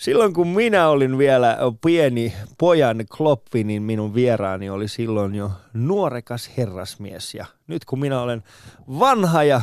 Silloin 0.00 0.32
kun 0.32 0.48
minä 0.48 0.88
olin 0.88 1.18
vielä 1.18 1.58
pieni 1.84 2.32
pojan 2.58 3.04
kloppi, 3.16 3.64
niin 3.64 3.82
minun 3.82 4.14
vieraani 4.14 4.70
oli 4.70 4.88
silloin 4.88 5.34
jo 5.34 5.50
nuorekas 5.74 6.50
herrasmies. 6.56 7.34
Ja 7.34 7.46
nyt 7.66 7.84
kun 7.84 8.00
minä 8.00 8.20
olen 8.20 8.42
vanha 8.98 9.44
ja 9.44 9.60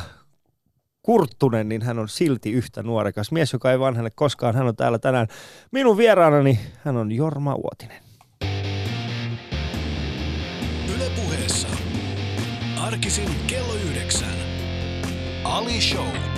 kurttunen, 1.02 1.70
niin 1.70 1.82
hän 1.82 2.00
on 2.00 2.10
silti 2.10 2.52
yhtä 2.52 2.84
nuorekas 2.84 3.32
mies, 3.32 3.54
joka 3.54 3.72
ei 3.72 3.80
vanhene 3.80 4.10
koskaan. 4.16 4.56
Hän 4.56 4.68
on 4.68 4.76
täällä 4.76 5.00
tänään 5.00 5.28
minun 5.72 5.98
vieraanani. 5.98 6.60
Hän 6.84 6.98
on 6.98 7.12
Jorma 7.12 7.56
Uotinen. 7.56 8.04
Ylepuheessa 10.96 11.68
arkisin 12.82 13.30
kello 13.48 13.74
yhdeksän. 13.74 14.36
Ali 15.44 15.82
Show. 15.82 16.37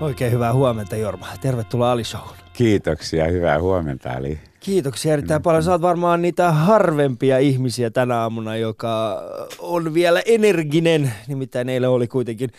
Oikein 0.00 0.32
hyvää 0.32 0.52
huomenta 0.52 0.96
Jorma. 0.96 1.26
Tervetuloa 1.40 1.92
Ali 1.92 2.04
Showhun. 2.04 2.36
Kiitoksia, 2.52 3.28
hyvää 3.28 3.60
huomenta 3.60 4.12
Ali. 4.12 4.40
Kiitoksia 4.60 5.12
erittäin 5.12 5.42
paljon. 5.42 5.68
Oot 5.68 5.82
varmaan 5.82 6.22
niitä 6.22 6.52
harvempia 6.52 7.38
ihmisiä 7.38 7.90
tänä 7.90 8.16
aamuna, 8.16 8.56
joka 8.56 9.22
on 9.58 9.94
vielä 9.94 10.22
energinen. 10.26 11.12
Nimittäin 11.28 11.68
eilen 11.68 11.90
oli 11.90 12.08
kuitenkin 12.08 12.50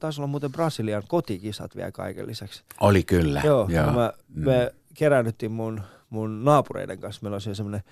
taisi 0.00 0.20
olla 0.20 0.26
muuten 0.28 0.52
Brasilian 0.52 1.02
kotikisat 1.08 1.76
vielä 1.76 1.92
kaiken 1.92 2.26
lisäksi. 2.26 2.62
Oli 2.80 3.02
kyllä. 3.02 3.42
Joo, 3.44 3.68
Joo. 3.70 3.92
Mä, 3.92 4.12
mm. 4.28 4.44
me 4.44 4.74
keräännyttiin 4.94 5.52
mun, 5.52 5.80
mun 6.10 6.44
naapureiden 6.44 6.98
kanssa. 6.98 7.18
Meillä 7.22 7.34
on 7.34 7.40
siellä 7.40 7.56
semmoinen, 7.56 7.82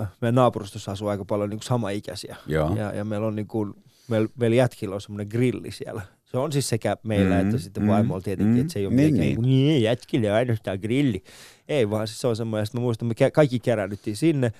äh, 0.00 0.08
meidän 0.20 0.34
naapurustossa 0.34 0.92
asuu 0.92 1.08
aika 1.08 1.24
paljon 1.24 1.50
niin 1.50 1.62
samaikäisiä. 1.62 2.36
Joo. 2.46 2.76
Ja, 2.76 2.92
ja 2.94 3.04
meillä 3.04 3.26
on 3.26 3.36
niin 3.36 3.46
kuin, 3.46 3.74
meillä, 4.08 4.28
meillä 4.36 4.56
jätkillä 4.56 4.94
on 4.94 5.00
semmoinen 5.00 5.28
grilli 5.30 5.70
siellä. 5.70 6.02
Se 6.30 6.38
on 6.38 6.52
siis 6.52 6.68
sekä 6.68 6.96
meillä 7.02 7.34
mm, 7.34 7.40
että 7.40 7.58
sitten 7.58 7.82
mm, 7.82 7.88
vaimolla 7.88 8.20
tietenkin, 8.20 8.54
mm, 8.54 8.60
että 8.60 8.72
se 8.72 8.78
ei 8.78 8.86
ole 8.86 8.94
niin, 8.94 9.14
mitenkään 9.14 9.42
niin. 9.42 9.66
niin 9.66 9.82
jätkille 9.82 10.30
ainoastaan 10.30 10.78
grilli. 10.82 11.22
Ei 11.68 11.90
vaan 11.90 12.08
siis 12.08 12.20
se 12.20 12.26
on 12.26 12.36
semmoinen, 12.36 12.62
että 12.62 12.78
mä 12.78 12.82
muistan, 12.82 13.08
me 13.08 13.30
kaikki 13.32 13.58
keräännyttiin 13.58 14.16
sinne. 14.16 14.52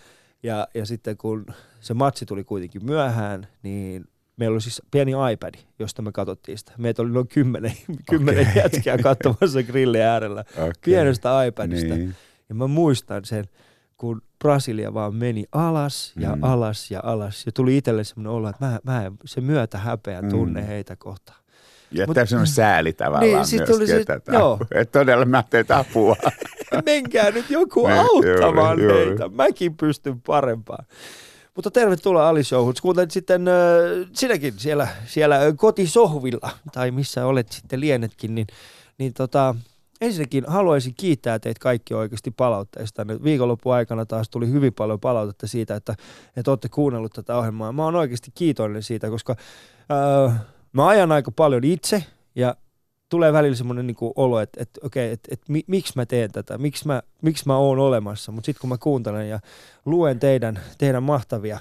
Ja, 0.42 0.68
ja 0.74 0.86
sitten 0.86 1.16
kun 1.16 1.46
se 1.80 1.94
matsi 1.94 2.26
tuli 2.26 2.44
kuitenkin 2.44 2.84
myöhään, 2.84 3.46
niin 3.62 4.04
meillä 4.36 4.54
oli 4.54 4.60
siis 4.60 4.82
pieni 4.90 5.12
iPad, 5.32 5.54
josta 5.78 6.02
me 6.02 6.12
katsottiin 6.12 6.58
sitä. 6.58 6.72
Meitä 6.78 7.02
oli 7.02 7.10
noin 7.10 7.28
kymmenen, 7.28 7.72
kymmenen 8.10 8.48
okay. 8.48 8.62
jätkää 8.62 8.98
katsomassa 8.98 9.62
grillin 9.62 10.02
äärellä 10.02 10.44
okay. 10.54 10.72
pienestä 10.84 11.44
iPadista. 11.44 11.94
Niin. 11.94 12.14
Ja 12.48 12.54
mä 12.54 12.66
muistan 12.66 13.24
sen, 13.24 13.44
kun 13.96 14.22
Brasilia 14.38 14.94
vaan 14.94 15.14
meni 15.14 15.44
alas 15.52 16.12
ja 16.16 16.36
mm. 16.36 16.42
alas 16.44 16.90
ja 16.90 17.00
alas. 17.02 17.46
Ja 17.46 17.52
tuli 17.52 17.76
itselle 17.76 18.04
semmoinen 18.04 18.32
olo, 18.32 18.48
että 18.48 18.64
mä, 18.66 18.80
mä 18.84 19.06
en 19.06 19.12
se 19.24 19.40
myötä 19.40 19.78
häpeä 19.78 20.22
tunne 20.22 20.60
mm. 20.60 20.66
heitä 20.66 20.96
kohtaan. 20.96 21.40
Ja 21.92 22.06
Mut, 22.06 22.14
tässä 22.14 22.38
on 22.38 22.46
sääli 22.46 22.92
tavallaan 22.92 23.22
niin, 23.22 23.36
myöskin, 23.36 23.66
tuli 23.66 23.86
se, 23.86 23.96
että, 23.96 24.20
joo. 24.32 24.58
että 24.74 24.98
todella 24.98 25.24
mä 25.24 25.44
teen 25.50 25.64
apua. 25.68 26.16
Menkää 26.86 27.30
nyt 27.30 27.50
joku 27.50 27.86
niin, 27.86 27.98
auttamaan 27.98 28.80
juuri. 28.80 29.06
Juuri. 29.06 29.28
Mäkin 29.34 29.76
pystyn 29.76 30.20
parempaan. 30.20 30.84
Mutta 31.54 31.70
tervetuloa 31.70 32.28
Ali 32.28 32.44
Showhun. 32.44 32.74
Kuuntelit 32.82 33.10
sitten 33.10 33.48
äh, 33.48 33.54
sinäkin 34.12 34.54
siellä, 34.56 34.88
siellä 35.06 35.38
kotisohvilla, 35.56 36.50
tai 36.72 36.90
missä 36.90 37.26
olet 37.26 37.52
sitten 37.52 37.80
lienetkin, 37.80 38.34
niin, 38.34 38.46
niin 38.98 39.14
tota, 39.14 39.54
ensinnäkin 40.00 40.44
haluaisin 40.46 40.94
kiittää 40.96 41.38
teitä 41.38 41.60
kaikki 41.60 41.94
oikeasti 41.94 42.30
palautteista. 42.30 43.06
Viikonlopun 43.06 43.74
aikana 43.74 44.06
taas 44.06 44.30
tuli 44.30 44.48
hyvin 44.50 44.72
paljon 44.72 45.00
palautetta 45.00 45.46
siitä, 45.46 45.76
että, 45.76 45.94
että 46.36 46.50
olette 46.50 46.68
kuunnellut 46.68 47.12
tätä 47.12 47.36
ohjelmaa. 47.36 47.72
Mä 47.72 47.84
oon 47.84 47.96
oikeasti 47.96 48.30
kiitollinen 48.34 48.82
siitä, 48.82 49.10
koska 49.10 49.36
äh, 50.26 50.40
mä 50.72 50.88
ajan 50.88 51.12
aika 51.12 51.30
paljon 51.30 51.64
itse 51.64 52.04
ja 52.34 52.56
tulee 53.08 53.32
välillä 53.32 53.56
semmoinen 53.56 53.86
niin 53.86 53.96
olo, 54.16 54.40
että, 54.40 54.62
että 54.62 54.80
okei, 54.84 55.12
että, 55.12 55.28
että, 55.32 55.44
että 55.52 55.70
miksi 55.70 55.92
mä 55.96 56.06
teen 56.06 56.32
tätä, 56.32 56.58
miksi 56.58 56.86
mä, 56.86 57.02
miksi 57.22 57.46
mä 57.46 57.56
oon 57.56 57.78
olemassa. 57.78 58.32
Mutta 58.32 58.46
sitten 58.46 58.60
kun 58.60 58.70
mä 58.70 58.78
kuuntelen 58.78 59.28
ja 59.28 59.40
luen 59.84 60.18
teidän, 60.18 60.60
teidän 60.78 61.02
mahtavia 61.02 61.58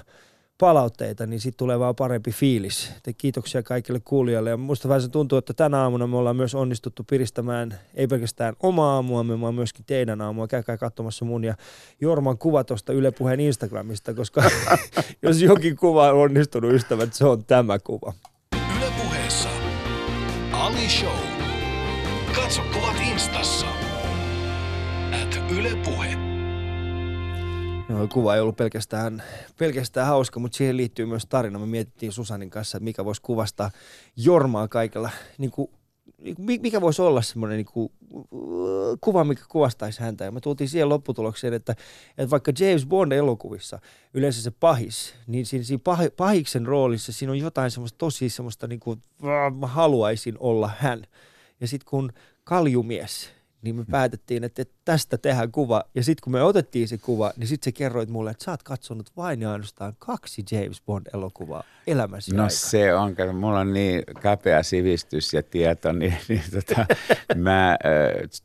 palautteita, 0.58 1.26
niin 1.26 1.40
sitten 1.40 1.58
tulee 1.58 1.78
vaan 1.78 1.96
parempi 1.96 2.30
fiilis. 2.30 2.92
Te 3.02 3.12
kiitoksia 3.12 3.62
kaikille 3.62 4.00
kuulijoille. 4.04 4.50
Ja 4.50 4.56
musta 4.56 4.88
vähän 4.88 5.02
se 5.02 5.08
tuntuu, 5.08 5.38
että 5.38 5.54
tänä 5.54 5.82
aamuna 5.82 6.06
me 6.06 6.16
ollaan 6.16 6.36
myös 6.36 6.54
onnistuttu 6.54 7.04
piristämään 7.04 7.78
ei 7.94 8.06
pelkästään 8.06 8.54
omaa 8.62 8.94
aamuamme, 8.94 9.40
vaan 9.40 9.54
myöskin 9.54 9.84
teidän 9.84 10.20
aamua. 10.20 10.48
Käykää 10.48 10.76
katsomassa 10.76 11.24
mun 11.24 11.44
ja 11.44 11.54
Jorman 12.00 12.38
kuva 12.38 12.64
tuosta 12.64 12.92
Yle 12.92 13.10
Puheen 13.10 13.40
Instagramista, 13.40 14.14
koska 14.14 14.42
jos 15.22 15.42
jokin 15.42 15.76
kuva 15.76 16.10
on 16.10 16.18
onnistunut 16.18 16.72
ystävät, 16.72 17.14
se 17.14 17.24
on 17.24 17.44
tämä 17.44 17.78
kuva. 17.78 18.12
Ali 20.70 20.88
Show. 20.88 21.16
Katso 22.34 22.62
kuvat 22.62 22.96
instassa. 23.12 23.66
At 25.22 25.40
Yle 25.58 25.76
Puhe. 25.84 26.16
No, 27.88 28.08
kuva 28.08 28.34
ei 28.34 28.40
ollut 28.40 28.56
pelkästään, 28.56 29.22
pelkästään 29.58 30.06
hauska, 30.06 30.40
mutta 30.40 30.56
siihen 30.56 30.76
liittyy 30.76 31.06
myös 31.06 31.26
tarina. 31.28 31.58
Me 31.58 31.66
mietittiin 31.66 32.12
Susanin 32.12 32.50
kanssa, 32.50 32.76
että 32.78 32.84
mikä 32.84 33.04
voisi 33.04 33.22
kuvastaa 33.22 33.70
Jormaa 34.16 34.68
kaikella. 34.68 35.10
Niin 35.38 35.50
kuin, 35.50 35.70
mikä 36.38 36.80
voisi 36.80 37.02
olla 37.02 37.22
semmoinen 37.22 37.56
niin 37.56 37.66
kuin, 37.66 37.92
kuva, 39.00 39.24
mikä 39.24 39.42
kuvastaisi 39.48 40.00
häntä. 40.00 40.24
Ja 40.24 40.30
me 40.30 40.40
tultiin 40.40 40.68
siihen 40.68 40.88
lopputulokseen, 40.88 41.54
että, 41.54 41.74
että 42.18 42.30
vaikka 42.30 42.52
James 42.58 42.86
Bond-elokuvissa 42.86 43.78
yleensä 44.14 44.42
se 44.42 44.50
pahis, 44.50 45.14
niin 45.26 45.46
siinä, 45.46 45.64
siinä 45.64 45.80
pah, 45.84 46.00
pahiksen 46.16 46.66
roolissa 46.66 47.12
siinä 47.12 47.32
on 47.32 47.38
jotain 47.38 47.70
semmoista 47.70 47.98
tosi 47.98 48.28
semmoista, 48.28 48.66
niin 48.66 48.80
kuin, 48.80 49.02
mä 49.58 49.66
haluaisin 49.66 50.34
olla 50.38 50.70
hän. 50.78 51.02
Ja 51.60 51.68
sitten 51.68 51.90
kun 51.90 52.12
kaljumies, 52.44 53.30
niin 53.62 53.76
me 53.76 53.84
päätettiin, 53.90 54.44
että, 54.44 54.62
että 54.62 54.74
tästä 54.84 55.18
tehdään 55.18 55.52
kuva. 55.52 55.84
Ja 55.94 56.04
sitten 56.04 56.24
kun 56.24 56.32
me 56.32 56.42
otettiin 56.42 56.88
se 56.88 56.98
kuva, 56.98 57.32
niin 57.36 57.46
sitten 57.46 57.64
se 57.64 57.72
kerroit 57.72 58.08
mulle, 58.08 58.30
että 58.30 58.44
sä 58.44 58.50
oot 58.50 58.62
katsonut 58.62 59.10
vain 59.16 59.40
ja 59.40 59.52
ainoastaan 59.52 59.94
kaksi 59.98 60.44
James 60.50 60.82
Bond-elokuvaa 60.86 61.64
elämäsi 61.86 62.30
No 62.30 62.42
aikana. 62.42 62.48
se 62.50 62.94
on, 62.94 63.16
kun 63.16 63.34
mulla 63.34 63.60
on 63.60 63.72
niin 63.72 64.02
kapea 64.22 64.62
sivistys 64.62 65.34
ja 65.34 65.42
tieto, 65.42 65.92
niin, 65.98 66.14
niin 66.28 66.42
tota, 66.52 66.86
mä 67.36 67.78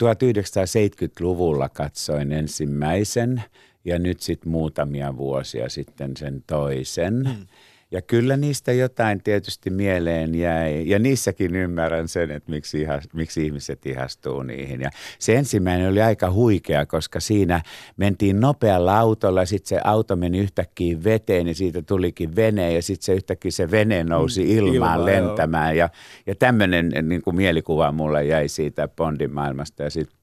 1970-luvulla 0.04 1.70
katsoin 1.70 2.32
ensimmäisen 2.32 3.44
ja 3.86 4.00
nyt 4.00 4.20
sitten 4.22 4.52
muutamia 4.52 5.18
vuosia 5.18 5.70
sitten 5.70 6.18
sen 6.18 6.44
toisen. 6.48 7.28
Hmm. 7.36 7.48
Ja 7.96 8.02
kyllä 8.02 8.38
niistä 8.38 8.72
jotain 8.72 9.24
tietysti 9.24 9.70
mieleen 9.70 10.36
jäi. 10.36 10.84
Ja 10.90 11.00
niissäkin 11.00 11.56
ymmärrän 11.56 12.08
sen, 12.08 12.32
että 12.32 12.52
miksi, 12.52 12.82
ihas, 12.82 13.04
miksi 13.14 13.46
ihmiset 13.46 13.86
ihastuu 13.86 14.44
niihin. 14.44 14.82
Ja 14.82 14.90
se 15.20 15.36
ensimmäinen 15.36 15.90
oli 15.90 16.02
aika 16.02 16.32
huikea, 16.32 16.86
koska 16.86 17.20
siinä 17.20 17.62
mentiin 17.98 18.40
nopealla 18.40 19.00
autolla 19.00 19.42
ja 19.42 19.46
sitten 19.46 19.70
se 19.70 19.82
auto 19.84 20.16
meni 20.16 20.40
yhtäkkiä 20.40 21.04
veteen 21.04 21.48
ja 21.48 21.56
siitä 21.56 21.82
tulikin 21.82 22.36
vene 22.36 22.74
ja 22.74 22.82
sitten 22.82 23.06
se 23.06 23.14
yhtäkkiä 23.14 23.52
se 23.52 23.72
vene 23.72 24.04
nousi 24.04 24.44
mm, 24.44 24.50
ilmaan 24.50 25.00
Ilma, 25.00 25.06
lentämään. 25.06 25.78
Joo. 25.78 25.80
Ja, 25.86 25.90
ja 26.28 26.36
tämmöinen 26.36 26.92
niin 27.02 27.22
kuin 27.22 27.36
mielikuva 27.36 27.92
mulle 27.92 28.26
jäi 28.26 28.48
siitä 28.48 28.88
Bondin 28.88 29.34
maailmasta 29.34 29.84
ja 29.84 29.90
sitten 29.90 30.18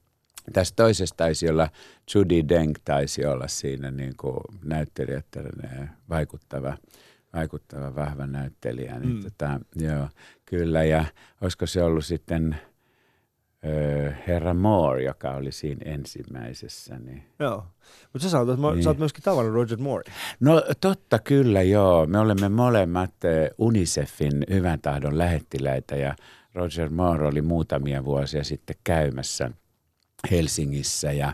tässä 0.53 0.75
toisessa 0.77 1.17
taisi 1.17 1.49
olla, 1.49 1.69
Judy 2.15 2.49
Deng 2.49 2.75
taisi 2.85 3.27
olla 3.27 3.49
siinä 3.49 3.91
niin 3.91 4.15
kuin 4.17 4.37
näyttelijä, 4.65 5.23
vaikuttava– 6.09 6.77
vaikuttava, 7.33 7.95
vahva 7.95 8.27
näyttelijä. 8.27 8.99
Niin 8.99 9.17
mm. 9.17 9.23
tota, 9.23 9.61
joo, 9.77 10.09
kyllä, 10.45 10.85
ja 10.85 11.05
olisiko 11.41 11.67
se 11.67 11.83
ollut 11.83 12.05
sitten 12.05 12.57
ö, 13.65 14.13
Herra 14.27 14.55
Moore, 14.55 15.03
joka 15.03 15.31
oli 15.31 15.53
siinä 15.53 15.93
ensimmäisessä. 15.93 16.99
Niin. 16.99 17.25
Joo, 17.39 17.67
mutta 18.13 18.23
sä 18.23 18.31
sanot, 18.31 18.49
että 18.49 18.71
niin. 18.73 18.83
sä 18.83 18.91
oot 18.91 18.99
myöskin 18.99 19.23
tavannut 19.25 19.55
Roger 19.55 19.79
Moore. 19.79 20.13
No 20.41 20.63
totta 20.81 21.19
kyllä, 21.19 21.63
joo. 21.63 22.07
Me 22.07 22.19
olemme 22.19 22.49
molemmat 22.49 23.15
UNICEFin 23.59 24.45
hyvän 24.51 24.81
tahdon 24.81 25.19
lähettiläitä 25.19 25.97
ja 25.97 26.15
Roger 26.55 26.91
Moore 26.91 27.27
oli 27.27 27.43
muutamia 27.43 28.05
vuosia 28.05 28.45
sitten 28.45 28.77
käymässä– 28.85 29.51
Helsingissä 30.31 31.13
ja, 31.13 31.33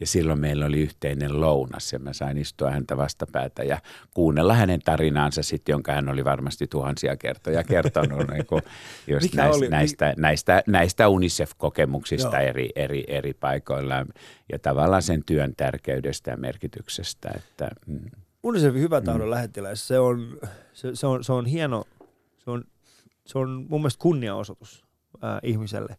ja 0.00 0.06
silloin 0.06 0.40
meillä 0.40 0.66
oli 0.66 0.80
yhteinen 0.80 1.40
lounas 1.40 1.92
ja 1.92 1.98
mä 1.98 2.12
sain 2.12 2.38
istua 2.38 2.70
häntä 2.70 2.96
vastapäätä 2.96 3.62
ja 3.62 3.78
kuunnella 4.14 4.54
hänen 4.54 4.80
tarinaansa 4.84 5.42
sitten, 5.42 5.72
jonka 5.72 5.92
hän 5.92 6.08
oli 6.08 6.24
varmasti 6.24 6.66
tuhansia 6.66 7.16
kertoja 7.16 7.64
kertonut 7.64 8.28
niin 8.30 8.46
kuin 8.46 8.62
just 9.06 9.34
näistä, 9.34 9.56
oli? 9.56 9.68
näistä, 9.68 10.14
näistä, 10.16 10.62
näistä 10.66 11.08
UNICEF-kokemuksista 11.08 12.40
eri, 12.40 12.68
eri, 12.76 13.04
eri 13.08 13.34
paikoilla 13.34 14.06
ja 14.52 14.58
tavallaan 14.58 15.02
sen 15.02 15.22
työn 15.26 15.54
tärkeydestä 15.56 16.30
ja 16.30 16.36
merkityksestä. 16.36 17.30
Että, 17.36 17.70
mm. 17.86 18.10
UNICEFin 18.42 18.82
hyvä 18.82 19.00
tahdon 19.00 19.26
mm. 19.26 19.30
lähettiläis, 19.30 19.88
se 19.88 19.98
on, 19.98 20.38
se, 20.72 20.96
se, 20.96 21.06
on, 21.06 21.24
se 21.24 21.32
on 21.32 21.46
hieno, 21.46 21.84
se 22.38 22.50
on, 22.50 22.64
se 23.26 23.38
on 23.38 23.66
mun 23.68 23.80
mielestä 23.80 24.02
kunniaosoitus 24.02 24.84
äh, 25.24 25.38
ihmiselle, 25.42 25.96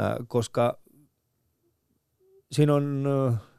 äh, 0.00 0.16
koska– 0.28 0.78
siinä 2.54 2.74
on, 2.74 3.06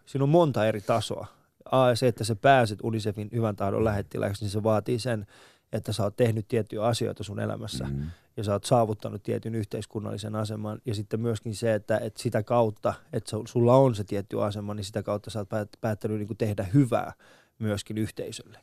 siinä 0.05 0.23
on 0.23 0.29
monta 0.29 0.65
eri 0.65 0.81
tasoa. 0.81 1.27
A, 1.71 1.95
se, 1.95 2.07
että 2.07 2.23
sä 2.23 2.35
pääset 2.35 2.79
UNICEFin 2.83 3.29
hyvän 3.31 3.55
tahdon 3.55 3.83
lähettiläksi, 3.83 4.43
niin 4.43 4.51
se 4.51 4.63
vaatii 4.63 4.99
sen, 4.99 5.25
että 5.73 5.93
sä 5.93 6.03
oot 6.03 6.15
tehnyt 6.15 6.47
tiettyjä 6.47 6.83
asioita 6.83 7.23
sun 7.23 7.39
elämässä 7.39 7.83
mm. 7.83 8.03
ja 8.37 8.43
sä 8.43 8.53
oot 8.53 8.63
saavuttanut 8.63 9.23
tietyn 9.23 9.55
yhteiskunnallisen 9.55 10.35
aseman. 10.35 10.81
Ja 10.85 10.95
sitten 10.95 11.19
myöskin 11.19 11.55
se, 11.55 11.73
että, 11.73 11.97
että 11.97 12.21
sitä 12.21 12.43
kautta, 12.43 12.93
että 13.13 13.37
sulla 13.45 13.75
on 13.75 13.95
se 13.95 14.03
tietty 14.03 14.43
asema, 14.43 14.73
niin 14.73 14.83
sitä 14.83 15.03
kautta 15.03 15.29
sä 15.29 15.39
oot 15.39 15.49
päättänyt 15.81 16.19
niin 16.19 16.37
tehdä 16.37 16.63
hyvää 16.73 17.13
myöskin 17.59 17.97
yhteisölle. 17.97 18.59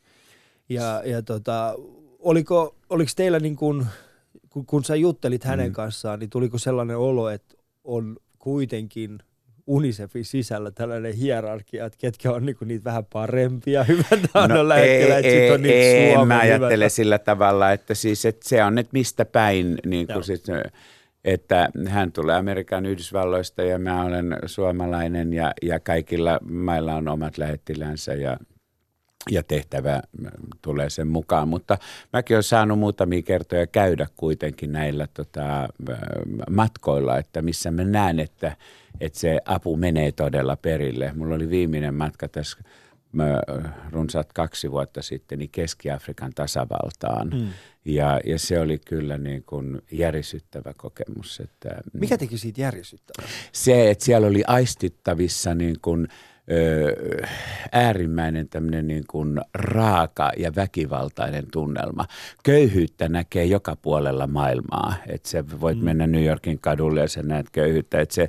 Ja, 0.69 1.03
ja 1.05 1.23
tota, 1.23 1.75
oliko, 2.19 2.77
oliko 2.91 3.11
teillä 3.17 3.41
niin 3.41 3.57
kuin, 3.57 3.87
kun, 4.51 4.67
kun 4.67 4.85
sä 4.85 4.97
juttelit 4.97 5.45
hänen 5.45 5.71
mm. 5.71 5.75
kanssaan, 5.75 6.19
niin 6.19 6.31
tuliko 6.31 6.59
sellainen 6.59 6.97
olo, 6.97 7.29
että 7.29 7.55
on 7.85 8.17
kuitenkin– 8.39 9.19
Unicefin 9.67 10.25
sisällä 10.25 10.71
tällainen 10.71 11.15
hierarkia, 11.15 11.87
että 11.87 11.99
ketkä 12.01 12.33
on 12.33 12.47
niinku 12.47 12.65
niitä 12.65 12.85
vähän 12.85 13.05
parempia 13.13 13.85
hyvän 13.89 14.49
no, 14.49 14.69
lähettiläitä, 14.69 15.29
ei, 15.29 15.35
ei, 15.35 15.73
ei, 15.73 16.11
ei, 16.11 16.25
mä 16.27 16.39
ajattelen 16.39 16.91
sillä 16.91 17.19
tavalla, 17.19 17.73
että 17.73 17.95
siis 17.95 18.25
että 18.25 18.49
se 18.49 18.65
on, 18.65 18.79
että 18.79 18.93
mistä 18.93 19.25
päin 19.25 19.79
niin 19.87 20.07
kuin 20.07 20.25
sit, 20.25 20.45
että 21.25 21.69
hän 21.89 22.13
tulee 22.13 22.37
Amerikan 22.37 22.87
Yhdysvalloista 22.87 23.63
ja 23.63 23.79
mä 23.79 24.05
olen 24.05 24.37
suomalainen 24.47 25.33
ja, 25.33 25.53
ja 25.63 25.81
kaikilla 25.81 26.39
mailla 26.51 26.95
on 26.95 27.09
omat 27.09 27.39
lähettilänsä 27.39 28.15
ja 28.15 28.37
ja 29.31 29.43
tehtävä 29.43 30.03
tulee 30.63 30.91
sen 30.91 31.09
mukaan. 31.09 31.49
Mutta 31.49 31.79
mäkin 32.13 32.35
olen 32.35 32.43
saanut 32.43 32.79
muutamia 32.79 33.23
kertoja 33.23 33.67
käydä 33.67 34.07
kuitenkin 34.17 34.73
näillä 34.73 35.09
tota, 35.15 35.69
matkoilla, 36.51 37.19
että 37.19 37.43
missä 37.43 37.71
mä 37.71 37.85
näen, 37.85 38.21
että, 38.21 38.57
että 39.01 39.19
se 39.19 39.41
apu 39.45 39.77
menee 39.77 40.13
todella 40.13 40.57
perille. 40.57 41.13
Mulla 41.17 41.35
oli 41.35 41.51
viimeinen 41.51 41.95
matka 41.95 42.29
tässä 42.29 42.59
mä, 43.13 43.41
runsaat 43.91 44.33
kaksi 44.33 44.71
vuotta 44.71 45.03
sitten 45.03 45.39
niin 45.39 45.51
Keski-Afrikan 45.51 46.33
tasavaltaan. 46.35 47.29
Mm. 47.29 47.49
Ja, 47.85 48.21
ja 48.25 48.39
se 48.39 48.61
oli 48.61 48.79
kyllä 48.79 49.19
niin 49.19 49.43
kuin 49.43 49.83
järisyttävä 49.93 50.75
kokemus. 50.77 51.41
Että, 51.41 51.69
Mikä 51.93 52.19
teki 52.19 52.39
siitä 52.39 52.61
järisyttävää? 52.61 53.31
Se, 53.53 53.91
että 53.91 54.05
siellä 54.05 54.27
oli 54.27 54.43
aistittavissa 54.47 55.55
niin 55.55 55.77
kuin– 55.83 56.09
ö, 56.51 57.27
äärimmäinen 57.73 58.49
tämmöinen 58.49 58.87
niin 58.87 59.05
kuin 59.09 59.41
raaka 59.55 60.33
ja 60.37 60.55
väkivaltainen 60.57 61.45
tunnelma. 61.53 62.05
Köyhyyttä 62.43 63.09
näkee 63.09 63.45
joka 63.45 63.77
puolella 63.77 64.27
maailmaa. 64.27 64.95
Että 65.07 65.29
se 65.29 65.45
voit 65.61 65.79
mm. 65.79 65.85
mennä 65.85 66.07
New 66.07 66.25
Yorkin 66.25 66.59
kadulle 66.59 67.01
ja 67.01 67.09
sä 67.09 67.23
näet 67.23 67.51
köyhyyttä. 67.51 68.01
Että 68.01 68.15
se 68.15 68.29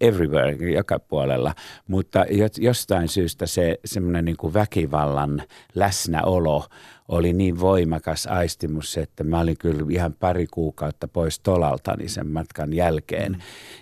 everywhere, 0.00 0.72
joka 0.72 0.98
puolella. 0.98 1.54
Mutta 1.88 2.24
jostain 2.58 3.08
syystä 3.08 3.46
se 3.46 3.78
semmoinen 3.84 4.24
niin 4.24 4.36
kuin 4.36 4.54
väkivallan 4.54 5.42
läsnäolo– 5.74 6.64
oli 7.08 7.32
niin 7.32 7.60
voimakas 7.60 8.26
aistimus, 8.26 8.98
että 8.98 9.24
mä 9.24 9.40
olin 9.40 9.58
kyllä 9.58 9.86
ihan 9.90 10.12
pari 10.12 10.46
kuukautta 10.46 11.08
pois 11.08 11.40
tolaltani 11.40 12.08
sen 12.08 12.26
matkan 12.26 12.72
jälkeen. 12.72 13.32
Mm. 13.32 13.38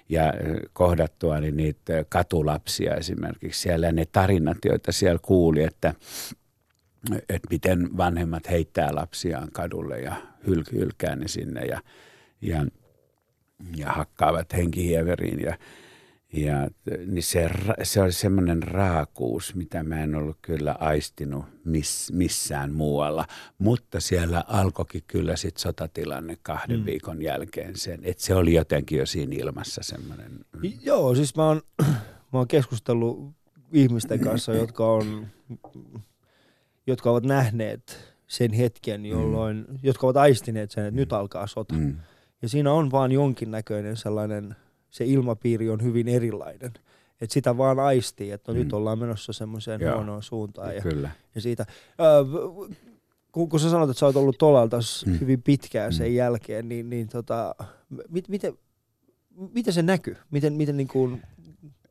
Ja 0.08 0.32
kohdattua 0.72 1.40
niin 1.40 1.56
niitä 1.56 2.04
katulapsia 2.08 2.94
esimerkiksi 2.94 3.60
siellä 3.60 3.86
ja 3.86 3.92
ne 3.92 4.04
tarinat, 4.12 4.58
joita 4.64 4.92
siellä 4.92 5.18
kuuli, 5.22 5.62
että, 5.62 5.94
että 7.12 7.48
miten 7.50 7.96
vanhemmat 7.96 8.50
heittää 8.50 8.94
lapsiaan 8.94 9.48
kadulle 9.52 10.00
ja 10.00 10.14
hyl- 10.48 10.72
hylkää 10.72 11.16
ne 11.16 11.28
sinne 11.28 11.64
ja, 11.64 11.80
ja, 12.40 12.66
ja 13.76 13.92
hakkaavat 13.92 14.52
henkihieveriin 14.52 15.40
ja 15.40 15.56
ja 16.32 16.68
niin 17.06 17.22
se, 17.22 17.50
se 17.82 18.02
oli 18.02 18.12
semmoinen 18.12 18.62
raakuus, 18.62 19.54
mitä 19.54 19.82
mä 19.82 20.02
en 20.02 20.14
ollut 20.14 20.36
kyllä 20.42 20.76
aistinut 20.80 21.44
miss, 21.64 22.12
missään 22.12 22.72
muualla. 22.72 23.26
Mutta 23.58 24.00
siellä 24.00 24.44
alkoikin 24.48 25.02
kyllä 25.06 25.36
sitten 25.36 25.62
sotatilanne 25.62 26.38
kahden 26.42 26.80
mm. 26.80 26.86
viikon 26.86 27.22
jälkeen 27.22 27.76
sen. 27.76 28.00
Että 28.02 28.22
se 28.22 28.34
oli 28.34 28.54
jotenkin 28.54 28.98
jo 28.98 29.06
siinä 29.06 29.36
ilmassa 29.38 29.80
semmoinen. 29.84 30.32
Joo, 30.82 31.14
siis 31.14 31.36
mä 31.36 31.46
oon, 31.46 31.62
mä 32.32 32.38
oon 32.38 32.48
keskustellut 32.48 33.32
ihmisten 33.72 34.20
kanssa, 34.28 34.54
jotka, 34.54 34.92
on, 34.92 35.26
jotka 36.86 37.10
ovat 37.10 37.24
nähneet 37.24 38.14
sen 38.26 38.52
hetken, 38.52 39.00
mm. 39.00 39.06
jolloin, 39.06 39.64
mm. 39.68 39.78
jotka 39.82 40.06
ovat 40.06 40.16
aistineet 40.16 40.70
sen, 40.70 40.84
että 40.84 40.90
mm. 40.90 40.96
nyt 40.96 41.12
alkaa 41.12 41.46
sota. 41.46 41.74
Mm. 41.74 41.96
Ja 42.42 42.48
siinä 42.48 42.72
on 42.72 42.90
vaan 42.90 43.12
jonkinnäköinen 43.12 43.96
sellainen– 43.96 44.56
se 44.92 45.04
ilmapiiri 45.04 45.70
on 45.70 45.82
hyvin 45.82 46.08
erilainen. 46.08 46.72
Et 47.20 47.30
sitä 47.30 47.56
vaan 47.56 47.80
aistii, 47.80 48.30
että 48.30 48.52
no 48.52 48.56
mm. 48.56 48.62
nyt 48.64 48.72
ollaan 48.72 48.98
menossa 48.98 49.32
semmoiseen 49.32 49.80
huonoon 49.94 50.22
suuntaan. 50.22 50.74
Ja, 50.74 50.82
kyllä. 50.82 51.10
ja 51.34 51.40
siitä, 51.40 51.62
äh, 51.62 52.66
kun, 53.32 53.48
kun 53.48 53.60
sä 53.60 53.70
sanot, 53.70 53.90
että 53.90 54.00
sä 54.00 54.06
oot 54.06 54.16
ollut 54.16 54.38
tolalta 54.38 54.78
mm. 55.06 55.20
hyvin 55.20 55.42
pitkään 55.42 55.92
sen 55.92 56.08
mm. 56.08 56.14
jälkeen, 56.14 56.68
niin, 56.68 56.90
niin 56.90 57.08
tota, 57.08 57.54
mit, 58.08 58.28
miten, 58.28 58.58
miten 59.54 59.72
se 59.74 59.82
näkyy? 59.82 60.16
Miten, 60.30 60.52
miten 60.52 60.76
niin 60.76 60.88
kuin, 60.88 61.22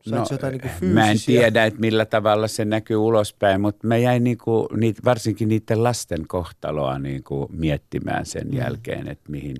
No, 0.10 0.26
jotain 0.32 0.52
niin 0.52 0.62
kuin 0.80 0.92
mä 0.92 1.12
en 1.12 1.18
tiedä, 1.26 1.66
että 1.66 1.80
millä 1.80 2.06
tavalla 2.06 2.48
se 2.48 2.66
näkyy 2.66 2.98
ulospäin, 2.98 3.62
mutta 3.62 3.88
mä 3.88 3.98
jäin 3.98 4.24
niin 4.24 4.38
kuin, 4.38 4.68
niitä, 4.78 5.02
varsinkin 5.06 5.48
niiden 5.48 5.84
lasten 5.84 6.28
kohtaloa 6.28 7.00
niin 7.00 7.24
kuin 7.24 7.48
miettimään 7.52 8.26
sen 8.26 8.48
mm. 8.48 8.58
jälkeen, 8.58 9.08
että 9.08 9.32
mihin, 9.32 9.58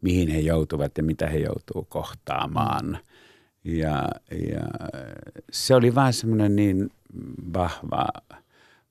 mihin 0.00 0.28
he 0.28 0.38
joutuvat 0.38 0.98
ja 0.98 1.02
mitä 1.02 1.26
he 1.26 1.38
joutuu 1.38 1.86
kohtaamaan. 1.88 2.98
Ja, 3.64 4.08
ja 4.52 4.62
se 5.52 5.74
oli 5.74 5.94
vaan 5.94 6.12
semmoinen 6.12 6.56
niin 6.56 6.90
vahva, 7.54 8.06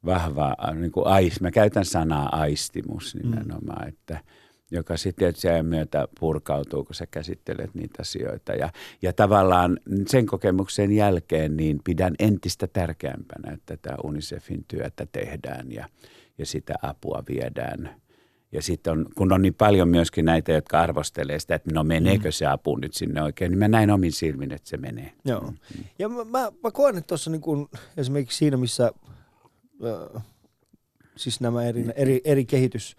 vahva 0.05 0.55
niin 0.75 0.91
kuin 0.91 1.07
ais, 1.07 1.41
mä 1.41 1.51
käytän 1.51 1.85
sanaa 1.85 2.29
aistimus 2.31 3.15
nimenomaan, 3.15 3.81
mm. 3.81 3.89
että, 3.89 4.19
joka 4.71 4.97
sitten 4.97 5.35
sen 5.35 5.65
myötä 5.65 6.07
purkautuu, 6.19 6.83
kun 6.83 6.95
sä 6.95 7.05
käsittelet 7.11 7.75
niitä 7.75 8.01
asioita. 8.01 8.53
Ja, 8.53 8.69
ja 9.01 9.13
tavallaan 9.13 9.79
sen 10.07 10.25
kokemuksen 10.25 10.91
jälkeen 10.91 11.57
niin 11.57 11.79
pidän 11.83 12.15
entistä 12.19 12.67
tärkeämpänä, 12.67 13.53
että 13.53 13.77
tämä 13.77 13.97
UNICEFin 14.03 14.65
työtä 14.67 15.07
tehdään 15.11 15.71
ja, 15.71 15.89
ja 16.37 16.45
sitä 16.45 16.73
apua 16.81 17.23
viedään. 17.29 18.02
Ja 18.53 18.61
sitten 18.61 18.93
on, 18.93 19.05
kun 19.15 19.33
on 19.33 19.41
niin 19.41 19.53
paljon 19.53 19.89
myöskin 19.89 20.25
näitä, 20.25 20.51
jotka 20.51 20.79
arvostelee 20.79 21.39
sitä, 21.39 21.55
että 21.55 21.71
no 21.73 21.83
meneekö 21.83 22.27
mm. 22.27 22.31
se 22.31 22.45
apu 22.45 22.75
nyt 22.75 22.93
sinne 22.93 23.23
oikein, 23.23 23.51
niin 23.51 23.59
mä 23.59 23.67
näin 23.67 23.91
omin 23.91 24.11
silmin, 24.11 24.51
että 24.51 24.69
se 24.69 24.77
menee. 24.77 25.11
Joo. 25.25 25.41
Mm. 25.41 25.83
Ja 25.99 26.09
mä, 26.09 26.23
mä, 26.23 26.51
mä 26.63 26.71
koen, 26.71 26.97
että 26.97 27.07
tuossa 27.07 27.31
niin 27.31 27.67
esimerkiksi 27.97 28.37
siinä, 28.37 28.57
missä 28.57 28.91
äh, 30.15 30.23
siis 31.15 31.41
nämä 31.41 31.63
eri, 31.63 31.85
eri, 31.95 32.21
eri 32.23 32.45
kehitys, 32.45 32.95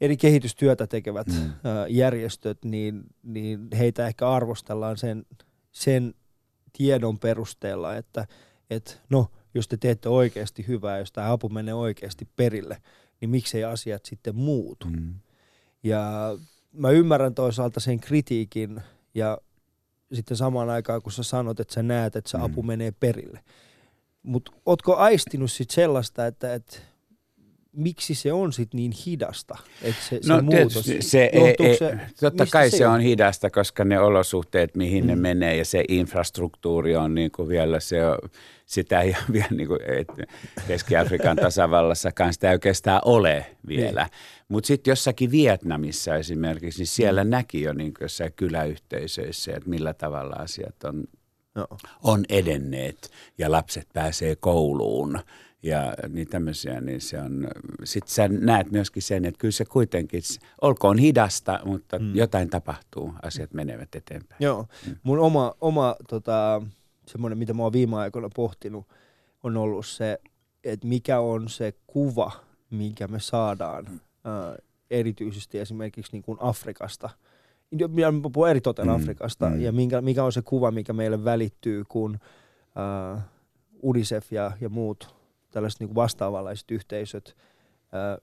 eri 0.00 0.16
kehitystyötä 0.16 0.86
tekevät 0.86 1.26
mm. 1.26 1.50
ä, 1.50 1.86
järjestöt, 1.88 2.64
niin, 2.64 3.02
niin 3.22 3.68
heitä 3.78 4.06
ehkä 4.06 4.30
arvostellaan 4.30 4.96
sen, 4.96 5.26
sen 5.72 6.14
tiedon 6.72 7.18
perusteella, 7.18 7.96
että 7.96 8.26
et, 8.70 9.00
no, 9.10 9.30
jos 9.54 9.68
te 9.68 9.76
teette 9.76 10.08
oikeasti 10.08 10.64
hyvää, 10.68 10.98
jos 10.98 11.12
tämä 11.12 11.32
apu 11.32 11.48
menee 11.48 11.74
oikeasti 11.74 12.28
perille, 12.36 12.82
niin 13.20 13.30
miksei 13.30 13.64
asiat 13.64 14.04
sitten 14.04 14.36
muutu. 14.36 14.86
Mm. 14.86 15.14
Ja 15.82 16.02
mä 16.72 16.90
ymmärrän 16.90 17.34
toisaalta 17.34 17.80
sen 17.80 18.00
kritiikin 18.00 18.80
ja 19.14 19.38
sitten 20.12 20.36
samaan 20.36 20.70
aikaan, 20.70 21.02
kun 21.02 21.12
sä 21.12 21.22
sanot, 21.22 21.60
että 21.60 21.74
sä 21.74 21.82
näet, 21.82 22.16
että 22.16 22.30
se 22.30 22.36
mm. 22.36 22.44
apu 22.44 22.62
menee 22.62 22.90
perille. 22.90 23.40
Mutta 24.22 24.52
ootko 24.66 24.96
aistinut 24.96 25.50
sitten 25.52 25.74
sellaista, 25.74 26.26
että, 26.26 26.54
että 26.54 26.76
miksi 27.72 28.14
se 28.14 28.32
on 28.32 28.52
sitten 28.52 28.78
niin 28.78 28.92
hidasta? 29.06 29.58
Että 29.82 30.02
se, 30.08 30.20
no, 30.28 30.36
se 30.36 30.42
muutos, 30.42 30.84
se, 30.84 30.96
se, 31.00 31.30
ei, 31.32 31.76
se, 31.78 31.98
totta 32.20 32.46
kai 32.46 32.70
se, 32.70 32.76
se 32.76 32.86
on 32.86 33.00
hidasta, 33.00 33.50
koska 33.50 33.84
ne 33.84 34.00
olosuhteet, 34.00 34.76
mihin 34.76 35.04
mm. 35.04 35.08
ne 35.08 35.16
menee 35.16 35.56
ja 35.56 35.64
se 35.64 35.84
infrastruktuuri 35.88 36.96
on 36.96 37.14
niin 37.14 37.30
kuin 37.30 37.48
vielä 37.48 37.80
se 37.80 37.96
sitä 38.70 39.00
ei 39.00 39.16
vielä 39.32 39.46
niin 39.50 39.68
kuin, 39.68 39.80
Keski-Afrikan 40.68 41.36
tasavallassakaan 41.36 42.32
sitä 42.32 42.48
ei 42.48 42.54
oikeastaan 42.54 43.00
ole 43.04 43.46
vielä. 43.66 44.02
Niin. 44.02 44.44
Mutta 44.48 44.66
sitten 44.66 44.90
jossakin 44.92 45.30
Vietnamissa 45.30 46.16
esimerkiksi, 46.16 46.80
niin 46.80 46.86
siellä 46.86 47.24
mm. 47.24 47.30
näki 47.30 47.62
jo 47.62 47.72
niin 47.72 47.92
jossain 48.00 48.32
kyläyhteisöissä, 48.32 49.52
että 49.56 49.70
millä 49.70 49.94
tavalla 49.94 50.36
asiat 50.36 50.84
on, 50.84 51.04
no. 51.54 51.66
on 52.02 52.24
edenneet 52.28 53.10
ja 53.38 53.50
lapset 53.50 53.88
pääsee 53.92 54.36
kouluun 54.36 55.18
ja 55.62 55.94
niin 56.08 56.28
tämmöisiä, 56.28 56.80
niin 56.80 57.00
se 57.00 57.18
on, 57.18 57.48
sit 57.84 58.08
sä 58.08 58.28
näet 58.28 58.70
myöskin 58.70 59.02
sen, 59.02 59.24
että 59.24 59.38
kyllä 59.38 59.52
se 59.52 59.64
kuitenkin, 59.64 60.22
olkoon 60.60 60.98
hidasta, 60.98 61.60
mutta 61.64 61.98
mm. 61.98 62.14
jotain 62.14 62.50
tapahtuu, 62.50 63.14
asiat 63.22 63.52
menevät 63.52 63.94
eteenpäin. 63.94 64.42
Joo, 64.42 64.66
mm. 64.86 64.96
mun 65.02 65.18
oma, 65.18 65.54
oma 65.60 65.96
tota, 66.08 66.62
semmoinen, 67.12 67.38
mitä 67.38 67.54
mä 67.54 67.62
oon 67.62 67.72
viime 67.72 67.96
aikoina 67.96 68.28
pohtinut, 68.36 68.86
on 69.42 69.56
ollut 69.56 69.86
se, 69.86 70.18
että 70.64 70.86
mikä 70.86 71.20
on 71.20 71.48
se 71.48 71.74
kuva, 71.86 72.32
minkä 72.70 73.08
me 73.08 73.20
saadaan 73.20 73.84
mm. 73.84 73.94
äh, 73.94 74.54
erityisesti 74.90 75.58
esimerkiksi 75.58 76.12
niin 76.12 76.22
kuin 76.22 76.38
Afrikasta. 76.40 77.10
Minä 77.88 78.12
puhun 78.32 78.48
eritoten 78.48 78.86
mm. 78.86 78.94
Afrikasta, 78.94 79.50
mm. 79.50 79.60
ja 79.60 79.72
minkä, 79.72 80.00
mikä 80.00 80.24
on 80.24 80.32
se 80.32 80.42
kuva, 80.42 80.70
mikä 80.70 80.92
meille 80.92 81.24
välittyy, 81.24 81.84
kun 81.88 82.18
äh, 83.16 83.22
UNICEF 83.82 84.32
ja, 84.32 84.52
ja 84.60 84.68
muut 84.68 85.14
tällaiset 85.50 85.80
niin 85.80 85.94
vastaavanlaiset 85.94 86.70
yhteisöt, 86.70 87.36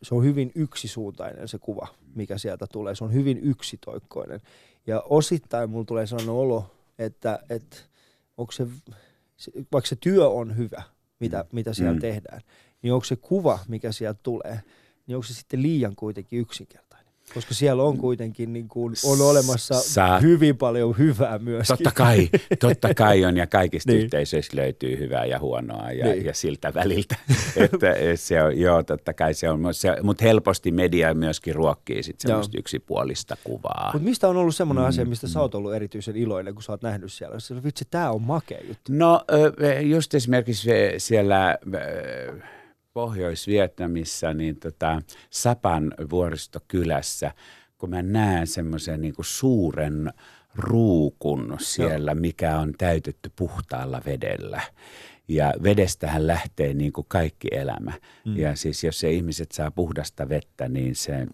se 0.01 0.15
on 0.15 0.23
hyvin 0.23 0.51
yksisuuntainen 0.55 1.47
se 1.47 1.59
kuva, 1.59 1.87
mikä 2.15 2.37
sieltä 2.37 2.67
tulee. 2.71 2.95
Se 2.95 3.03
on 3.03 3.13
hyvin 3.13 3.37
yksitoikkoinen. 3.37 4.41
Ja 4.87 5.03
osittain 5.09 5.69
mulla 5.69 5.85
tulee 5.85 6.07
sellainen 6.07 6.33
olo, 6.33 6.65
että, 6.99 7.39
että 7.49 7.77
onko 8.37 8.51
se, 8.51 8.67
vaikka 9.71 9.87
se 9.87 9.95
työ 9.95 10.29
on 10.29 10.57
hyvä, 10.57 10.83
mitä, 11.19 11.37
mm. 11.37 11.49
mitä 11.51 11.73
siellä 11.73 11.93
mm. 11.93 11.99
tehdään, 11.99 12.41
niin 12.81 12.93
onko 12.93 13.05
se 13.05 13.15
kuva, 13.15 13.59
mikä 13.67 13.91
sieltä 13.91 14.19
tulee, 14.23 14.59
niin 15.07 15.15
onko 15.15 15.27
se 15.27 15.33
sitten 15.33 15.61
liian 15.61 15.95
kuitenkin 15.95 16.39
yksinkertainen? 16.39 16.86
Koska 17.33 17.53
siellä 17.53 17.83
on 17.83 17.97
kuitenkin 17.97 18.53
niin 18.53 18.67
kuin, 18.67 18.93
on 19.03 19.21
olemassa 19.21 19.73
Sä... 19.73 20.19
hyvin 20.19 20.57
paljon 20.57 20.97
hyvää 20.97 21.39
myös. 21.39 21.67
Totta 21.67 21.91
kai, 21.91 22.29
totta 22.59 22.93
kai 22.93 23.25
on 23.25 23.37
ja 23.37 23.47
kaikista 23.47 23.91
niin. 23.91 24.03
yhteisöistä 24.03 24.57
löytyy 24.57 24.99
hyvää 24.99 25.25
ja 25.25 25.39
huonoa 25.39 25.91
ja, 25.91 26.05
niin. 26.05 26.25
ja 26.25 26.33
siltä 26.33 26.73
väliltä. 26.73 27.15
että 27.55 27.87
se 28.15 28.43
on, 28.43 28.59
joo, 28.59 28.83
totta 28.83 29.13
kai 29.13 29.33
se 29.33 29.49
on, 29.49 29.73
se, 29.73 29.95
mutta 30.03 30.25
helposti 30.25 30.71
media 30.71 31.13
myöskin 31.13 31.55
ruokkii 31.55 32.03
sit 32.03 32.19
semmoista 32.19 32.57
yksipuolista 32.57 33.37
kuvaa. 33.43 33.89
Mutta 33.93 34.07
mistä 34.07 34.27
on 34.27 34.37
ollut 34.37 34.55
semmoinen 34.55 34.83
mm, 34.83 34.89
asia, 34.89 35.05
mistä 35.05 35.27
mm. 35.27 35.31
sä 35.31 35.41
oot 35.41 35.55
ollut 35.55 35.73
erityisen 35.73 36.15
iloinen, 36.15 36.53
kun 36.53 36.63
sä 36.63 36.71
oot 36.71 36.81
nähnyt 36.81 37.13
siellä? 37.13 37.39
Se, 37.39 37.63
vitsi, 37.63 37.85
tää 37.89 38.11
on 38.11 38.21
makea 38.21 38.59
juttu. 38.67 38.91
No 38.93 39.21
just 39.81 40.13
esimerkiksi 40.13 40.69
siellä 40.97 41.57
Pohjois-Vietnamissa, 42.97 44.33
niin 44.33 44.59
tota, 44.59 45.01
Sapan 45.29 45.93
vuoristokylässä, 46.09 47.31
kun 47.77 47.89
mä 47.89 48.01
näen 48.01 48.47
semmoisen 48.47 49.01
niin 49.01 49.13
suuren 49.21 50.13
ruukun 50.55 51.57
siellä, 51.59 52.11
Joo. 52.11 52.21
mikä 52.21 52.59
on 52.59 52.73
täytetty 52.77 53.31
puhtaalla 53.35 54.01
vedellä. 54.05 54.61
Ja 55.27 55.53
vedestähän 55.63 56.27
lähtee 56.27 56.73
niin 56.73 56.93
kuin 56.93 57.05
kaikki 57.09 57.47
elämä. 57.51 57.93
Mm. 58.25 58.37
Ja 58.37 58.55
siis 58.55 58.83
jos 58.83 58.99
se 58.99 59.11
ihmiset 59.11 59.51
saa 59.51 59.71
puhdasta 59.71 60.29
vettä, 60.29 60.67
niin 60.67 60.95
se 60.95 61.27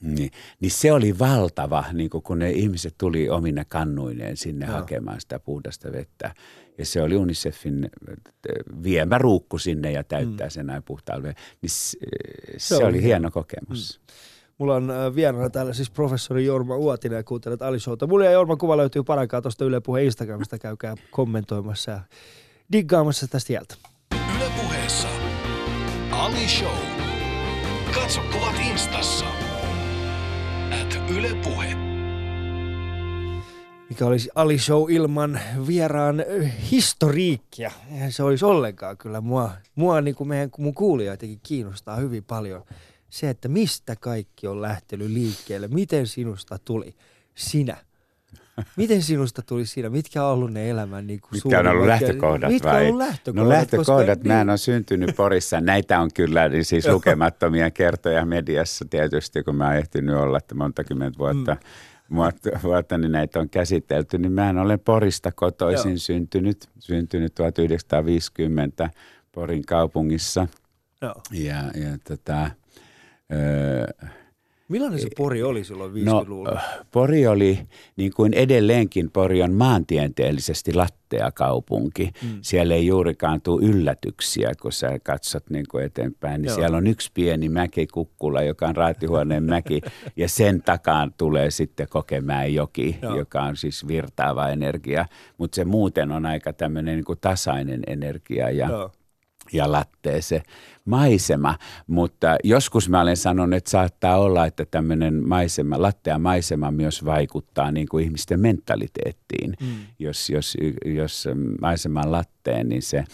niin, 0.00 0.30
niin 0.60 0.70
se 0.70 0.92
oli 0.92 1.18
valtava, 1.18 1.84
niin 1.92 2.10
kun 2.10 2.38
ne 2.38 2.50
ihmiset 2.50 2.94
tuli 2.98 3.28
omine 3.28 3.64
kannuineen 3.68 4.36
sinne 4.36 4.66
Joo. 4.66 4.74
hakemaan 4.74 5.20
sitä 5.20 5.38
puhdasta 5.38 5.92
vettä. 5.92 6.34
Ja 6.80 6.86
se 6.86 7.02
oli 7.02 7.16
UNICEFin 7.16 7.90
viemä 8.82 9.18
ruukku 9.18 9.58
sinne 9.58 9.92
ja 9.92 10.04
täyttää 10.04 10.46
mm. 10.46 10.50
sen 10.50 10.66
näin 10.66 10.82
puhtaalle. 10.82 11.34
Niin 11.62 11.70
se, 11.70 11.98
se, 12.56 12.76
oli 12.76 13.02
hieno 13.02 13.30
kokemus. 13.30 14.00
Mm. 14.00 14.14
Mulla 14.58 14.74
on 14.74 14.90
äh, 14.90 15.14
vieraana 15.14 15.50
täällä 15.50 15.72
siis 15.72 15.90
professori 15.90 16.44
Jorma 16.44 16.76
Uotinen 16.76 17.16
ja 17.16 17.24
kuuntelet 17.24 17.62
Ali 17.62 17.80
Showta. 17.80 18.06
Mulla 18.06 18.24
ja 18.24 18.30
Jorma 18.30 18.56
kuva 18.56 18.76
löytyy 18.76 19.02
parankaa 19.02 19.42
tuosta 19.42 19.64
Yle 19.64 19.80
Puheen 19.80 20.04
Instagramista. 20.04 20.58
Käykää 20.58 20.94
kommentoimassa 21.10 21.90
ja 21.90 22.00
diggaamassa 22.72 23.28
tästä 23.28 23.46
sieltä. 23.46 23.74
Yle 24.36 24.50
Puheessa 24.62 25.08
Ali 26.10 26.48
Show. 26.48 26.76
Katso 27.94 28.20
kuvat 28.32 28.54
instassa 28.70 29.24
Yle 31.10 31.34
Puhe. 31.42 31.89
Mikä 34.00 34.08
olisi 34.08 34.30
Ali 34.34 34.58
Show 34.58 34.90
ilman 34.90 35.40
vieraan 35.66 36.24
historiikkia. 36.70 37.70
Eihän 37.92 38.12
se 38.12 38.22
olisi 38.22 38.44
ollenkaan 38.44 38.96
kyllä 38.96 39.20
mua, 39.20 39.50
mua 39.74 40.00
niin 40.00 40.14
kuin 40.14 40.28
meidän, 40.28 40.50
mun 40.58 40.74
kuulijoitakin 40.74 41.40
kiinnostaa 41.42 41.96
hyvin 41.96 42.24
paljon 42.24 42.64
se, 43.10 43.30
että 43.30 43.48
mistä 43.48 43.96
kaikki 43.96 44.46
on 44.46 44.62
lähtenyt 44.62 45.10
liikkeelle. 45.10 45.68
Miten 45.68 46.06
sinusta 46.06 46.58
tuli 46.64 46.94
sinä? 47.34 47.76
Miten 48.76 49.02
sinusta 49.02 49.42
tuli 49.42 49.66
siinä? 49.66 49.90
Mitkä 49.90 50.24
on 50.24 50.32
ollut 50.32 50.52
ne 50.52 50.70
elämän 50.70 51.06
niin 51.06 51.20
kuin 51.20 51.30
Mitkä 51.32 51.60
on 51.60 51.66
ollut 51.66 51.86
lähtökohdat 51.86 52.50
Mitkä 52.50 52.68
vai? 52.68 52.82
on 52.82 52.86
ollut 52.86 52.98
lähtökohdat? 52.98 53.44
No 53.44 53.48
lähtökohdat, 53.48 54.18
koska, 54.18 54.28
mä 54.28 54.40
en 54.40 54.50
ole 54.50 54.58
syntynyt 54.58 55.16
Porissa. 55.16 55.60
Näitä 55.60 56.00
on 56.00 56.10
kyllä 56.14 56.48
niin 56.48 56.64
siis 56.64 56.86
lukemattomia 56.92 57.70
kertoja 57.70 58.26
mediassa 58.26 58.84
tietysti, 58.90 59.42
kun 59.42 59.56
mä 59.56 59.66
oon 59.66 59.76
ehtinyt 59.76 60.16
olla 60.16 60.38
että 60.38 60.54
monta 60.54 60.84
kymmentä 60.84 61.18
vuotta. 61.18 61.54
Mm. 61.54 61.60
Vuotta, 62.62 62.98
niin 62.98 63.12
näitä 63.12 63.40
on 63.40 63.48
käsitelty, 63.48 64.18
niin 64.18 64.32
mä 64.32 64.54
olen 64.62 64.80
Porista 64.80 65.32
kotoisin 65.32 65.90
Joo. 65.90 65.98
syntynyt, 65.98 66.68
syntynyt 66.78 67.34
1950 67.34 68.90
Porin 69.32 69.66
kaupungissa. 69.66 70.46
Joo. 71.02 71.14
Ja, 71.30 71.56
ja 71.56 71.98
tota, 72.08 72.50
öö, 73.32 74.10
Millainen 74.70 75.00
se 75.00 75.08
Pori 75.16 75.42
oli 75.42 75.64
silloin 75.64 75.92
50-luvulla? 75.92 76.50
No, 76.50 76.56
äh, 76.56 76.78
Pori 76.90 77.26
oli, 77.26 77.58
niin 77.96 78.12
kuin 78.16 78.34
edelleenkin 78.34 79.10
Pori 79.10 79.42
on 79.42 79.52
maantieteellisesti 79.52 80.74
lattea 80.74 81.32
kaupunki. 81.32 82.10
Mm. 82.22 82.38
Siellä 82.42 82.74
ei 82.74 82.86
juurikaan 82.86 83.40
tule 83.40 83.64
yllätyksiä, 83.64 84.52
kun 84.62 84.72
sä 84.72 84.98
katsot 85.02 85.50
niin 85.50 85.64
kuin 85.70 85.84
eteenpäin. 85.84 86.42
Niin 86.42 86.54
siellä 86.54 86.76
on 86.76 86.86
yksi 86.86 87.10
pieni 87.14 87.48
mäkikukkula, 87.48 88.42
joka 88.42 88.66
on 88.66 88.76
raatihuoneen 88.76 89.42
mäki, 89.42 89.80
ja 90.16 90.28
sen 90.28 90.62
takaan 90.62 91.14
tulee 91.18 91.50
sitten 91.50 91.86
Kokemäen 91.90 92.54
joki, 92.54 92.98
Joo. 93.02 93.16
joka 93.16 93.42
on 93.42 93.56
siis 93.56 93.88
virtaava 93.88 94.48
energia. 94.48 95.06
Mutta 95.38 95.56
se 95.56 95.64
muuten 95.64 96.12
on 96.12 96.26
aika 96.26 96.52
tämmöinen 96.52 96.94
niin 96.94 97.04
kuin 97.04 97.18
tasainen 97.20 97.82
energia 97.86 98.50
ja 98.50 98.68
Joo 98.68 98.92
ja 99.52 99.72
lattee 99.72 100.22
se 100.22 100.42
maisema, 100.84 101.58
mutta 101.86 102.36
joskus 102.44 102.88
mä 102.88 103.00
olen 103.00 103.16
sanonut, 103.16 103.56
että 103.56 103.70
saattaa 103.70 104.18
olla, 104.18 104.46
että 104.46 104.64
tämmöinen 104.70 105.28
maisema, 105.28 105.82
lattea 105.82 106.18
maisema 106.18 106.70
myös 106.70 107.04
vaikuttaa 107.04 107.72
niin 107.72 107.88
kuin 107.88 108.04
ihmisten 108.04 108.40
mentaliteettiin, 108.40 109.56
mm. 109.60 109.66
jos, 109.98 110.30
jos, 110.30 110.56
jos 110.84 111.28
maisema 111.60 112.10
latteen, 112.10 112.68
niin 112.68 112.82
se 112.82 113.04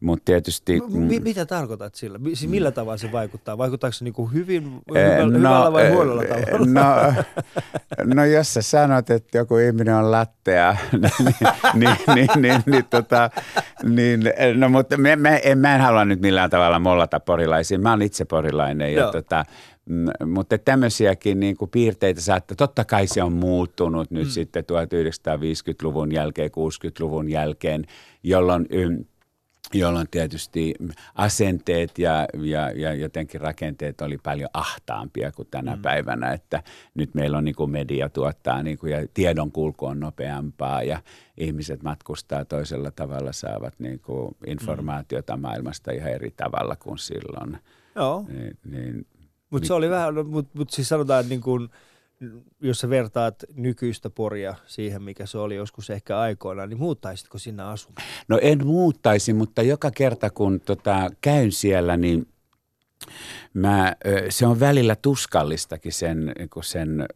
Mutta 0.00 0.24
tietysti... 0.24 0.80
M- 0.80 1.22
mitä 1.22 1.46
tarkoitat 1.46 1.94
sillä? 1.94 2.18
Siis 2.24 2.44
mm. 2.44 2.50
millä 2.50 2.70
tavalla 2.70 2.96
se 2.96 3.12
vaikuttaa? 3.12 3.58
Vaikuttaako 3.58 3.92
se 3.92 4.04
niinku 4.04 4.26
hyvin, 4.26 4.80
hyvällä, 4.88 5.38
no, 5.38 5.48
hyvällä 5.48 5.72
vai 5.72 5.90
huonolla 5.90 6.22
tavalla? 6.22 6.66
No, 6.66 7.22
no 8.14 8.24
jos 8.24 8.54
sä 8.54 8.62
sanot, 8.62 9.10
että 9.10 9.38
joku 9.38 9.56
ihminen 9.56 9.94
on 9.94 10.10
lattea, 10.10 10.76
niin, 10.92 11.32
niin, 11.74 11.96
niin, 12.14 12.28
niin, 12.36 12.62
niin, 12.66 12.84
tota, 12.90 13.30
niin 13.82 14.20
no, 14.54 14.68
mutta 14.68 14.96
me, 14.96 15.16
me, 15.16 15.40
en, 15.44 15.58
mä 15.58 15.74
en 15.74 15.80
halua 15.80 16.04
nyt 16.04 16.20
millään 16.20 16.50
tavalla 16.50 16.78
mollata 16.78 17.20
porilaisia. 17.20 17.78
Mä 17.78 17.90
oon 17.90 18.02
itse 18.02 18.24
porilainen 18.24 18.94
ja 18.94 19.12
tota, 19.12 19.44
mutta 20.26 20.58
tämmöisiäkin 20.58 21.40
niin 21.40 21.56
kuin 21.56 21.70
piirteitä 21.70 22.20
saattaa, 22.20 22.56
totta 22.56 22.84
kai 22.84 23.06
se 23.06 23.22
on 23.22 23.32
muuttunut 23.32 24.10
nyt 24.10 24.26
mm. 24.26 24.30
sitten 24.30 24.64
1950-luvun 24.64 26.12
jälkeen, 26.12 26.50
60-luvun 26.50 27.28
jälkeen, 27.28 27.84
jolloin 28.22 28.66
jolloin 29.74 30.08
tietysti 30.10 30.74
asenteet 31.14 31.98
ja, 31.98 32.26
ja, 32.42 32.70
ja 32.70 32.94
jotenkin 32.94 33.40
rakenteet 33.40 34.00
oli 34.00 34.18
paljon 34.18 34.50
ahtaampia 34.52 35.32
kuin 35.32 35.48
tänä 35.50 35.76
mm. 35.76 35.82
päivänä, 35.82 36.32
että 36.32 36.62
nyt 36.94 37.14
meillä 37.14 37.38
on 37.38 37.44
niin 37.44 37.54
kuin 37.54 37.70
media 37.70 38.08
tuottaa 38.08 38.62
niin 38.62 38.78
kuin, 38.78 38.92
ja 38.92 39.06
tiedon 39.14 39.52
kulku 39.52 39.86
on 39.86 40.00
nopeampaa 40.00 40.82
ja 40.82 41.02
ihmiset 41.36 41.82
matkustaa 41.82 42.44
toisella 42.44 42.90
tavalla, 42.90 43.32
saavat 43.32 43.74
niin 43.78 44.00
kuin 44.00 44.36
informaatiota 44.46 45.36
mm. 45.36 45.42
maailmasta 45.42 45.92
ihan 45.92 46.10
eri 46.10 46.30
tavalla 46.30 46.76
kuin 46.76 46.98
silloin. 46.98 47.58
Joo. 47.94 48.24
Niin, 48.28 48.58
niin, 48.64 49.06
mutta 49.50 49.66
se 49.66 49.74
oli 49.74 49.90
vähän, 49.90 50.26
mutta 50.26 50.58
mut 50.58 50.70
siis 50.70 50.88
sanotaan, 50.88 51.20
että 51.20 51.30
niin 51.30 51.40
kuin– 51.40 51.68
jos 52.60 52.78
sä 52.78 52.90
vertaat 52.90 53.34
nykyistä 53.54 54.10
Poria 54.10 54.54
siihen, 54.66 55.02
mikä 55.02 55.26
se 55.26 55.38
oli 55.38 55.56
joskus 55.56 55.90
ehkä 55.90 56.18
aikoinaan, 56.18 56.68
niin 56.68 56.78
muuttaisitko 56.78 57.38
sinne 57.38 57.62
asumaan? 57.62 58.06
No 58.28 58.38
en 58.42 58.66
muuttaisi, 58.66 59.32
mutta 59.32 59.62
joka 59.62 59.90
kerta 59.90 60.30
kun 60.30 60.60
tota, 60.60 61.10
käyn 61.20 61.52
siellä, 61.52 61.96
niin 61.96 62.28
mä, 63.54 63.96
se 64.28 64.46
on 64.46 64.60
välillä 64.60 64.96
tuskallistakin 64.96 65.92
sen, 65.92 66.32
sen 66.62 67.06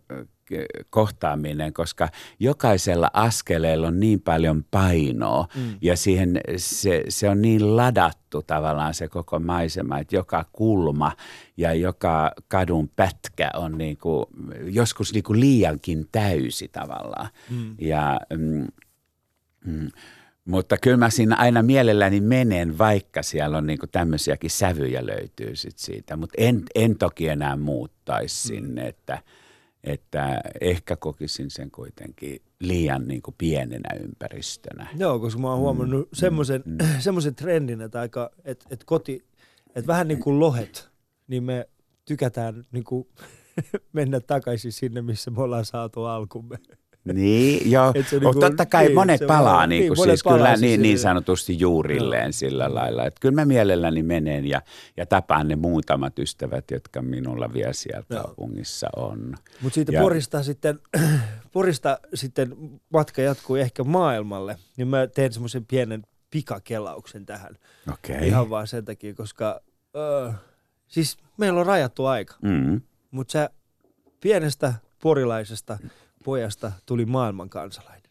kohtaaminen, 0.90 1.72
koska 1.72 2.08
jokaisella 2.38 3.10
askeleella 3.12 3.86
on 3.86 4.00
niin 4.00 4.20
paljon 4.20 4.64
painoa 4.70 5.46
mm. 5.56 5.76
ja 5.82 5.96
siihen 5.96 6.40
se, 6.56 7.04
se 7.08 7.28
on 7.28 7.42
niin 7.42 7.76
ladattu 7.76 8.42
tavallaan 8.42 8.94
se 8.94 9.08
koko 9.08 9.38
maisema, 9.38 9.98
että 9.98 10.16
joka 10.16 10.44
kulma 10.52 11.12
ja 11.56 11.74
joka 11.74 12.32
kadun 12.48 12.88
pätkä 12.88 13.50
on 13.54 13.78
niin 13.78 13.96
kuin, 13.96 14.26
joskus 14.64 15.12
niin 15.12 15.24
kuin 15.24 15.40
liiankin 15.40 16.08
täysi 16.12 16.68
tavallaan. 16.68 17.28
Mm. 17.50 17.74
Ja, 17.80 18.20
mm, 18.36 18.66
mm, 19.66 19.88
mutta 20.44 20.76
kyllä 20.76 20.96
mä 20.96 21.10
siinä 21.10 21.36
aina 21.36 21.62
mielelläni 21.62 22.20
menen, 22.20 22.78
vaikka 22.78 23.22
siellä 23.22 23.58
on 23.58 23.66
niin 23.66 23.78
tämmöisiäkin 23.92 24.50
sävyjä 24.50 25.06
löytyy 25.06 25.56
sit 25.56 25.78
siitä. 25.78 26.16
Mutta 26.16 26.34
en, 26.38 26.62
en 26.74 26.98
toki 26.98 27.28
enää 27.28 27.56
muuttaisi 27.56 28.52
mm. 28.52 28.56
sinne, 28.56 28.88
että– 28.88 29.18
että 29.84 30.40
ehkä 30.60 30.96
kokisin 30.96 31.50
sen 31.50 31.70
kuitenkin 31.70 32.42
liian 32.60 33.08
niin 33.08 33.22
kuin 33.22 33.34
pienenä 33.38 33.88
ympäristönä. 34.02 34.86
Joo, 34.96 35.18
koska 35.18 35.40
mä 35.40 35.50
oon 35.50 35.58
huomannut 35.58 36.00
mm, 36.00 36.16
semmoisen, 36.16 36.62
mm. 36.64 36.78
semmoisen 36.98 37.34
trendin, 37.34 37.80
että, 37.80 38.00
aika, 38.00 38.30
että, 38.44 38.66
että 38.70 38.86
koti, 38.86 39.24
että 39.74 39.86
vähän 39.86 40.08
niin 40.08 40.20
kuin 40.20 40.40
lohet, 40.40 40.90
niin 41.28 41.44
me 41.44 41.68
tykätään 42.04 42.66
niin 42.72 42.84
kuin 42.84 43.08
mennä 43.92 44.20
takaisin 44.20 44.72
sinne, 44.72 45.02
missä 45.02 45.30
me 45.30 45.42
ollaan 45.42 45.64
saatu 45.64 46.04
alkumme. 46.04 46.58
Niin, 47.12 47.70
joo. 47.70 47.87
Mutta 47.87 48.16
niinku, 48.20 48.40
totta 48.40 48.66
kai 48.66 48.84
niin, 48.84 48.94
monet 48.94 49.20
palaa 49.26 49.66
niin, 49.66 49.92
niin, 49.92 49.96
siis 50.04 50.23
palaa 50.25 50.38
kyllä 50.38 50.56
niin, 50.56 50.82
niin 50.82 50.99
sanotusti 50.99 51.58
juurilleen 51.58 52.26
no. 52.26 52.32
sillä 52.32 52.75
lailla. 52.75 53.06
Että 53.06 53.20
kyllä 53.20 53.34
mä 53.34 53.44
mielelläni 53.44 54.02
menen 54.02 54.46
ja, 54.46 54.62
ja 54.96 55.06
tapaan 55.06 55.49
ne 55.49 55.56
muutamat 55.56 56.18
ystävät, 56.18 56.70
jotka 56.70 57.02
minulla 57.02 57.52
vielä 57.52 57.73
siellä 57.73 58.04
no. 58.08 58.23
kaupungissa 58.23 58.88
on. 58.96 59.34
Mutta 59.61 59.75
siitä 59.75 59.92
ja, 59.92 60.00
Porista, 60.00 60.42
sitten, 60.42 60.78
Porista 61.52 61.99
sitten 62.14 62.56
matka 62.92 63.23
jatkuu 63.23 63.56
ehkä 63.56 63.84
maailmalle, 63.84 64.58
niin 64.76 64.88
mä 64.88 65.06
teen 65.06 65.32
semmoisen 65.32 65.66
pienen 65.66 66.02
pikakelauksen 66.30 67.26
tähän. 67.26 67.54
Okay. 67.92 68.26
Ihan 68.26 68.50
vaan 68.50 68.66
sen 68.66 68.84
takia, 68.84 69.14
koska 69.14 69.61
äh, 70.26 70.34
siis 70.88 71.16
meillä 71.37 71.61
on 71.61 71.66
rajattu 71.66 72.06
aika. 72.06 72.34
Mm. 72.42 72.80
Mutta 73.11 73.32
sä 73.32 73.50
pienestä 74.20 74.75
porilaisesta– 75.00 75.78
pojasta 76.24 76.72
tuli 76.86 77.04
maailman 77.04 77.48
kansalainen. 77.48 78.04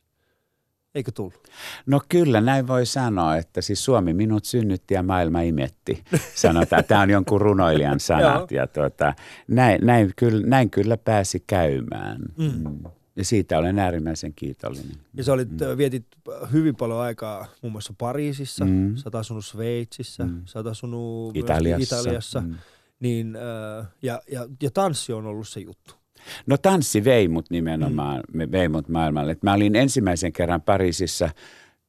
Eikö 0.95 1.11
tullut? 1.11 1.47
No 1.85 2.01
kyllä, 2.09 2.41
näin 2.41 2.67
voi 2.67 2.85
sanoa, 2.85 3.37
että 3.37 3.61
siis 3.61 3.85
Suomi 3.85 4.13
minut 4.13 4.45
synnytti 4.45 4.93
ja 4.93 5.03
maailma 5.03 5.41
imetti. 5.41 6.03
Sanotaan, 6.35 6.83
tämä 6.85 7.01
on 7.01 7.09
jonkun 7.09 7.41
runoilijan 7.41 7.99
sanat 8.09 8.51
ja 8.51 8.67
tuota, 8.67 9.13
näin, 9.47 9.85
näin, 9.85 10.11
kyllä, 10.15 10.47
näin 10.47 10.69
kyllä 10.69 10.97
pääsi 10.97 11.43
käymään. 11.47 12.21
Mm. 12.37 12.45
mm. 12.45 12.79
Ja 13.15 13.25
siitä 13.25 13.57
olen 13.57 13.79
äärimmäisen 13.79 14.33
kiitollinen. 14.33 14.97
Ja 15.13 15.23
sä 15.23 15.33
olit, 15.33 15.51
mm. 15.51 15.77
vietit 15.77 16.05
hyvin 16.51 16.75
paljon 16.75 16.99
aikaa 16.99 17.45
muun 17.61 17.71
muassa 17.71 17.93
Pariisissa, 17.97 18.65
mm. 18.65 18.95
sä 18.95 19.03
oot 19.05 19.15
asunut 19.15 19.45
Sveitsissä, 19.45 20.25
mm. 20.25 20.41
sä 20.45 20.59
oot 20.59 20.67
asunut 20.67 21.37
Italiassa. 21.37 21.95
Italiassa 21.95 22.41
mm. 22.41 22.55
niin, 22.99 23.37
ja, 24.01 24.21
ja, 24.31 24.47
ja 24.63 24.71
tanssi 24.71 25.13
on 25.13 25.25
ollut 25.25 25.47
se 25.47 25.59
juttu. 25.59 26.02
No 26.45 26.57
tanssi 26.57 27.03
vei 27.03 27.27
mut 27.27 27.49
nimenomaan, 27.49 28.23
mm. 28.33 28.51
vei 28.51 28.69
mut 28.69 28.89
maailmalle. 28.89 29.31
Et 29.31 29.43
mä 29.43 29.53
olin 29.53 29.75
ensimmäisen 29.75 30.33
kerran 30.33 30.61
Pariisissa 30.61 31.29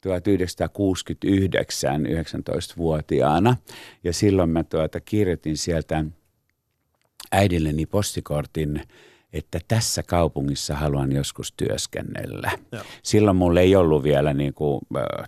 1969 0.00 2.06
19-vuotiaana 2.06 3.56
ja 4.04 4.12
silloin 4.12 4.50
mä 4.50 4.64
tuota 4.64 5.00
kirjoitin 5.00 5.56
sieltä 5.56 6.04
äidilleni 7.32 7.86
postikortin– 7.86 8.80
että 9.34 9.58
tässä 9.68 10.02
kaupungissa 10.02 10.74
haluan 10.74 11.12
joskus 11.12 11.52
työskennellä. 11.56 12.50
Joo. 12.72 12.82
Silloin 13.02 13.36
mulla 13.36 13.60
ei 13.60 13.76
ollut 13.76 14.02
vielä 14.02 14.34
niin 14.34 14.54
kuin, 14.54 14.80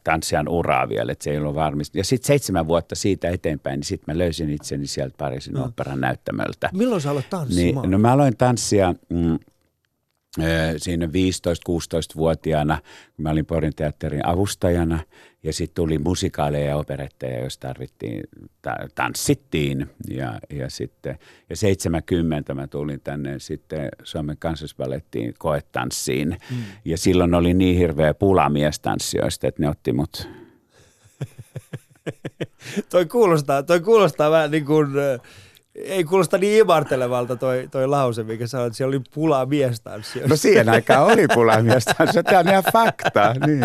tanssijan 0.05 0.49
uraa 0.49 0.89
vielä, 0.89 1.13
että 1.13 1.25
se 1.25 1.31
ei 1.31 1.39
ollut 1.39 1.55
varmista. 1.55 1.99
Ja 1.99 2.05
sitten 2.05 2.27
seitsemän 2.27 2.69
vuotta 2.69 2.95
siitä 2.95 3.29
eteenpäin, 3.29 3.79
niin 3.79 3.85
sitten 3.85 4.15
mä 4.15 4.19
löysin 4.19 4.51
itseni 4.51 4.87
sieltä 4.87 5.15
Pariisin 5.19 5.55
no. 5.55 5.65
operan 5.65 6.01
näyttämöltä. 6.01 6.71
Milloin 6.73 7.01
sä 7.01 7.11
aloit 7.11 7.31
tanssimaan? 7.31 7.83
Niin, 7.83 7.91
no 7.91 7.99
mä 7.99 8.13
aloin 8.13 8.37
tanssia... 8.37 8.95
Mm, 9.09 9.39
siinä 10.77 11.07
15-16-vuotiaana, 11.07 12.79
kun 13.17 13.23
mä 13.23 13.31
olin 13.31 13.47
Porin 13.47 13.75
teatterin 13.77 14.27
avustajana 14.27 14.99
ja 15.43 15.53
sitten 15.53 15.75
tuli 15.75 15.99
musikaaleja 15.99 16.67
ja 16.67 16.77
operetteja, 16.77 17.45
jos 17.45 17.59
tarvittiin, 17.59 18.25
ta- 18.63 18.89
tanssittiin 18.95 19.91
ja, 20.09 20.41
ja 20.51 20.71
sitten 20.71 21.19
ja 21.51 21.57
70 21.57 22.55
mä 22.55 22.67
tulin 22.67 23.01
tänne 23.01 23.39
sitten 23.39 23.89
Suomen 24.03 24.37
kansallisbalettiin 24.39 25.35
koetanssiin 25.39 26.29
mm. 26.51 26.57
ja 26.85 26.99
silloin 26.99 27.35
oli 27.35 27.55
niin 27.55 27.79
hirveä 27.79 28.15
pula 28.15 28.49
miestanssijoista, 28.49 29.47
että 29.47 29.63
ne 29.63 29.69
otti 29.69 29.93
mut. 29.93 30.29
toi, 32.91 33.07
kuulostaa, 33.07 33.63
toi 33.63 33.81
kuulostaa 33.81 34.31
vähän 34.31 34.51
niin 34.51 34.65
kuin 34.65 34.89
ei 35.85 36.05
kuulosta 36.05 36.39
niin 36.39 36.59
imartelevalta 36.61 37.37
toi, 37.37 37.69
toi 37.71 37.87
lause, 37.87 38.23
mikä 38.23 38.47
sanoi, 38.47 38.67
että 38.67 38.77
siellä 38.77 38.97
oli 38.97 39.03
pulaa 39.15 39.47
miestanssioista. 39.47 40.29
No 40.29 40.37
siihen 40.37 40.69
aikaan 40.69 41.07
oli 41.13 41.29
pulaa 41.35 41.63
miestanssioista, 41.63 42.23
tämä 42.23 42.41
on 42.41 42.49
ihan 42.49 42.65
fakta. 42.73 43.35
Niin. 43.47 43.61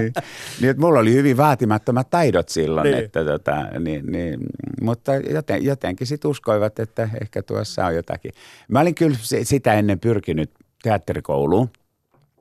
niin, 0.62 0.70
että 0.70 0.82
mulla 0.82 1.00
oli 1.00 1.14
hyvin 1.14 1.38
vaatimattomat 1.38 2.10
taidot 2.10 2.50
silloin, 2.50 2.92
niin. 2.92 3.04
että 3.04 3.26
tota, 3.26 3.66
niin, 3.80 4.06
niin, 4.06 4.40
mutta 4.82 5.16
joten, 5.16 5.64
jotenkin 5.64 6.08
sitten 6.08 6.32
uskoivat, 6.32 6.80
että 6.80 7.10
ehkä 7.22 7.44
tuossa 7.44 7.86
on 7.86 7.96
jotakin. 7.96 8.32
Mä 8.68 8.80
olin 8.80 8.96
kyllä 8.96 9.18
sitä 9.44 9.74
ennen 9.74 10.00
pyrkinyt 10.00 10.52
teatterikouluun 10.84 11.70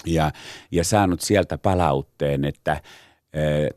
ja, 0.06 0.30
ja 0.70 0.84
saanut 0.84 1.20
sieltä 1.20 1.58
palautteen, 1.58 2.44
että– 2.44 2.80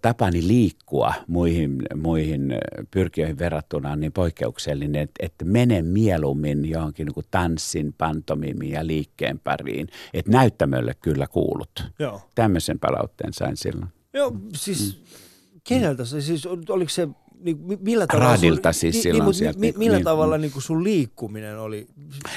tapani 0.01 0.47
liikkua 0.47 1.13
muihin, 1.27 1.81
muihin 1.95 2.53
pyrkijöihin 2.91 3.39
verrattuna 3.39 3.91
on 3.91 3.99
niin 3.99 4.11
poikkeuksellinen, 4.11 5.01
että, 5.01 5.25
että 5.25 5.45
mene 5.45 5.81
mieluummin 5.81 6.69
johonkin 6.69 7.05
niin 7.05 7.13
kuin 7.13 7.25
tanssin, 7.31 7.93
pantomimiin 7.97 8.71
ja 8.71 8.87
liikkeen 8.87 9.39
pariin. 9.39 9.87
Että 10.13 10.31
näyttämölle 10.31 10.93
kyllä 11.01 11.27
kuulut. 11.27 11.85
Joo. 11.99 12.21
Tämmöisen 12.35 12.79
palautteen 12.79 13.33
sain 13.33 13.57
silloin. 13.57 13.91
Joo, 14.13 14.35
siis 14.55 14.97
mm. 14.97 15.59
keneltä 15.63 16.05
se, 16.05 16.21
siis 16.21 16.45
oliko 16.45 16.89
se 16.89 17.07
niin, 17.43 17.57
millä 17.79 18.07
tavalla... 18.07 18.31
Radilta 18.31 18.71
sun, 18.71 18.79
siis 18.79 18.95
niin, 18.95 19.03
silloin 19.03 19.25
niin, 19.25 19.33
sieltä. 19.33 19.59
Mi, 19.59 19.73
millä 19.77 19.97
niin, 19.97 20.05
tavalla 20.05 20.37
niin 20.37 20.51
kuin 20.51 20.63
sun 20.63 20.83
liikkuminen 20.83 21.59
oli? 21.59 21.87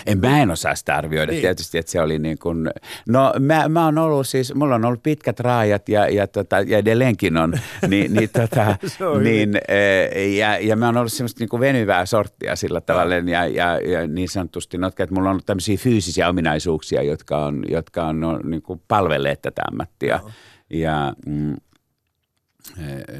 En, 0.06 0.18
mä 0.18 0.42
en 0.42 0.50
osaa 0.50 0.74
sitä 0.74 0.96
arvioida 0.96 1.32
niin. 1.32 1.40
tietysti, 1.40 1.78
että 1.78 1.92
se 1.92 2.00
oli 2.00 2.18
niin 2.18 2.38
kuin... 2.38 2.70
No 3.08 3.32
mä, 3.40 3.68
mä 3.68 3.84
oon 3.84 3.98
ollut 3.98 4.28
siis, 4.28 4.54
mulla 4.54 4.74
on 4.74 4.84
ollut 4.84 5.02
pitkät 5.02 5.40
raajat 5.40 5.88
ja, 5.88 6.08
ja, 6.08 6.26
tota, 6.26 6.60
ja 6.60 6.78
edelleenkin 6.78 7.36
on. 7.36 7.52
niin, 7.88 8.14
niin, 8.14 8.30
tota, 8.30 8.76
niin, 9.22 9.60
e, 9.68 10.26
ja, 10.26 10.58
ja 10.58 10.76
mä 10.76 10.86
oon 10.86 10.96
ollut 10.96 11.12
semmoista 11.12 11.40
niin 11.40 11.48
kuin 11.48 11.60
venyvää 11.60 12.06
sorttia 12.06 12.56
sillä 12.56 12.80
tavalla 12.80 13.14
ja, 13.14 13.46
ja, 13.46 13.80
ja 13.80 14.06
niin 14.06 14.28
sanotusti 14.28 14.78
notka, 14.78 15.02
että 15.02 15.14
mulla 15.14 15.28
on 15.28 15.32
ollut 15.32 15.46
tämmöisiä 15.46 15.76
fyysisiä 15.76 16.28
ominaisuuksia, 16.28 17.02
jotka 17.02 17.44
on, 17.44 17.64
jotka 17.68 18.06
on 18.06 18.20
no, 18.20 18.38
niin 18.38 18.62
kuin 18.62 18.82
palvelleet 18.88 19.42
tätä 19.42 19.62
ammattia. 19.70 20.20
No. 20.22 20.30
Ja 20.70 21.14
mm, 21.26 21.52
e, 21.52 21.56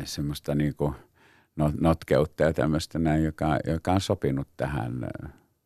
semmoista 0.05 0.55
niin 0.55 0.75
kuin– 0.75 0.95
notkeutta 1.81 2.43
ja 2.43 2.53
tämmöistä 2.53 2.99
näin, 2.99 3.25
joka, 3.25 3.59
joka 3.67 3.93
on 3.93 4.01
sopinut 4.01 4.49
tähän, 4.57 5.09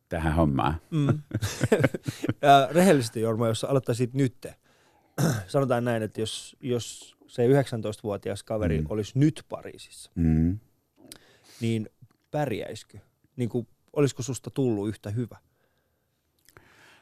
tähän 0.09 0.33
hommaan. 0.33 0.75
Mm. 0.91 1.07
ja 2.41 2.67
rehellisesti 2.71 3.21
Jorma, 3.21 3.47
jos 3.47 3.63
aloittaisit 3.63 4.13
nyt, 4.13 4.47
sanotaan 5.47 5.85
näin, 5.85 6.03
että 6.03 6.21
jos, 6.21 6.57
jos 6.61 7.15
se 7.27 7.47
19-vuotias 7.47 8.43
kaveri 8.43 8.81
mm. 8.81 8.85
olisi 8.89 9.19
nyt 9.19 9.45
Pariisissa, 9.49 10.11
mm. 10.15 10.59
niin 11.61 11.89
pärjäisikö? 12.31 12.97
Niin 13.35 13.49
kuin, 13.49 13.67
olisiko 13.93 14.23
susta 14.23 14.49
tullut 14.49 14.89
yhtä 14.89 15.09
hyvä? 15.09 15.37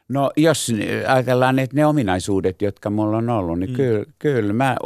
No 0.09 0.31
jos 0.37 0.71
ajatellaan 1.07 1.59
että 1.59 1.75
ne 1.75 1.85
ominaisuudet, 1.85 2.61
jotka 2.61 2.89
mulla 2.89 3.17
on 3.17 3.29
ollut, 3.29 3.59
niin 3.59 3.69
mm. 3.69 3.75
kyllä, 3.75 4.05
kyllä 4.19 4.53
mä 4.53 4.77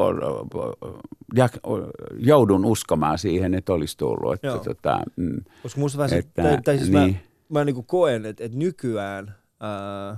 joudun 2.17 2.65
uskomaan 2.65 3.17
siihen, 3.17 3.53
että 3.53 3.73
olisi 3.73 3.97
tullut. 3.97 4.33
Että, 4.33 4.59
tota, 4.63 4.99
mm, 5.15 5.43
Koska 5.63 5.81
musta 5.81 5.97
vähän 5.97 6.19
että, 6.19 6.43
tai, 6.43 6.61
tai 6.61 6.77
siis 6.77 6.89
niin. 6.89 7.19
mä, 7.49 7.59
mä 7.59 7.65
niin 7.65 7.85
koen, 7.85 8.25
että, 8.25 8.43
että 8.43 8.57
nykyään 8.57 9.35
ää, 9.59 10.17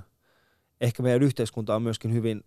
ehkä 0.81 1.03
meidän 1.03 1.23
yhteiskunta 1.23 1.75
on 1.75 1.81
myöskin 1.81 2.13
hyvin, 2.13 2.43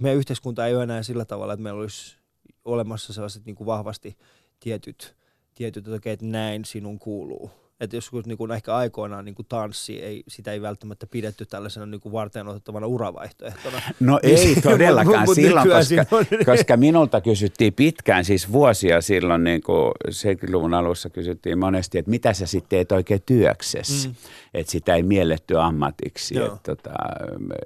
meidän 0.00 0.18
yhteiskunta 0.18 0.66
ei 0.66 0.74
ole 0.74 0.82
enää 0.82 1.02
sillä 1.02 1.24
tavalla, 1.24 1.52
että 1.52 1.62
meillä 1.62 1.80
olisi 1.80 2.16
olemassa 2.64 3.12
sellaiset 3.12 3.44
niin 3.46 3.56
kuin 3.56 3.66
vahvasti 3.66 4.16
tietyt, 4.60 5.16
tietyt 5.54 5.88
että, 5.88 6.10
että 6.10 6.26
näin 6.26 6.64
sinun 6.64 6.98
kuuluu 6.98 7.50
että 7.80 7.96
joskus 7.96 8.26
niin 8.26 8.38
kuin 8.38 8.50
ehkä 8.50 8.74
aikoinaan 8.74 9.24
niin 9.24 9.34
kuin 9.34 9.46
tanssi, 9.48 10.02
ei, 10.02 10.22
sitä 10.28 10.52
ei 10.52 10.62
välttämättä 10.62 11.06
pidetty 11.06 11.46
tällaisena 11.46 11.86
niin 11.90 12.00
kuin 12.00 12.12
varten 12.12 12.48
otettavana 12.48 12.86
uravaihtoehtona. 12.86 13.82
No 14.00 14.20
niin 14.22 14.38
ei 14.38 14.54
todellakaan 14.62 15.24
mut, 15.28 15.34
silloin, 15.34 15.68
koska, 15.68 16.26
niin. 16.30 16.46
koska 16.56 16.76
minulta 16.76 17.20
kysyttiin 17.20 17.72
pitkään, 17.72 18.24
siis 18.24 18.52
vuosia 18.52 19.00
silloin 19.00 19.44
niin 19.44 19.62
kuin 19.62 19.92
70-luvun 20.08 20.74
alussa 20.74 21.10
kysyttiin 21.10 21.58
monesti, 21.58 21.98
että 21.98 22.10
mitä 22.10 22.32
sä 22.32 22.46
sitten 22.46 22.68
teet 22.70 22.92
oikein 22.92 23.22
työksessä. 23.26 24.08
Mm. 24.08 24.14
Että 24.54 24.72
sitä 24.72 24.94
ei 24.94 25.02
mielletty 25.02 25.58
ammatiksi, 25.58 26.38
että, 26.38 26.58
tota, 26.62 26.90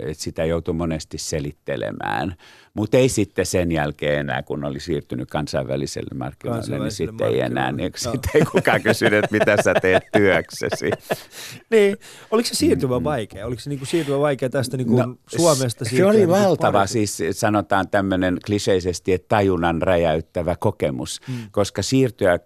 että 0.01 0.23
sitä 0.23 0.45
joutui 0.45 0.75
monesti 0.75 1.19
selittelemään. 1.19 2.35
Mutta 2.75 2.97
ei 2.97 3.09
sitten 3.09 3.47
sen 3.47 3.73
jälkeen 3.73 4.21
enää, 4.21 4.43
kun 4.43 4.65
oli 4.65 4.81
siirtynyt 4.81 5.31
kansainväliselle 5.31 6.11
markkinoille, 6.15 6.79
niin 6.79 6.91
sitten 6.91 7.27
ei 7.27 7.41
enää, 7.41 7.73
niin 7.73 7.93
sitten 7.97 8.31
ei 8.35 8.43
kukaan 8.53 8.83
kysynyt, 8.83 9.25
että 9.25 9.37
mitä 9.39 9.63
sä 9.63 9.75
teet 9.75 10.04
työksesi. 10.13 10.91
niin, 11.71 11.97
oliko 12.31 12.49
se 12.49 12.55
siirtymä 12.55 12.99
mm. 12.99 13.05
vaikea? 13.05 13.47
Oliko 13.47 13.61
se 13.61 13.71
niinku 13.71 13.85
siirtymä 13.85 14.21
vaikea 14.21 14.51
tästä 14.51 14.77
niinku 14.77 14.97
no, 14.97 15.17
Suomesta? 15.37 15.85
Se 15.85 16.05
oli 16.05 16.17
niinku 16.17 16.33
valtava, 16.33 16.87
siis 16.87 17.23
sanotaan 17.31 17.89
tämmöinen 17.89 18.39
kliseisesti, 18.47 19.13
että 19.13 19.29
tajunnan 19.29 19.83
räjäyttävä 19.83 20.57
kokemus, 20.57 21.21
mm. 21.29 21.35
koska 21.51 21.83
siirtyä 21.83 22.33
äh, 22.33 22.39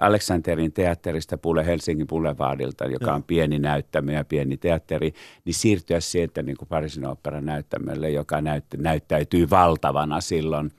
Aleksanterin 0.00 0.72
teatterista 0.72 1.38
Pule 1.38 1.66
Helsingin 1.66 2.06
Boulevardilta, 2.06 2.84
joka 2.84 3.14
on 3.14 3.22
pieni 3.22 3.58
näyttämö 3.58 4.12
ja 4.12 4.24
pieni 4.24 4.56
teatteri, 4.56 5.12
niin 5.44 5.54
siirtyä 5.54 6.00
sieltä 6.00 6.42
niin 6.42 6.56
kuin 6.56 6.68
Pariisin 6.68 7.06
oopperan 7.06 7.44
näyttämölle, 7.44 8.10
joka 8.10 8.40
näyt, 8.40 8.64
näyttäytyy 8.76 9.50
valtavana 9.50 10.20
silloin. 10.20 10.70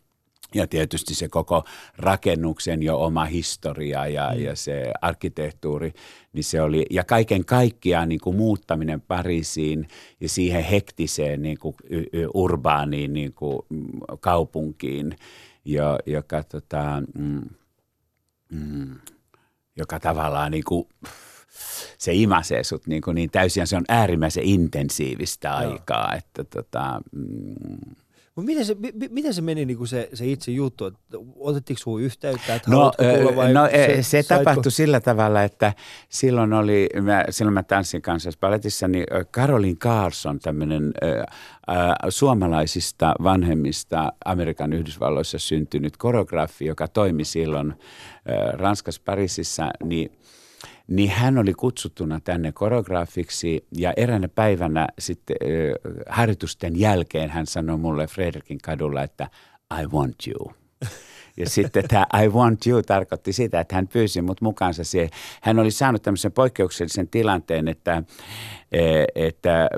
Ja 0.55 0.67
tietysti 0.67 1.15
se 1.15 1.29
koko 1.29 1.63
rakennuksen 1.97 2.83
jo 2.83 3.03
oma 3.03 3.25
historia 3.25 4.07
ja, 4.07 4.31
mm. 4.35 4.41
ja 4.41 4.55
se 4.55 4.91
arkkitehtuuri, 5.01 5.93
niin 6.33 6.43
se 6.43 6.61
oli, 6.61 6.85
ja 6.89 7.03
kaiken 7.03 7.45
kaikkiaan 7.45 8.09
niin 8.09 8.21
kuin 8.21 8.35
muuttaminen 8.35 9.01
Pariisiin 9.01 9.87
ja 10.19 10.29
siihen 10.29 10.63
hektiseen 10.63 11.41
niin 11.41 11.57
kuin 11.57 11.75
urbaaniin 12.33 13.13
niin 13.13 13.33
kuin 13.33 13.59
mm, 13.69 13.87
kaupunkiin, 14.19 15.15
jo, 15.65 15.99
joka, 16.05 16.43
tota, 16.43 17.03
mm, 17.17 17.49
mm, 18.51 18.95
joka 19.77 19.99
tavallaan 19.99 20.51
niin 20.51 20.63
kuin, 20.63 20.87
se 21.97 22.13
imasee 22.13 22.63
sut 22.63 22.87
niin, 22.87 23.01
kuin 23.01 23.15
niin 23.15 23.31
täysin, 23.31 23.67
se 23.67 23.77
on 23.77 23.85
äärimmäisen 23.89 24.43
intensiivistä 24.43 25.47
Joo. 25.47 25.57
aikaa, 25.57 26.15
että 26.15 26.43
tota, 26.43 27.01
mm, 27.11 27.95
mutta 28.37 28.45
miten 28.45 28.65
se, 28.65 28.73
m- 28.73 29.13
miten 29.13 29.33
se 29.33 29.41
meni 29.41 29.65
niin 29.65 29.77
kuin 29.77 29.87
se, 29.87 30.09
se 30.13 30.25
itse 30.25 30.51
juttu? 30.51 30.85
Että 30.85 31.17
otettiinko 31.39 31.83
sinua 31.83 31.99
yhteyttä, 31.99 32.55
että 32.55 32.71
no, 32.71 32.91
tulla 32.91 33.35
vai 33.35 33.53
no, 33.53 33.67
se, 33.71 34.03
se 34.03 34.23
tapahtui 34.23 34.71
sillä 34.71 34.99
tavalla, 34.99 35.43
että 35.43 35.73
silloin 36.09 36.53
oli, 36.53 36.89
mä, 37.01 37.25
silloin 37.29 37.53
mä 37.53 37.63
tanssin 37.63 38.01
kanssa 38.01 38.29
paletissa, 38.39 38.87
niin 38.87 39.05
Karolin 39.31 39.77
Carlson, 39.77 40.39
tämmöinen 40.39 40.93
äh, 41.03 41.95
suomalaisista 42.09 43.13
vanhemmista 43.23 44.13
Amerikan 44.25 44.73
Yhdysvalloissa 44.73 45.39
syntynyt 45.39 45.97
koreografi, 45.97 46.65
joka 46.65 46.87
toimi 46.87 47.23
silloin 47.23 47.71
äh, 47.71 48.53
Ranskassa 48.53 49.01
Pariisissa, 49.05 49.71
niin– 49.83 50.11
niin 50.87 51.09
hän 51.09 51.37
oli 51.37 51.53
kutsuttuna 51.53 52.19
tänne 52.19 52.51
koreografiksi 52.51 53.67
ja 53.71 53.93
eräänä 53.97 54.27
päivänä 54.27 54.87
sitten 54.99 55.35
harjoitusten 56.09 56.79
jälkeen 56.79 57.29
hän 57.29 57.45
sanoi 57.45 57.77
mulle 57.77 58.07
Fredrikin 58.07 58.59
kadulla, 58.63 59.03
että 59.03 59.29
I 59.81 59.85
want 59.85 60.15
you. 60.27 60.53
Ja 61.37 61.49
sitten 61.49 61.83
tämä 61.87 62.05
I 62.23 62.27
want 62.27 62.67
you 62.67 62.83
tarkoitti 62.83 63.33
sitä, 63.33 63.59
että 63.59 63.75
hän 63.75 63.87
pyysi 63.87 64.21
mut 64.21 64.41
mukaansa 64.41 64.83
siihen. 64.83 65.09
Hän 65.41 65.59
oli 65.59 65.71
saanut 65.71 66.01
tämmöisen 66.01 66.31
poikkeuksellisen 66.31 67.07
tilanteen, 67.07 67.67
että 67.67 68.03
Eh, 68.71 69.05
että 69.15 69.69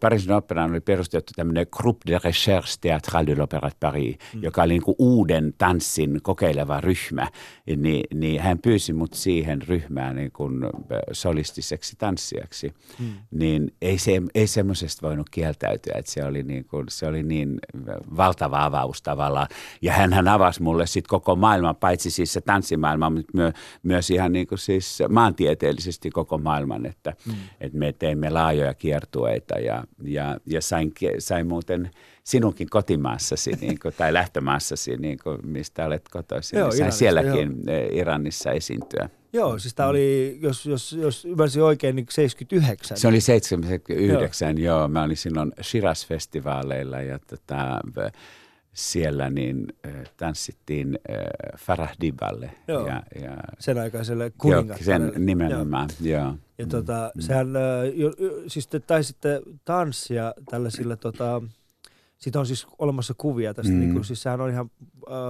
Pariisin 0.00 0.32
operaan 0.32 0.70
oli 0.70 0.80
perustettu 0.80 1.32
tämmöinen 1.36 1.66
Groupe 1.76 2.00
de 2.06 2.20
Recherche 2.24 2.74
Théâtrale 2.80 3.26
de 3.26 3.34
l'Opéra 3.34 3.66
de 3.66 3.76
Paris, 3.80 4.16
mm. 4.34 4.42
joka 4.42 4.62
oli 4.62 4.72
niin 4.72 4.82
kuin 4.82 4.94
uuden 4.98 5.54
tanssin 5.58 6.22
kokeileva 6.22 6.80
ryhmä, 6.80 7.28
niin, 7.76 8.04
niin 8.14 8.40
hän 8.40 8.58
pyysi 8.58 8.92
mut 8.92 9.14
siihen 9.14 9.62
ryhmään 9.62 10.16
niin 10.16 10.32
kuin 10.32 10.64
solistiseksi 11.12 11.96
tanssijaksi. 11.98 12.74
Mm. 12.98 13.06
Niin 13.30 13.74
ei, 13.82 13.98
se, 13.98 14.22
ei 14.34 14.46
semmoisesta 14.46 15.06
voinut 15.06 15.30
kieltäytyä, 15.30 15.94
että 15.98 16.10
se 16.10 16.24
oli 16.24 16.42
niin, 16.42 16.64
kuin, 16.64 16.84
se 16.88 17.06
oli 17.06 17.22
niin 17.22 17.58
valtava 18.16 18.64
avaus 18.64 19.02
tavallaan. 19.02 19.46
Ja 19.82 19.92
hän 19.92 20.28
avasi 20.28 20.62
mulle 20.62 20.73
sitten 20.86 21.08
koko 21.08 21.36
maailman, 21.36 21.76
paitsi 21.76 22.10
siis 22.10 22.32
se 22.32 22.40
tanssimaailma, 22.40 23.10
mutta 23.10 23.32
myö, 23.34 23.52
myös 23.82 24.10
ihan 24.10 24.32
niin 24.32 24.46
kuin 24.46 24.58
siis 24.58 25.02
maantieteellisesti 25.08 26.10
koko 26.10 26.38
maailman, 26.38 26.86
että, 26.86 27.12
mm. 27.26 27.34
että 27.60 27.78
me 27.78 27.92
teimme 27.92 28.30
laajoja 28.30 28.74
kiertueita 28.74 29.58
ja, 29.58 29.84
ja, 30.02 30.38
ja 30.46 30.62
sain, 30.62 30.92
sain 31.18 31.46
muuten 31.46 31.90
sinunkin 32.24 32.70
kotimaassasi 32.70 33.50
niin 33.60 33.78
kuin, 33.78 33.94
tai 33.98 34.12
lähtömaassasi, 34.12 34.96
niin 34.96 35.18
kuin, 35.22 35.38
mistä 35.46 35.86
olet 35.86 36.08
kotoisin. 36.08 36.58
Joo, 36.58 36.68
niin 36.68 36.78
sain 36.78 36.92
sielläkin 36.92 37.56
joo. 37.66 37.76
Eh, 37.76 37.96
Iranissa 37.96 38.50
esiintyä. 38.50 39.08
Joo, 39.32 39.58
siis 39.58 39.74
tämä 39.74 39.88
oli, 39.88 40.38
jos, 40.42 40.66
jos, 40.66 40.92
jos 40.92 41.24
ymmärsin 41.24 41.62
oikein, 41.62 41.96
niin 41.96 42.06
79. 42.10 42.96
Se 42.96 43.08
oli 43.08 43.20
79, 43.20 44.58
joo. 44.58 44.78
joo. 44.78 44.88
Mä 44.88 45.02
olin 45.02 45.16
silloin 45.16 45.52
Shiraz-festivaaleilla 45.62 47.00
ja 47.00 47.18
tota, 47.18 47.80
siellä 48.74 49.30
niin 49.30 49.66
äh, 49.86 49.94
tanssittiin 50.16 50.98
äh, 51.10 51.16
Farah 51.58 51.92
Diballe. 52.00 52.50
Joo, 52.68 52.86
ja, 52.86 53.02
ja, 53.22 53.36
sen 53.58 53.78
aikaiselle 53.78 54.32
kuningattaralle. 54.38 55.12
sen 55.14 55.26
nimenomaan, 55.26 55.88
joo. 56.00 56.22
joo. 56.22 56.34
Ja 56.58 56.66
tota, 56.66 57.10
mm. 57.14 57.20
sehän, 57.20 57.56
äh, 57.56 57.62
jo, 57.94 58.12
siis 58.46 58.66
te 58.66 58.80
taisitte 58.80 59.42
tanssia 59.64 60.34
tällaisilla 60.50 60.96
tota, 60.96 61.42
siitä 62.24 62.40
on 62.40 62.46
siis 62.46 62.66
olemassa 62.78 63.14
kuvia 63.18 63.54
tästä, 63.54 63.72
mm. 63.72 63.78
niin 63.78 63.92
kuin, 63.92 64.04
siis 64.04 64.22
sehän 64.22 64.40
on 64.40 64.50
ihan 64.50 64.70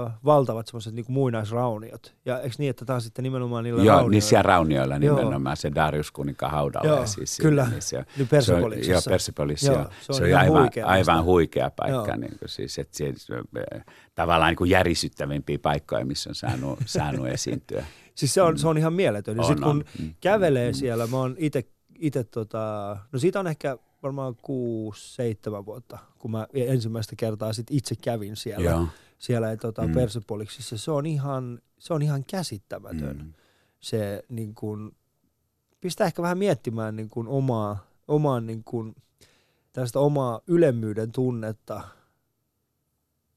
äh, 0.07 0.13
valtavat 0.25 0.67
semmoiset 0.67 0.95
niin 0.95 1.05
muinaisrauniot. 1.09 2.15
Ja 2.25 2.41
eikö 2.41 2.55
niin, 2.59 2.71
että 2.71 2.85
tämä 2.85 2.95
on 2.95 3.01
sitten 3.01 3.23
nimenomaan 3.23 3.65
niillä 3.65 3.79
Joo, 3.79 3.89
raunioilla? 3.89 4.11
niissä 4.11 4.43
raunioilla 4.43 4.99
nimenomaan 4.99 5.53
joo. 5.53 5.57
se 5.57 5.73
Darius 5.75 6.11
kuninkaan 6.11 6.53
haudalla. 6.53 6.89
Joo, 6.89 7.07
siis 7.07 7.39
kyllä, 7.43 7.69
niin 7.71 7.83
se, 7.83 7.97
niin. 7.97 8.29
Joo, 8.89 9.01
Persepolissa, 9.09 9.73
joo. 9.73 9.85
Se 10.01 10.13
on, 10.13 10.15
se 10.15 10.25
on 10.25 10.35
aivan, 10.35 10.63
huikea, 10.63 10.87
aivan 10.87 11.25
huikea 11.25 11.71
paikka. 11.71 12.17
Niin 12.17 12.39
kuin, 12.39 12.49
siis, 12.49 12.79
että 12.79 12.97
se, 12.97 13.15
tavallaan 14.15 14.51
niin 14.51 14.57
kuin 14.57 14.71
järisyttävimpiä 14.71 15.59
paikkoja, 15.59 16.05
missä 16.05 16.31
on 16.31 16.35
saanut, 16.35 16.79
saanut 16.87 17.27
esiintyä. 17.27 17.85
Siis 18.15 18.35
se 18.35 18.43
on, 18.43 18.55
mm. 18.55 18.59
se 18.59 18.69
on 18.69 18.79
ihan 18.79 18.93
mieletön. 18.93 19.37
Ja 19.37 19.43
sitten 19.43 19.65
kun 19.65 19.85
mm. 19.99 20.15
kävelee 20.21 20.71
mm. 20.71 20.75
siellä, 20.75 21.07
mä 21.07 21.17
oon 21.17 21.37
itse, 21.39 22.25
tota, 22.25 22.97
no 23.13 23.19
siitä 23.19 23.41
on 23.41 23.47
ehkä 23.47 23.79
varmaan 24.05 24.37
kuusi, 24.43 25.15
seitsemän 25.15 25.67
vuotta, 25.67 25.99
kun 26.19 26.31
mä 26.31 26.47
ensimmäistä 26.55 27.17
kertaa 27.17 27.53
sit 27.53 27.67
itse 27.71 27.95
kävin 28.03 28.37
siellä, 28.37 28.71
Joo. 28.71 28.87
siellä 29.19 29.57
tota, 29.57 29.87
mm. 29.87 29.95
Persepoliksissa. 29.95 30.79
Se 30.79 30.91
on 30.91 31.07
ihan, 31.07 31.61
se 31.79 31.95
on 31.95 32.03
ihan 32.03 32.25
käsittämätön. 32.25 33.17
Mm. 33.17 33.33
Se 33.81 34.25
niin 34.29 34.55
kun, 34.55 34.93
pistää 35.81 36.07
ehkä 36.07 36.23
vähän 36.23 36.39
miettimään 36.39 36.97
niin 36.97 37.09
kun 37.09 37.29
omaa, 37.29 37.87
omaa 38.09 38.41
niin 38.41 38.65
kun, 38.65 38.95
tästä 39.73 39.99
omaa 40.01 40.41
ylemmyyden 40.47 41.13
tunnetta. 41.13 41.81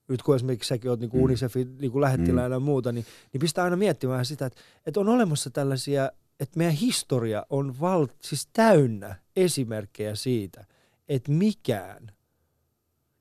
Nyt 0.08 0.24
kun 0.24 0.36
esimerkiksi 0.36 0.68
säkin 0.68 0.92
oot 0.92 1.00
niin 1.00 1.12
mm. 1.14 1.22
Unicefin 1.22 1.78
niin 1.78 2.02
lähettiläänä 2.02 2.50
mm. 2.50 2.54
ja 2.54 2.60
muuta, 2.60 2.92
niin, 2.92 3.06
niin 3.34 3.40
pistää 3.42 3.64
aina 3.64 3.76
miettimään 3.76 4.26
sitä, 4.26 4.46
että, 4.46 4.62
että 4.86 5.00
on 5.00 5.10
olemassa 5.10 5.50
tällaisia 5.50 6.12
että 6.40 6.58
meidän 6.58 6.76
historia 6.76 7.46
on 7.50 7.80
val, 7.80 8.08
siis 8.22 8.50
täynnä 8.54 9.16
esimerkkejä 9.36 10.16
siitä, 10.16 10.66
että 11.10 11.32
mikään 11.32 12.12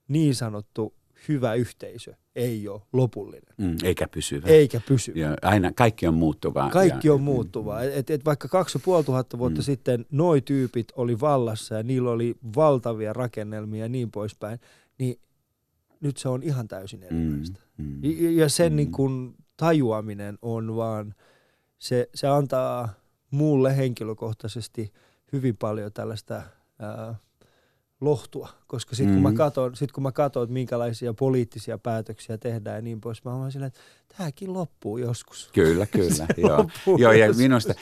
niin 0.07 0.35
sanottu 0.35 0.93
hyvä 1.27 1.53
yhteisö 1.53 2.13
ei 2.35 2.67
ole 2.67 2.81
lopullinen. 2.93 3.55
Mm, 3.57 3.75
eikä 3.83 4.07
pysyvä. 4.07 4.47
Eikä 4.47 4.81
pysyvä. 4.87 5.19
Ja 5.19 5.35
aina, 5.41 5.71
kaikki 5.71 6.07
on 6.07 6.13
muuttuvaa. 6.13 6.69
Kaikki 6.69 7.07
ja, 7.07 7.13
on 7.13 7.21
muuttuvaa. 7.21 7.81
Mm. 7.81 7.89
Et, 7.93 8.09
et 8.09 8.25
vaikka 8.25 8.47
2500 8.47 9.39
vuotta 9.39 9.59
mm. 9.59 9.63
sitten 9.63 10.05
noi 10.11 10.41
tyypit 10.41 10.87
oli 10.95 11.19
vallassa 11.19 11.75
ja 11.75 11.83
niillä 11.83 12.11
oli 12.11 12.35
valtavia 12.55 13.13
rakennelmia 13.13 13.85
ja 13.85 13.89
niin 13.89 14.11
poispäin, 14.11 14.59
niin 14.97 15.19
nyt 16.01 16.17
se 16.17 16.29
on 16.29 16.43
ihan 16.43 16.67
täysin 16.67 17.03
erilaista. 17.03 17.59
Mm. 17.77 17.85
Mm. 17.85 18.03
Ja, 18.03 18.31
ja 18.31 18.49
sen 18.49 18.71
mm. 18.71 18.75
niin 18.75 18.91
kun 18.91 19.35
tajuaminen 19.57 20.37
on 20.41 20.75
vaan, 20.75 21.15
se, 21.77 22.09
se 22.15 22.27
antaa 22.27 22.93
mulle 23.31 23.77
henkilökohtaisesti 23.77 24.93
hyvin 25.33 25.57
paljon 25.57 25.93
tällaista 25.93 26.41
ää, 26.79 27.15
lohtua, 28.01 28.49
koska 28.67 28.95
sitten 28.95 29.13
kun, 29.15 29.23
mm. 29.23 29.29
mä 29.29 29.37
katon, 29.37 29.75
sit 29.75 29.91
kun 29.91 30.03
mä 30.03 30.11
katson, 30.11 30.43
että 30.43 30.53
minkälaisia 30.53 31.13
poliittisia 31.13 31.77
päätöksiä 31.77 32.37
tehdään 32.37 32.75
ja 32.75 32.81
niin 32.81 33.01
pois, 33.01 33.23
mä 33.23 33.33
oon 33.33 33.51
silleen, 33.51 33.67
että 33.67 33.79
tämäkin 34.17 34.53
loppuu 34.53 34.97
joskus. 34.97 35.49
Kyllä, 35.53 35.85
kyllä. 35.85 36.27
joo. 36.47 36.69
joo, 36.97 37.11
ja 37.11 37.33
minusta 37.33 37.73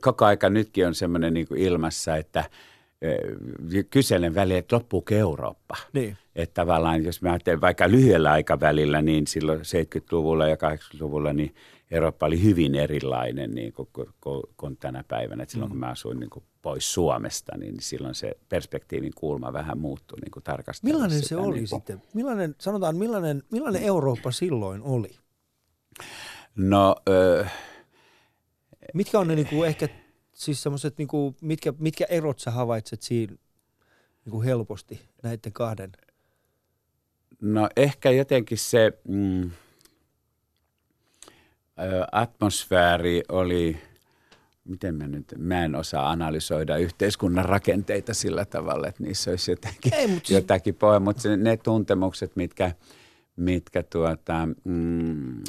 koko 0.00 0.24
aika 0.24 0.50
nytkin 0.50 0.86
on 0.86 0.94
semmoinen 0.94 1.34
niin 1.34 1.46
ilmassa, 1.56 2.16
että 2.16 2.44
kyselen 3.90 4.34
väliin, 4.34 4.58
että 4.58 4.76
loppuuko 4.76 5.14
Eurooppa. 5.14 5.76
Niin. 5.92 6.16
Että 6.34 6.54
tavallaan, 6.54 7.04
jos 7.04 7.22
mä 7.22 7.30
ajattelen 7.30 7.60
vaikka 7.60 7.90
lyhyellä 7.90 8.32
aikavälillä, 8.32 9.02
niin 9.02 9.26
silloin 9.26 9.60
70-luvulla 9.60 10.48
ja 10.48 10.56
80-luvulla, 10.56 11.32
niin 11.32 11.54
Eurooppa 11.90 12.26
oli 12.26 12.42
hyvin 12.42 12.74
erilainen 12.74 13.50
niin 13.50 13.72
kuin, 13.72 13.88
kuin, 14.20 14.42
kuin 14.56 14.76
tänä 14.76 15.04
päivänä. 15.08 15.42
Et 15.42 15.50
silloin 15.50 15.70
mm. 15.70 15.72
kun 15.72 15.80
mä 15.80 15.86
asuin 15.86 16.20
niin 16.20 16.30
kuin 16.30 16.44
pois 16.62 16.94
Suomesta, 16.94 17.56
niin 17.58 17.76
silloin 17.80 18.14
se 18.14 18.36
perspektiivin 18.48 19.12
kulma 19.14 19.52
vähän 19.52 19.78
muuttui 19.78 20.18
niin 20.20 20.42
tarkastella 20.44 20.92
Millainen 20.92 21.18
sitä, 21.18 21.28
se 21.28 21.36
oli 21.36 21.56
niin 21.56 21.68
kuin... 21.70 21.80
sitten? 21.80 22.02
Millainen, 22.14 22.54
sanotaan, 22.58 22.96
millainen, 22.96 23.42
millainen 23.50 23.82
Eurooppa 23.82 24.30
silloin 24.30 24.82
oli? 24.82 25.10
No... 26.56 26.96
Öö, 27.08 27.44
Mitkä 28.94 29.18
on 29.18 29.28
ne 29.28 29.34
niin 29.34 29.46
kuin 29.46 29.68
ehkä 29.68 29.88
siis 30.32 30.62
semmoiset, 30.62 30.98
niin 30.98 31.08
kuin, 31.08 31.36
mitkä, 31.40 31.72
mitkä 31.78 32.04
erot 32.08 32.38
sä 32.38 32.50
havaitset 32.50 33.02
siinä 33.02 33.36
niin 34.24 34.30
kuin 34.30 34.44
helposti 34.44 35.00
näiden 35.22 35.52
kahden? 35.52 35.92
No 37.40 37.68
ehkä 37.76 38.10
jotenkin 38.10 38.58
se 38.58 38.92
mm, 39.08 39.50
atmosfääri 42.12 43.22
oli, 43.28 43.76
miten 44.64 44.94
mä 44.94 45.06
nyt, 45.06 45.34
mä 45.38 45.64
en 45.64 45.74
osaa 45.74 46.10
analysoida 46.10 46.76
yhteiskunnan 46.76 47.44
rakenteita 47.44 48.14
sillä 48.14 48.44
tavalla, 48.44 48.88
että 48.88 49.02
niissä 49.02 49.30
olisi 49.30 49.50
jotakin, 49.50 49.94
Ei, 49.94 50.06
mutta... 50.06 50.32
jotakin 50.32 50.74
pohja, 50.74 51.00
mutta 51.00 51.36
ne 51.36 51.56
tuntemukset, 51.56 52.36
mitkä, 52.36 52.72
mitkä 53.36 53.82
tuota, 53.82 54.48
mm, 54.64 55.42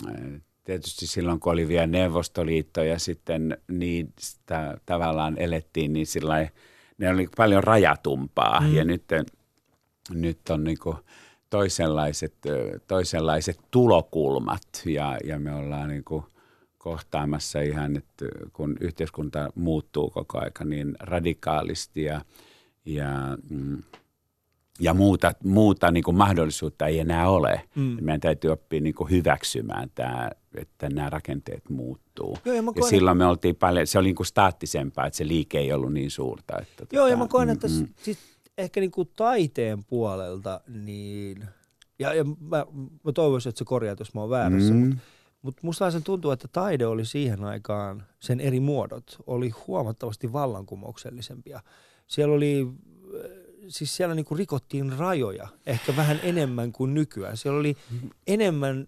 tietysti 0.63 1.07
silloin, 1.07 1.39
kun 1.39 1.53
oli 1.53 1.67
vielä 1.67 1.87
Neuvostoliitto 1.87 2.83
ja 2.83 2.99
sitten 2.99 3.57
niistä 3.67 4.77
tavallaan 4.85 5.37
elettiin, 5.37 5.93
niin 5.93 6.07
sillä 6.07 6.47
ne 6.97 7.09
oli 7.09 7.27
paljon 7.37 7.63
rajatumpaa 7.63 8.61
mm. 8.61 8.75
ja 8.75 8.83
nyt, 8.83 9.03
nyt 10.13 10.49
on 10.49 10.63
niin 10.63 10.77
toisenlaiset, 11.49 12.33
toisenlaiset 12.87 13.59
tulokulmat 13.71 14.81
ja, 14.85 15.17
ja 15.23 15.39
me 15.39 15.55
ollaan 15.55 15.89
niin 15.89 16.03
kohtaamassa 16.77 17.61
ihan, 17.61 17.97
että 17.97 18.25
kun 18.53 18.77
yhteiskunta 18.79 19.49
muuttuu 19.55 20.09
koko 20.09 20.39
aika 20.39 20.65
niin 20.65 20.95
radikaalisti 20.99 22.03
ja, 22.03 22.21
ja 22.85 23.37
mm, 23.49 23.83
ja 24.79 24.93
muuta, 24.93 25.31
muuta 25.43 25.91
niin 25.91 26.03
kuin 26.03 26.17
mahdollisuutta 26.17 26.87
ei 26.87 26.99
enää 26.99 27.29
ole. 27.29 27.61
Mm. 27.75 27.97
Meidän 28.01 28.21
täytyy 28.21 28.51
oppia 28.51 28.81
niin 28.81 28.95
kuin 28.95 29.09
hyväksymään 29.09 29.89
tämä, 29.95 30.31
että 30.55 30.89
nämä 30.89 31.09
rakenteet 31.09 31.69
muuttuu. 31.69 32.37
Joo, 32.45 32.55
ja, 32.55 32.63
ja 32.75 32.83
silloin 32.83 33.17
me 33.17 33.25
oltiin 33.25 33.55
paljon, 33.55 33.87
se 33.87 33.99
oli 33.99 34.07
niin 34.07 34.15
kuin 34.15 34.27
staattisempaa, 34.27 35.05
että 35.05 35.17
se 35.17 35.27
liike 35.27 35.59
ei 35.59 35.73
ollut 35.73 35.93
niin 35.93 36.11
suurta. 36.11 36.57
Että 36.61 36.85
Joo, 36.91 37.03
tota, 37.03 37.09
ja 37.09 37.17
mä 37.17 37.27
koen, 37.27 37.49
että 37.49 37.67
mm, 37.67 37.87
sit 37.95 38.17
ehkä 38.57 38.79
niin 38.79 38.91
kuin 38.91 39.09
taiteen 39.15 39.83
puolelta, 39.83 40.61
niin, 40.67 41.45
ja, 41.99 42.13
ja 42.13 42.23
mä, 42.23 42.65
mä 43.03 43.11
toivoisin, 43.13 43.49
että 43.49 43.59
se 43.59 43.65
korjaat, 43.65 43.99
jos 43.99 44.13
mä 44.13 44.21
oon 44.21 44.29
väärässä, 44.29 44.73
mm. 44.73 44.79
mutta 44.79 44.97
mutta 45.41 45.61
musta 45.63 45.91
sen 45.91 46.03
tuntuu, 46.03 46.31
että 46.31 46.47
taide 46.47 46.85
oli 46.85 47.05
siihen 47.05 47.43
aikaan, 47.43 48.03
sen 48.19 48.39
eri 48.39 48.59
muodot, 48.59 49.17
oli 49.27 49.49
huomattavasti 49.49 50.33
vallankumouksellisempia. 50.33 51.61
Siellä 52.07 52.35
oli 52.35 52.67
siis 53.67 53.95
siellä 53.95 54.15
niinku 54.15 54.35
rikottiin 54.35 54.93
rajoja 54.97 55.47
ehkä 55.65 55.95
vähän 55.95 56.19
enemmän 56.23 56.71
kuin 56.71 56.93
nykyään. 56.93 57.37
Siellä 57.37 57.59
oli 57.59 57.77
enemmän 58.27 58.87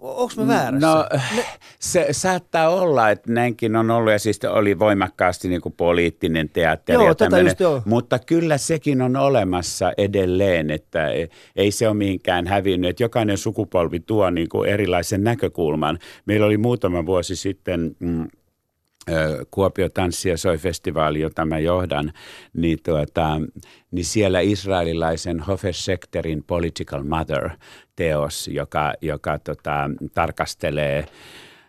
Onko 0.00 0.32
mä 0.36 0.46
väärässä? 0.46 0.86
No 0.86 1.06
ne... 1.36 1.44
se 1.80 2.06
saattaa 2.10 2.68
olla, 2.68 3.10
että 3.10 3.32
näinkin 3.32 3.76
on 3.76 3.90
ollut 3.90 4.12
ja 4.12 4.18
siis 4.18 4.40
oli 4.44 4.78
voimakkaasti 4.78 5.48
niin 5.48 5.60
kuin 5.60 5.72
poliittinen 5.72 6.48
teatteri 6.48 6.96
joo, 6.96 7.08
ja 7.08 7.14
tätä 7.14 7.38
just, 7.38 7.60
joo. 7.60 7.82
mutta 7.84 8.18
kyllä 8.18 8.58
sekin 8.58 9.02
on 9.02 9.16
olemassa 9.16 9.92
edelleen, 9.98 10.70
että 10.70 11.08
ei 11.56 11.70
se 11.70 11.88
ole 11.88 11.96
mihinkään 11.96 12.46
hävinnyt. 12.46 12.90
Että 12.90 13.02
jokainen 13.02 13.38
sukupolvi 13.38 14.00
tuo 14.00 14.30
niin 14.30 14.48
kuin 14.48 14.68
erilaisen 14.68 15.24
näkökulman. 15.24 15.98
Meillä 16.26 16.46
oli 16.46 16.56
muutama 16.56 17.06
vuosi 17.06 17.36
sitten... 17.36 17.96
Mm, 17.98 18.28
Kuopio 19.50 19.88
tanssi- 19.88 20.28
ja 20.28 20.38
soi-festivaali, 20.38 21.20
jota 21.20 21.44
mä 21.44 21.58
johdan, 21.58 22.12
niin, 22.52 22.78
tuota, 22.82 23.40
niin 23.90 24.04
siellä 24.04 24.40
israelilaisen 24.40 25.40
Hofer 25.40 25.74
Sekterin 25.74 26.44
Political 26.46 27.02
Mother-teos, 27.02 28.48
joka, 28.48 28.92
joka 29.02 29.38
tota, 29.38 29.90
tarkastelee 30.14 31.06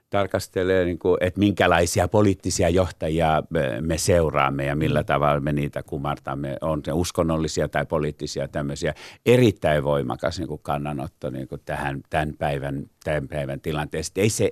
tarkastelee, 0.09 0.85
niin 0.85 0.99
kuin, 0.99 1.17
että 1.21 1.39
minkälaisia 1.39 2.07
poliittisia 2.07 2.69
johtajia 2.69 3.43
me 3.81 3.97
seuraamme 3.97 4.65
ja 4.65 4.75
millä 4.75 5.01
mm. 5.01 5.05
tavalla 5.05 5.39
me 5.39 5.53
niitä 5.53 5.83
kumartamme. 5.83 6.57
On 6.61 6.81
se 6.85 6.91
uskonnollisia 6.91 7.67
tai 7.67 7.85
poliittisia 7.85 8.47
tämmöisiä. 8.47 8.93
Erittäin 9.25 9.83
voimakas 9.83 10.39
niin 10.39 10.47
kuin 10.47 10.61
kannanotto 10.63 11.29
niin 11.29 11.47
kuin 11.47 11.61
tähän 11.65 12.01
tämän 12.09 12.33
päivän, 12.37 12.85
tämän 13.03 13.27
päivän 13.27 13.61
tilanteesta. 13.61 14.21
Ei 14.21 14.29
se, 14.29 14.51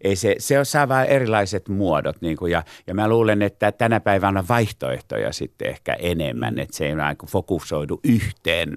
ei 0.00 0.16
se, 0.16 0.34
se 0.38 0.64
saa 0.64 0.88
vain 0.88 1.08
erilaiset 1.08 1.68
muodot. 1.68 2.20
Niin 2.20 2.36
kuin, 2.36 2.52
ja, 2.52 2.62
ja 2.86 2.94
mä 2.94 3.08
luulen, 3.08 3.42
että 3.42 3.72
tänä 3.72 4.00
päivänä 4.00 4.40
on 4.40 4.48
vaihtoehtoja 4.48 5.32
sitten 5.32 5.68
ehkä 5.68 5.94
enemmän, 5.94 6.54
mm. 6.54 6.60
että 6.60 6.76
se 6.76 6.86
ei 6.86 6.92
ole 6.92 7.16
fokusoidu 7.26 8.00
yhteen 8.04 8.76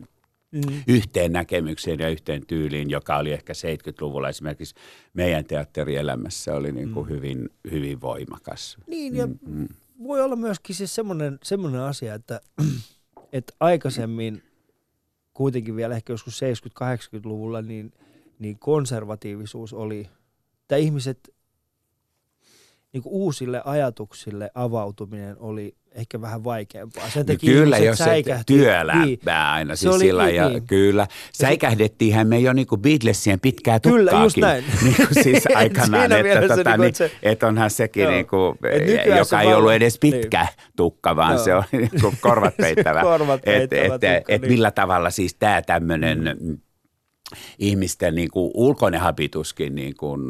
mm. 0.52 0.84
yhteen 0.88 1.32
näkemykseen 1.32 2.00
ja 2.00 2.10
yhteen 2.10 2.46
tyyliin, 2.48 2.90
joka 2.90 3.18
oli 3.18 3.32
ehkä 3.32 3.54
70-luvulla 3.54 4.30
esimerkiksi 4.30 4.76
meidän 5.14 5.46
teatterielämässä 5.46 6.56
oli 6.56 6.72
niin 6.72 6.94
kuin 6.94 7.08
mm. 7.08 7.14
hyvin, 7.14 7.50
hyvin 7.72 8.02
voimakas. 8.02 8.78
Niin 8.88 9.16
ja 9.16 9.28
mm, 9.28 9.38
mm. 9.46 9.68
voi 10.04 10.22
olla 10.22 10.36
myöskin 10.36 10.76
siis 10.76 10.96
semmoinen, 10.96 11.40
semmoinen 11.44 11.82
asia, 11.82 12.14
että, 12.14 12.42
että 13.34 13.54
aikaisemmin 13.60 14.44
kuitenkin 15.34 15.76
vielä 15.76 15.96
ehkä 15.96 16.14
joskus 16.14 16.42
70-80-luvulla 16.84 17.62
niin, 17.62 17.94
niin 18.40 18.60
konservatiivisuus 18.60 19.74
oli, 19.74 20.10
että 20.62 20.76
ihmiset 20.76 21.34
niin 22.94 23.04
kuin 23.04 23.14
uusille 23.14 23.62
ajatuksille 23.66 24.52
avautuminen 24.56 25.36
oli 25.40 25.76
ehkä 25.92 26.22
vähän 26.22 26.44
vaikeampaa. 26.44 27.10
Sen 27.10 27.26
no 27.26 27.36
kyllä, 27.46 27.78
jos 27.78 27.98
se 27.98 28.24
työlämpää 28.46 29.06
niin. 29.06 29.54
aina. 29.54 29.76
Siis 29.76 29.94
oli, 29.94 30.00
sillä, 30.00 30.26
niin, 30.26 30.36
ja 30.36 30.50
niin. 30.50 30.68
Kyllä. 30.68 31.08
Säikähdettiinhän 31.34 32.28
me 32.28 32.40
jo 32.40 32.54
niin 32.54 32.68
kuin 32.68 32.82
Beatlesien 32.82 33.40
pitkää 33.40 33.80
tukkaakin. 33.80 34.12
Kyllä, 34.12 34.24
just 34.24 34.38
näin. 34.38 34.64
niin 34.84 34.96
kuin 34.96 35.24
siis 35.24 35.44
aikanaan, 35.56 36.12
että, 36.12 36.56
tota, 36.56 36.78
niin, 36.78 36.96
se, 36.96 37.12
että 37.24 37.48
onhan 37.48 37.70
sekin, 37.70 38.08
niin 38.08 38.28
kuin, 38.28 38.58
joka 39.18 39.42
ei 39.42 39.54
ollut 39.54 39.72
edes 39.72 40.00
pitkä 40.00 40.42
niin. 40.42 40.72
tukka, 40.76 41.16
vaan 41.16 41.34
joo. 41.34 41.44
se 41.44 41.56
oli 41.56 41.66
niin 41.72 42.02
kuin 42.02 42.18
korvat 42.22 42.58
peittävä. 42.62 43.02
korvat 43.02 43.42
peittävä 43.42 43.82
et, 43.82 43.92
tukka, 43.92 44.08
et, 44.08 44.28
niin. 44.28 44.44
et 44.44 44.50
millä 44.50 44.72
tavalla 44.72 45.10
siis 45.10 45.36
tämä 45.36 45.62
tämmöinen 45.62 46.38
mm 46.42 46.58
ihmisten 47.60 48.16
niin 48.16 48.30
kuin 48.32 48.52
ulkoinen 48.54 49.02
habituskin 49.02 49.76
niin 49.76 49.96
kuin 49.96 50.22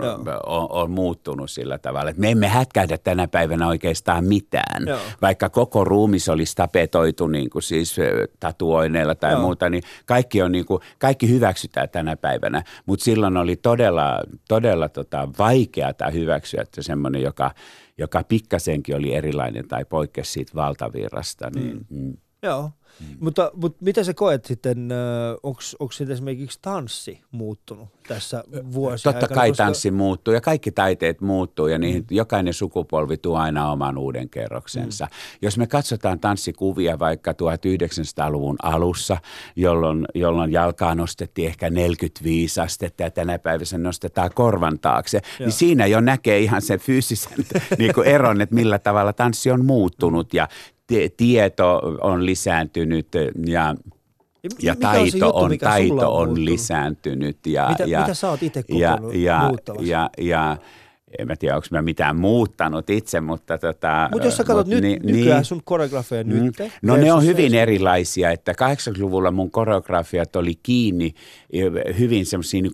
on, 0.46 0.68
on 0.70 0.92
muuttunut 0.92 1.52
sillä 1.52 1.78
tavalla, 1.78 2.10
että 2.10 2.22
me 2.22 2.32
emme 2.32 2.48
hätkähdä 2.48 2.98
tänä 2.98 3.28
päivänä 3.28 3.68
oikeastaan 3.68 4.26
mitään. 4.26 4.88
Joo. 4.88 5.00
Vaikka 5.22 5.50
koko 5.50 5.84
ruumis 5.84 6.30
olisi 6.30 6.56
tapetoitu 6.56 7.28
niin 7.28 7.50
kuin 7.50 7.64
siis 7.64 7.96
tatuoineilla 8.40 9.16
tai 9.16 9.32
Joo. 9.32 9.42
muuta, 9.42 9.70
niin 9.70 9.84
kaikki, 10.06 10.42
on 10.42 10.52
niin 10.52 10.66
kuin, 10.66 10.82
kaikki 11.00 11.30
hyväksytään 11.30 11.90
tänä 11.90 12.16
päivänä. 12.16 12.64
Mutta 12.86 13.04
silloin 13.04 13.38
oli 13.38 13.56
todella, 13.56 14.22
todella 14.48 14.90
tota 14.90 15.30
vaikeaa 15.40 15.94
hyväksyä, 16.14 16.62
että 16.62 16.82
semmoinen, 16.82 17.22
joka, 17.22 17.52
joka 17.98 18.24
pikkasenkin 18.24 18.96
oli 18.96 19.14
erilainen 19.14 19.68
tai 19.68 19.86
poikkesi 19.86 20.32
siitä 20.32 20.52
valtavirrasta, 20.56 21.50
niin 21.56 21.86
mm. 21.90 22.00
mm 22.08 22.14
Joo. 22.44 22.72
Mm. 23.00 23.18
Mutta, 23.20 23.52
mutta 23.56 23.86
mitä 23.86 24.04
sä 24.04 24.14
koet 24.14 24.46
sitten, 24.46 24.90
onko 25.44 25.92
sitten 25.92 26.14
esimerkiksi 26.14 26.60
tanssi 26.62 27.22
muuttunut 27.32 27.90
tässä 28.08 28.44
vuosina 28.74 29.14
Totta 29.14 29.28
kai 29.36 29.50
koska... 29.50 29.64
tanssi 29.64 29.92
muuttuu 29.92 30.34
ja 30.34 30.42
kaikki 30.42 30.72
taiteet 30.72 31.22
muuttuu 31.22 31.68
ja 31.68 31.78
niihin 31.78 32.02
mm. 32.02 32.08
jokainen 32.16 32.54
sukupolvi 32.54 33.18
tuo 33.18 33.38
aina 33.38 33.72
oman 33.72 33.98
uuden 33.98 34.30
kerroksensa. 34.30 35.06
Mm. 35.06 35.12
Jos 35.42 35.58
me 35.58 35.68
katsotaan 35.68 36.20
tanssikuvia 36.20 37.00
vaikka 37.00 37.32
1900-luvun 37.32 38.56
alussa, 38.64 39.18
jolloin, 39.56 40.06
jolloin 40.16 40.52
jalkaa 40.52 40.96
nostettiin 40.96 41.48
ehkä 41.48 41.70
45 41.70 42.62
astetta 42.62 43.04
ja 43.04 43.12
tänä 43.12 43.40
päivänä 43.40 43.60
nostetaan 43.78 44.30
korvan 44.36 44.80
taakse, 44.80 45.18
niin 45.18 45.30
Joo. 45.40 45.46
niin 45.46 45.54
siinä 45.54 45.86
jo 45.86 46.02
näkee 46.02 46.40
ihan 46.40 46.62
sen 46.62 46.80
fyysisen 46.80 47.46
niin 47.78 47.94
kuin 47.94 48.08
eron, 48.08 48.42
että 48.42 48.56
millä 48.56 48.80
tavalla 48.80 49.14
tanssi 49.14 49.52
on 49.52 49.66
muuttunut 49.66 50.34
ja 50.34 50.48
tieto 51.18 51.82
on 52.02 52.26
lisääntynyt 52.26 53.08
ja 53.46 53.76
ja 54.62 54.76
taito 54.76 55.30
on, 55.30 55.52
juttu, 55.52 55.66
on, 55.66 55.70
taito 55.70 56.16
on, 56.16 56.30
on 56.30 56.46
lisääntynyt. 56.46 57.38
Ja, 57.48 57.70
mitä, 57.70 57.84
ja, 57.84 58.00
mitä 58.00 58.14
sä 58.14 58.30
oot 58.30 58.44
itse 58.44 58.64
ja, 58.70 59.00
ja, 59.14 59.52
ja, 59.80 60.10
ja, 60.18 60.58
en 61.18 61.28
mä 61.28 61.36
tiedä, 61.36 61.56
onko 61.56 61.68
mä 61.72 61.82
mitään 61.82 62.16
muuttanut 62.16 62.90
itse, 62.90 63.22
mutta 63.22 63.58
tota... 63.58 64.10
Mutta 64.12 64.28
jos 64.28 64.38
sä 64.38 64.44
katsot 64.44 64.68
nyt, 64.68 64.84
ni, 64.84 65.00
nykyään 65.04 65.38
niin, 65.38 65.46
sun 65.46 65.62
koreografia 65.64 66.24
mm, 66.24 66.30
nyt. 66.30 66.56
No 66.82 66.98
ne 66.98 67.14
on 67.14 67.26
hyvin 67.26 67.56
erilaisia, 67.56 68.32
että 68.32 68.52
80-luvulla 68.52 69.32
mun 69.32 69.52
koreografiat 69.52 70.36
oli 70.36 70.56
kiinni 70.64 71.14
hyvin 72.00 72.26
semmoisia 72.26 72.62
niin 72.62 72.72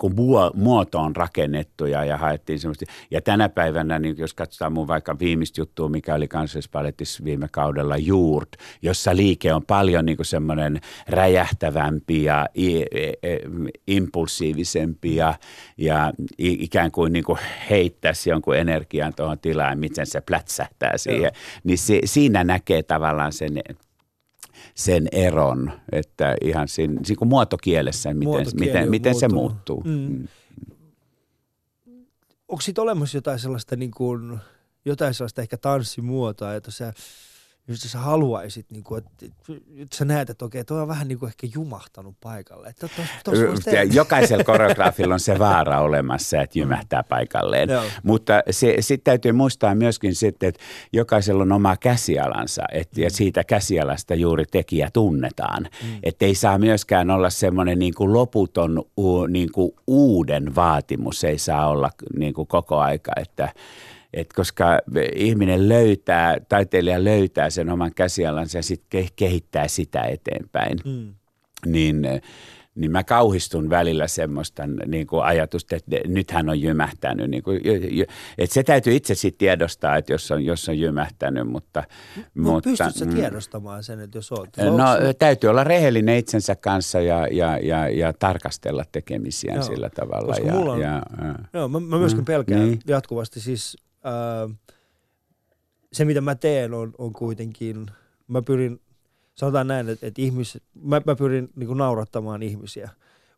muotoon 0.53 1.15
rakennettuja 1.15 2.05
ja 2.05 2.17
haettiin 2.17 2.59
semmoista. 2.59 2.85
Ja 3.11 3.21
tänä 3.21 3.49
päivänä, 3.49 3.99
niin 3.99 4.15
jos 4.17 4.33
katsotaan 4.33 4.73
mun 4.73 4.87
vaikka 4.87 5.19
viimeistä 5.19 5.61
juttua, 5.61 5.89
mikä 5.89 6.15
oli 6.15 6.27
kansallispaletissa 6.27 7.23
viime 7.23 7.47
kaudella 7.51 7.97
Juurt, 7.97 8.49
jossa 8.81 9.15
liike 9.15 9.53
on 9.53 9.65
paljon 9.65 10.05
niin 10.05 10.17
semmoinen 10.21 10.81
räjähtävämpi 11.07 12.23
ja 12.23 12.47
impulsiivisempi 13.87 15.15
ja, 15.15 15.33
ja 15.77 16.13
ikään 16.37 16.91
kuin, 16.91 17.13
niin 17.13 17.25
kuin 17.25 17.39
heittäisi 17.69 18.24
jonkun 18.29 18.55
energian 18.55 19.13
tuohon 19.15 19.39
tilaan, 19.39 19.79
miten 19.79 20.05
se 20.05 20.21
plätsähtää 20.21 20.97
siihen. 20.97 21.21
Joo. 21.21 21.31
Niin 21.63 21.77
se, 21.77 21.99
siinä 22.05 22.43
näkee 22.43 22.83
tavallaan 22.83 23.33
sen 23.33 23.53
sen 24.75 25.07
eron, 25.11 25.71
että 25.91 26.35
ihan 26.41 26.67
siinä, 26.67 27.01
siinä 27.03 27.19
kuin 27.19 27.29
muotokielessä, 27.29 28.13
miten, 28.13 28.45
miten, 28.59 28.89
miten 28.89 29.15
se 29.15 29.27
muuttuu. 29.27 29.83
Mm. 29.85 29.91
Mm. 29.91 30.27
Onko 32.47 32.61
siitä 32.61 32.81
olemassa 32.81 33.17
jotain 33.17 33.39
sellaista, 33.39 33.75
niin 33.75 33.91
kuin, 33.91 34.37
jotain 34.85 35.13
sellaista 35.13 35.41
ehkä 35.41 35.57
tanssimuotoa, 35.57 36.55
että 36.55 36.71
sä 36.71 36.93
jos 37.67 37.79
sä 37.79 37.99
haluaisit, 37.99 38.71
niin 38.71 38.83
kuin, 38.83 39.03
että, 39.03 39.25
että 39.77 39.97
sä 39.97 40.05
näet, 40.05 40.29
että 40.29 40.45
okei, 40.45 40.63
toi 40.63 40.81
on 40.81 40.87
vähän 40.87 41.07
niin 41.07 41.19
kuin 41.19 41.27
ehkä 41.27 41.47
jumahtanut 41.53 42.15
paikalle. 42.23 42.67
Että 42.67 42.87
tos, 42.87 43.05
tos 43.23 43.39
Jokaisella 43.93 44.43
koreografilla 44.53 45.13
on 45.13 45.19
se 45.19 45.39
vaara 45.39 45.81
olemassa, 45.81 46.41
että 46.41 46.59
jymähtää 46.59 47.03
paikalleen. 47.03 47.69
Joo. 47.69 47.83
Mutta 48.03 48.43
sitten 48.79 49.03
täytyy 49.03 49.31
muistaa 49.31 49.75
myöskin 49.75 50.15
sitten, 50.15 50.49
että 50.49 50.61
jokaisella 50.93 51.43
on 51.43 51.51
oma 51.51 51.77
käsialansa 51.77 52.63
et, 52.71 52.97
ja 52.97 53.07
mm. 53.07 53.13
siitä 53.13 53.43
käsialasta 53.43 54.15
juuri 54.15 54.45
tekijä 54.51 54.89
tunnetaan. 54.93 55.63
Mm. 55.63 55.99
Että 56.03 56.25
ei 56.25 56.35
saa 56.35 56.57
myöskään 56.57 57.09
olla 57.09 57.29
semmoinen 57.29 57.79
niin 57.79 57.93
kuin 57.93 58.13
loputon 58.13 58.85
u, 58.97 59.25
niin 59.25 59.51
kuin 59.51 59.71
uuden 59.87 60.55
vaatimus, 60.55 61.23
ei 61.23 61.37
saa 61.37 61.69
olla 61.69 61.89
niin 62.17 62.33
kuin 62.33 62.47
koko 62.47 62.77
aika, 62.77 63.11
että– 63.15 63.49
et 64.15 64.33
koska 64.33 64.79
ihminen 65.15 65.69
löytää, 65.69 66.37
taiteilija 66.49 67.03
löytää 67.03 67.49
sen 67.49 67.69
oman 67.69 67.93
käsialansa 67.95 68.57
ja 68.57 68.63
sitten 68.63 69.07
kehittää 69.15 69.67
sitä 69.67 70.03
eteenpäin, 70.03 70.77
mm. 70.85 71.13
niin, 71.65 72.07
niin 72.75 72.91
mä 72.91 73.03
kauhistun 73.03 73.69
välillä 73.69 74.07
semmoista 74.07 74.63
niin 74.67 75.07
kuin 75.07 75.23
ajatusta, 75.23 75.75
että 75.75 75.95
nyt 76.07 76.31
hän 76.31 76.49
on 76.49 76.61
jymähtänyt. 76.61 77.29
Niin 77.29 77.43
kuin, 77.43 77.61
että 78.37 78.53
se 78.53 78.63
täytyy 78.63 78.95
itse 78.95 79.15
sitten 79.15 79.37
tiedostaa, 79.37 79.97
että 79.97 80.13
jos 80.13 80.31
on, 80.31 80.45
jos 80.45 80.69
on 80.69 80.79
jymähtänyt, 80.79 81.47
mutta... 81.47 81.83
Mut 82.15 82.53
mutta 82.53 82.69
pystytkö 82.69 83.05
mm, 83.05 83.15
tiedostamaan 83.15 83.83
sen, 83.83 83.99
että 83.99 84.17
jos 84.17 84.31
olet? 84.31 84.49
No 84.57 85.13
täytyy 85.19 85.49
olla 85.49 85.63
rehellinen 85.63 86.17
itsensä 86.17 86.55
kanssa 86.55 87.01
ja, 87.01 87.27
ja, 87.27 87.57
ja, 87.57 87.89
ja 87.89 88.13
tarkastella 88.13 88.83
tekemisiään 88.91 89.57
joo. 89.57 89.65
sillä 89.65 89.89
tavalla. 89.89 90.27
Koska 90.27 90.47
ja, 90.47 90.53
mulla 90.53 90.73
on, 90.73 90.81
ja, 90.81 91.01
ja, 91.21 91.35
joo, 91.53 91.67
mä, 91.67 91.79
mä 91.79 91.97
myöskin 91.97 92.21
mm, 92.21 92.25
pelkään 92.25 92.61
niin. 92.61 92.79
jatkuvasti 92.87 93.39
siis 93.39 93.77
se, 95.93 96.05
mitä 96.05 96.21
mä 96.21 96.35
teen, 96.35 96.73
on, 96.73 96.93
on 96.97 97.13
kuitenkin, 97.13 97.85
mä 98.27 98.41
pyrin, 98.41 98.81
sanotaan 99.35 99.67
näin, 99.67 99.89
että, 99.89 100.07
että 100.07 100.21
ihmis, 100.21 100.57
mä, 100.81 101.01
mä 101.05 101.15
pyrin 101.15 101.49
niin 101.55 101.67
kuin 101.67 101.77
naurattamaan 101.77 102.43
ihmisiä, 102.43 102.89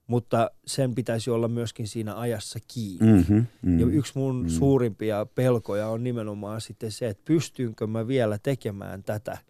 mutta 0.08 0.51
sen 0.65 0.95
pitäisi 0.95 1.30
olla 1.30 1.47
myöskin 1.47 1.88
siinä 1.88 2.19
ajassa 2.19 2.60
kiinni. 2.67 3.13
Mm-hmm, 3.13 3.36
mm-hmm, 3.36 3.80
ja 3.80 3.86
yksi 3.86 4.13
mun 4.15 4.36
mm-hmm. 4.36 4.49
suurimpia 4.49 5.25
pelkoja 5.36 5.88
on 5.88 6.03
nimenomaan 6.03 6.62
sitten 6.62 6.91
se, 6.91 7.08
että 7.08 7.23
pystynkö 7.25 7.88
mä 7.88 8.08
vielä 8.08 8.38
tekemään 8.43 9.03
tätä– 9.03 9.38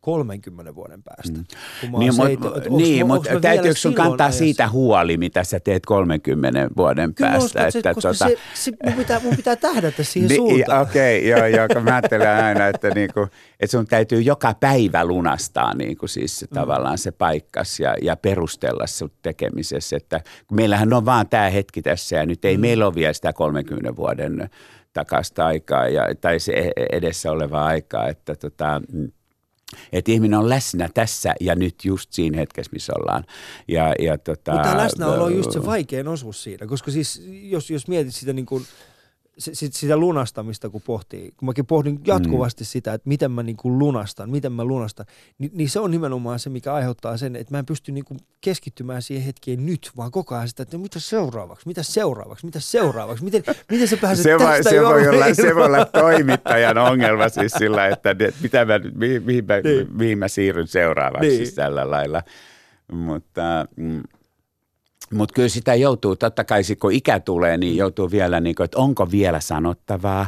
30 0.00 0.74
vuoden 0.74 1.02
päästä. 1.02 1.38
Mm. 1.38 1.98
Niin, 1.98 2.14
mutta 2.14 2.60
niin, 2.76 3.06
mut 3.06 3.26
täytyykö 3.40 3.78
sun 3.78 3.94
kantaa 3.94 4.26
ajassa? 4.26 4.38
siitä 4.38 4.68
huoli, 4.68 5.16
mitä 5.16 5.44
sä 5.44 5.60
teet 5.60 5.86
30 5.86 6.70
vuoden 6.76 7.14
Kyllä 7.14 7.30
päästä? 7.30 7.46
Uskon, 7.46 7.78
että, 7.78 7.94
koska 7.94 8.08
tota... 8.08 8.28
se, 8.28 8.36
se, 8.54 8.72
mun, 8.84 8.94
pitää, 8.94 9.20
mun 9.20 9.36
pitää 9.36 9.56
tähdätä 9.56 10.02
siihen 10.02 10.28
niin, 10.28 10.36
suuntaan. 10.36 10.82
Okei, 10.82 11.32
okay, 11.32 11.48
joo, 11.48 11.58
joo, 11.58 11.68
kun 11.68 11.82
mä 11.82 11.94
ajattelen 11.94 12.44
aina, 12.44 12.66
että, 12.66 12.90
niinku, 12.90 13.20
että 13.60 13.70
sun 13.70 13.86
täytyy 13.86 14.20
joka 14.20 14.54
päivä 14.60 15.04
lunastaa 15.04 15.74
niinku 15.74 16.06
siis 16.06 16.38
se, 16.38 16.46
mm. 16.46 16.54
tavallaan 16.54 16.98
se 16.98 17.10
paikkas 17.10 17.80
ja, 17.80 17.94
ja 18.02 18.16
perustella 18.16 18.86
sun 18.86 19.10
tekemisessä. 19.22 19.96
Että, 19.96 20.20
kun 20.46 20.56
meillähän 20.56 20.92
on 20.92 21.04
vaan 21.04 21.28
tämä 21.28 21.50
hetki 21.50 21.82
tässä 21.82 22.16
ja 22.16 22.26
nyt 22.26 22.44
ei 22.44 22.56
mm. 22.56 22.60
meillä 22.60 22.86
ole 22.86 22.94
vielä 22.94 23.12
sitä 23.12 23.32
30 23.32 23.96
vuoden 23.96 24.50
takasta 24.92 25.46
aikaa 25.46 25.88
ja, 25.88 26.14
tai 26.20 26.40
se 26.40 26.52
e-, 26.52 26.96
edessä 26.96 27.30
olevaa 27.32 27.66
aikaa, 27.66 28.08
että 28.08 28.34
tota, 28.34 28.82
että 29.92 30.12
ihminen 30.12 30.38
on 30.38 30.48
läsnä 30.48 30.88
tässä 30.94 31.34
ja 31.40 31.54
nyt 31.54 31.84
just 31.84 32.12
siinä 32.12 32.38
hetkessä, 32.38 32.72
missä 32.72 32.92
ollaan. 33.00 33.24
Ja, 33.68 33.94
ja 33.98 34.18
tota, 34.18 34.52
Mutta 34.52 34.76
läsnäolo 34.76 35.24
on 35.24 35.36
just 35.36 35.52
se 35.52 35.66
vaikein 35.66 36.08
osuus 36.08 36.42
siinä, 36.42 36.66
koska 36.66 36.90
siis 36.90 37.22
jos, 37.26 37.70
jos 37.70 37.88
mietit 37.88 38.14
sitä 38.14 38.32
niin 38.32 38.46
kuin– 38.46 38.66
sit, 39.40 39.72
sitä 39.72 39.96
lunastamista, 39.96 40.70
kun 40.70 40.82
pohtii, 40.82 41.32
kun 41.36 41.46
mäkin 41.46 41.66
pohdin 41.66 42.00
jatkuvasti 42.06 42.64
mm. 42.64 42.66
sitä, 42.66 42.94
että 42.94 43.08
miten 43.08 43.30
mä 43.30 43.42
niin 43.42 43.56
kuin 43.56 43.78
lunastan, 43.78 44.30
miten 44.30 44.52
mä 44.52 44.64
lunastan, 44.64 45.06
niin, 45.38 45.50
niin 45.54 45.68
se 45.68 45.80
on 45.80 45.90
nimenomaan 45.90 46.38
se, 46.38 46.50
mikä 46.50 46.74
aiheuttaa 46.74 47.16
sen, 47.16 47.36
että 47.36 47.54
mä 47.54 47.58
en 47.58 47.66
pysty 47.66 47.92
niin 47.92 48.04
kuin 48.04 48.20
keskittymään 48.40 49.02
siihen 49.02 49.24
hetkeen 49.24 49.66
nyt, 49.66 49.90
vaan 49.96 50.10
koko 50.10 50.34
ajan 50.34 50.48
sitä, 50.48 50.62
että 50.62 50.78
mitä 50.78 51.00
seuraavaksi, 51.00 51.66
mitä 51.66 51.82
seuraavaksi, 51.82 52.46
mitä 52.46 52.60
seuraavaksi, 52.60 53.24
miten, 53.24 53.42
miten 53.70 53.88
sä 53.88 53.96
pääset 53.96 54.22
se 54.24 54.38
tästä 54.38 54.70
se 54.70 54.82
voi, 54.82 55.08
olla, 55.08 55.34
se 55.34 55.54
voi 55.54 55.66
olla 55.66 55.84
toimittajan 55.84 56.78
ongelma 56.78 57.28
siis 57.28 57.52
sillä, 57.52 57.86
että 57.86 58.16
mitä 58.42 58.64
mä, 58.64 58.78
mihin, 58.94 59.22
mihin, 59.22 59.44
mä, 59.44 59.60
niin. 59.60 59.88
mihin 59.92 60.18
mä 60.18 60.28
siirryn 60.28 60.68
seuraavaksi 60.68 61.28
niin. 61.28 61.36
siis 61.36 61.54
tällä 61.54 61.90
lailla. 61.90 62.22
Mutta... 62.92 63.66
Mm, 63.76 64.02
mutta 65.14 65.32
kyllä 65.32 65.48
sitä 65.48 65.74
joutuu, 65.74 66.16
totta 66.16 66.44
kai 66.44 66.62
kun 66.80 66.92
ikä 66.92 67.20
tulee, 67.20 67.56
niin 67.56 67.76
joutuu 67.76 68.10
vielä, 68.10 68.40
niin 68.40 68.54
kuin, 68.54 68.64
että 68.64 68.78
onko 68.78 69.10
vielä 69.10 69.40
sanottavaa, 69.40 70.26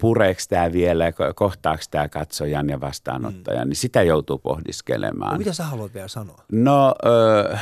pureeko 0.00 0.40
tämä 0.48 0.72
vielä, 0.72 1.12
kohtaako 1.34 1.82
tämä 1.90 2.08
katsojan 2.08 2.68
ja 2.68 2.80
vastaanottajan, 2.80 3.66
mm. 3.66 3.68
niin 3.68 3.76
sitä 3.76 4.02
joutuu 4.02 4.38
pohdiskelemaan. 4.38 5.32
No, 5.32 5.38
mitä 5.38 5.52
sä 5.52 5.64
haluat 5.64 5.94
vielä 5.94 6.08
sanoa? 6.08 6.44
No... 6.52 6.94
Öö, 7.06 7.56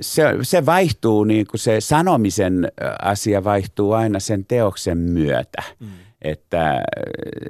se, 0.00 0.22
se 0.42 0.66
vaihtuu, 0.66 1.24
niin 1.24 1.46
kuin 1.46 1.60
se 1.60 1.80
sanomisen 1.80 2.72
asia 3.02 3.44
vaihtuu 3.44 3.92
aina 3.92 4.20
sen 4.20 4.44
teoksen 4.44 4.98
myötä. 4.98 5.62
Mm 5.80 5.88
että 6.22 6.70
äh, 6.70 6.82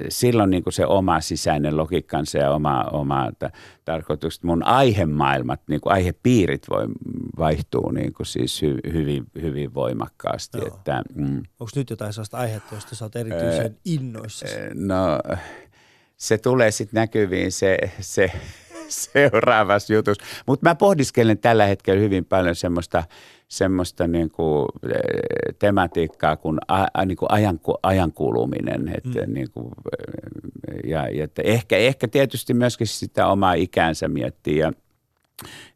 silloin 0.09 0.49
niin 0.49 0.63
kuin 0.63 0.73
se 0.73 0.85
oma 0.85 1.21
sisäinen 1.21 1.77
logiikkansa 1.77 2.37
ja 2.37 2.51
oma, 2.51 2.83
oma 2.91 3.29
t- 3.39 3.53
tarkoitus, 3.85 4.43
mun 4.43 4.63
aihemaailmat, 4.63 5.61
niin 5.69 5.81
kuin 5.81 5.93
aihepiirit 5.93 6.69
voi, 6.69 6.85
vaihtuu 7.37 7.91
niin 7.91 8.13
kuin 8.13 8.27
siis 8.27 8.61
hy, 8.61 8.79
hyvin, 8.93 9.25
hyvin 9.41 9.73
voimakkaasti. 9.73 10.57
Että, 10.67 11.03
mm. 11.15 11.37
Onko 11.37 11.71
nyt 11.75 11.89
jotain 11.89 12.13
sellaista 12.13 12.37
aihetta, 12.37 12.75
josta 12.75 12.95
sä 12.95 13.05
oot 13.05 13.15
erityisen 13.15 13.65
äh, 13.65 13.77
innoissa? 13.85 14.45
No 14.73 15.19
se 16.17 16.37
tulee 16.37 16.71
sitten 16.71 16.99
näkyviin 17.01 17.51
se, 17.51 17.77
se 17.99 18.31
seuraavassa 19.13 19.93
jutussa. 19.93 20.23
Mutta 20.47 20.69
mä 20.69 20.75
pohdiskelen 20.75 21.37
tällä 21.37 21.65
hetkellä 21.65 21.99
hyvin 22.01 22.25
paljon 22.25 22.55
semmoista– 22.55 23.03
semmoista 23.53 24.07
niin 24.07 24.31
kuin, 24.31 24.65
eh, 24.83 25.55
tematiikkaa 25.59 26.35
kuin, 26.35 26.59
a, 26.67 26.85
a, 26.93 27.05
niin 27.05 27.17
kuin 27.17 27.31
ajan, 27.31 27.59
ajankuluminen. 27.83 28.93
Että, 28.97 29.21
mm. 29.27 29.33
niin 29.33 29.51
kuin, 29.51 29.67
eh, 29.67 30.89
ja, 30.89 31.09
ja 31.09 31.23
että 31.23 31.41
ehkä, 31.41 31.77
ehkä 31.77 32.07
tietysti 32.07 32.53
myöskin 32.53 32.87
sitä 32.87 33.27
omaa 33.27 33.53
ikäänsä 33.53 34.07
miettii 34.07 34.57
ja 34.57 34.71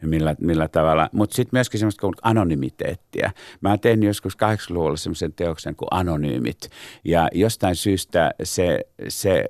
ja 0.02 0.08
millä, 0.08 0.36
millä 0.42 0.68
tavalla, 0.68 1.10
mutta 1.12 1.36
sitten 1.36 1.58
myöskin 1.58 1.80
semmoista 1.80 2.02
kuin 2.02 2.14
anonymiteettia. 2.22 3.32
Mä 3.62 3.78
tein 3.78 4.04
joskus 4.04 4.34
80-luvulla 4.34 4.98
semmoisen 4.98 5.34
teoksen 5.34 5.76
kuin 5.76 5.88
Anonyymit 5.92 6.70
ja 7.04 7.30
jostain 7.34 7.76
syystä 7.76 8.32
se, 8.44 8.80
se 9.08 9.46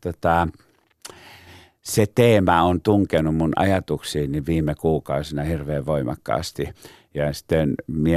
tota, 0.00 0.48
se 1.82 2.06
teema 2.14 2.62
on 2.62 2.80
tunkenut 2.80 3.36
mun 3.36 3.52
ajatuksiini 3.56 4.46
viime 4.46 4.74
kuukausina 4.74 5.42
hirveän 5.42 5.86
voimakkaasti. 5.86 6.68
Ja 7.14 7.32
sitten 7.32 7.74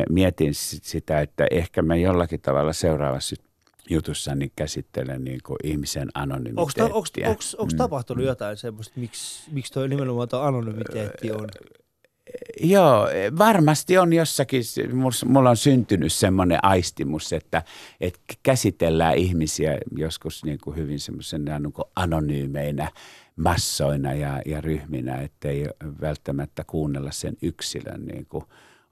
mietin 0.10 0.54
sitä, 0.54 1.22
että 1.22 1.48
ehkä 1.52 1.82
mä 1.82 1.96
jollakin 1.96 2.42
tavalla 2.42 2.74
seuraavassa 2.74 3.36
jutussa 3.90 4.36
niin 4.36 4.52
käsittelen 4.56 5.24
niin 5.24 5.40
kuin 5.44 5.58
ihmisen 5.64 6.10
anonymiteettia. 6.14 6.86
Onko 7.58 7.72
mm. 7.72 7.78
tapahtunut 7.78 8.24
mm. 8.24 8.28
jotain 8.28 8.58
semmoista, 8.58 9.00
miksi, 9.00 9.52
miksi 9.52 9.74
tuo 9.74 9.88
nimenomaan 9.88 10.30
tuo 10.30 10.40
anonymiteetti 10.40 11.32
on? 11.32 11.48
Joo, 12.62 13.08
varmasti 13.38 13.98
on 13.98 14.14
jossakin, 14.14 14.62
mulla 15.26 15.50
on 15.50 15.58
syntynyt 15.58 16.14
semmoinen 16.14 16.60
aistimus, 16.64 17.34
että, 17.34 17.64
että 18.02 18.20
käsitellään 18.44 19.16
ihmisiä 19.16 19.78
joskus 19.98 20.44
niin 20.44 20.60
kuin 20.64 20.76
hyvin 20.76 21.00
semmoisena 21.00 21.60
niin 21.60 21.74
kuin 21.74 21.86
anonyymeinä 21.96 22.92
massoina 23.36 24.14
ja, 24.14 24.42
ja 24.46 24.62
ryhminä, 24.62 25.22
ettei 25.22 25.66
välttämättä 26.02 26.64
kuunnella 26.68 27.12
sen 27.12 27.38
yksilön 27.42 28.06
niin 28.06 28.26
kuin 28.26 28.44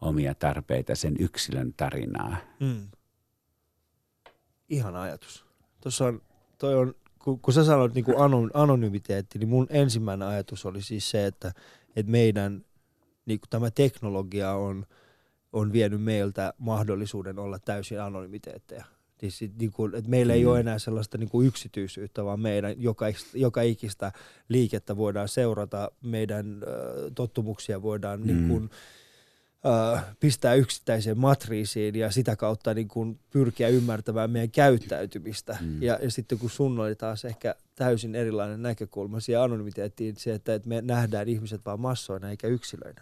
omia 0.03 0.35
tarpeita, 0.35 0.95
sen 0.95 1.15
yksilön 1.19 1.73
tarinaa. 1.77 2.37
Mm. 2.59 2.87
Ihana 4.69 5.01
ajatus. 5.01 5.45
Tuossa 5.81 6.05
on, 6.05 6.21
toi 6.57 6.75
on, 6.75 6.95
kun, 7.19 7.39
kun 7.39 7.53
sä 7.53 7.63
sanoit 7.63 7.93
niin 7.93 8.05
kuin 8.05 8.17
anonymiteetti, 8.53 9.39
niin 9.39 9.49
mun 9.49 9.67
ensimmäinen 9.69 10.27
ajatus 10.27 10.65
oli 10.65 10.81
siis 10.81 11.11
se, 11.11 11.25
että, 11.25 11.51
että 11.95 12.11
meidän 12.11 12.65
niin 13.25 13.39
kuin 13.39 13.49
tämä 13.49 13.71
teknologia 13.71 14.51
on, 14.51 14.85
on 15.53 15.73
vienyt 15.73 16.01
meiltä 16.01 16.53
mahdollisuuden 16.57 17.39
olla 17.39 17.59
täysin 17.59 18.01
anonymiteetteja. 18.01 18.85
Siis, 19.29 19.51
niin 19.59 19.71
kuin, 19.71 19.95
että 19.95 20.09
meillä 20.09 20.33
ei 20.33 20.43
mm. 20.43 20.49
ole 20.49 20.59
enää 20.59 20.79
sellaista 20.79 21.17
niin 21.17 21.29
kuin 21.29 21.47
yksityisyyttä, 21.47 22.25
vaan 22.25 22.39
meidän 22.39 22.81
joka, 22.81 23.05
joka 23.33 23.61
ikistä 23.61 24.11
liikettä 24.49 24.97
voidaan 24.97 25.27
seurata, 25.27 25.91
meidän 26.01 26.63
äh, 26.63 27.11
tottumuksia 27.15 27.81
voidaan 27.81 28.19
mm. 28.19 28.27
niin 28.27 28.47
kuin, 28.47 28.69
pistää 30.19 30.53
yksittäiseen 30.53 31.19
matriisiin 31.19 31.95
ja 31.95 32.11
sitä 32.11 32.35
kautta 32.35 32.73
niin 32.73 32.87
kuin, 32.87 33.19
pyrkiä 33.29 33.67
ymmärtämään 33.67 34.31
meidän 34.31 34.51
käyttäytymistä. 34.51 35.57
Mm. 35.61 35.81
Ja, 35.81 35.99
ja 36.01 36.11
sitten 36.11 36.37
kun 36.37 36.49
sun 36.49 36.79
oli 36.79 36.95
taas 36.95 37.25
ehkä 37.25 37.55
täysin 37.75 38.15
erilainen 38.15 38.61
näkökulma 38.61 39.19
siihen 39.19 39.41
anonymiteettiin, 39.41 40.15
se, 40.17 40.33
että, 40.33 40.53
että 40.53 40.69
me 40.69 40.81
nähdään 40.81 41.27
ihmiset 41.27 41.61
vain 41.65 41.79
massoina 41.79 42.29
eikä 42.29 42.47
yksilöinä. 42.47 43.01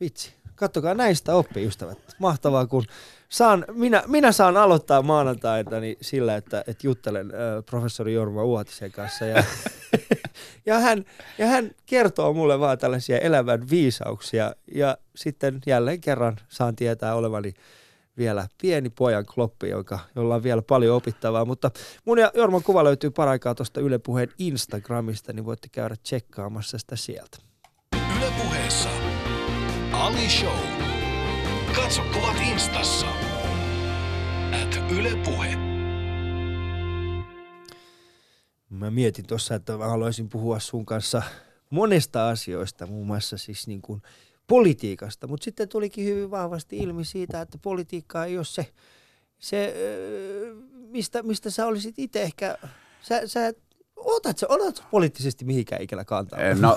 Vitsi, 0.00 0.34
kattokaa 0.54 0.94
näistä 0.94 1.34
oppiystävät. 1.34 1.98
Mahtavaa, 2.18 2.66
kun 2.66 2.84
saan, 3.28 3.64
minä, 3.72 4.02
minä 4.06 4.32
saan 4.32 4.56
aloittaa 4.56 5.02
maanantaina 5.02 5.80
niin 5.80 5.96
sillä, 6.00 6.36
että, 6.36 6.64
että 6.66 6.86
juttelen 6.86 7.26
äh, 7.30 7.64
professori 7.70 8.14
Jorma 8.14 8.44
Uotisen 8.44 8.92
kanssa. 8.92 9.24
Ja, 9.24 9.44
ja, 10.66 10.78
hän, 10.78 11.04
ja 11.38 11.46
hän 11.46 11.70
kertoo 11.86 12.32
mulle 12.32 12.60
vaan 12.60 12.78
tällaisia 12.78 13.18
elävän 13.18 13.70
viisauksia. 13.70 14.54
Ja 14.74 14.98
sitten 15.16 15.60
jälleen 15.66 16.00
kerran 16.00 16.36
saan 16.48 16.76
tietää 16.76 17.14
olevani 17.14 17.54
vielä 18.18 18.48
pieni 18.62 18.90
pojan 18.90 19.26
kloppi, 19.26 19.68
joka, 19.68 19.98
jolla 20.16 20.34
on 20.34 20.42
vielä 20.42 20.62
paljon 20.62 20.96
opittavaa. 20.96 21.44
Mutta 21.44 21.70
mun 22.04 22.18
ja 22.18 22.30
Jorman 22.34 22.62
kuva 22.62 22.84
löytyy 22.84 23.10
paraikaa 23.10 23.54
tuosta 23.54 23.80
Yle 23.80 23.98
Puheen 23.98 24.28
Instagramista, 24.38 25.32
niin 25.32 25.44
voitte 25.44 25.68
käydä 25.72 25.96
tsekkaamassa 26.02 26.78
sitä 26.78 26.96
sieltä. 26.96 27.38
Yle 28.16 28.32
Puheessa 28.42 28.88
Ali 29.96 30.28
Show. 30.28 30.58
Katso 31.74 32.02
kuvat 32.02 32.36
instassa. 32.52 33.06
At 34.62 34.92
Yle 34.98 35.10
Puhe. 35.24 35.56
Mä 38.70 38.90
mietin 38.90 39.26
tuossa, 39.26 39.54
että 39.54 39.76
mä 39.76 39.88
haluaisin 39.88 40.28
puhua 40.28 40.60
sun 40.60 40.86
kanssa 40.86 41.22
monesta 41.70 42.28
asioista, 42.28 42.86
muun 42.86 43.06
muassa 43.06 43.38
siis 43.38 43.66
niin 43.66 43.82
kuin 43.82 44.02
politiikasta, 44.46 45.26
mutta 45.26 45.44
sitten 45.44 45.68
tulikin 45.68 46.04
hyvin 46.04 46.30
vahvasti 46.30 46.78
ilmi 46.78 47.04
siitä, 47.04 47.40
että 47.40 47.58
politiikka 47.58 48.24
ei 48.24 48.36
ole 48.36 48.44
se, 48.44 48.72
se 49.38 49.74
mistä, 50.72 51.22
mistä 51.22 51.50
sä 51.50 51.66
olisit 51.66 51.98
itse 51.98 52.22
ehkä, 52.22 52.58
sä, 53.00 53.26
sä 53.26 53.52
Otatko, 53.96 54.46
otatko 54.48 54.84
poliittisesti 54.90 55.44
mihinkään 55.44 55.82
ikinä 55.82 56.04
kantaa? 56.04 56.38
Eh, 56.38 56.56
no 56.56 56.76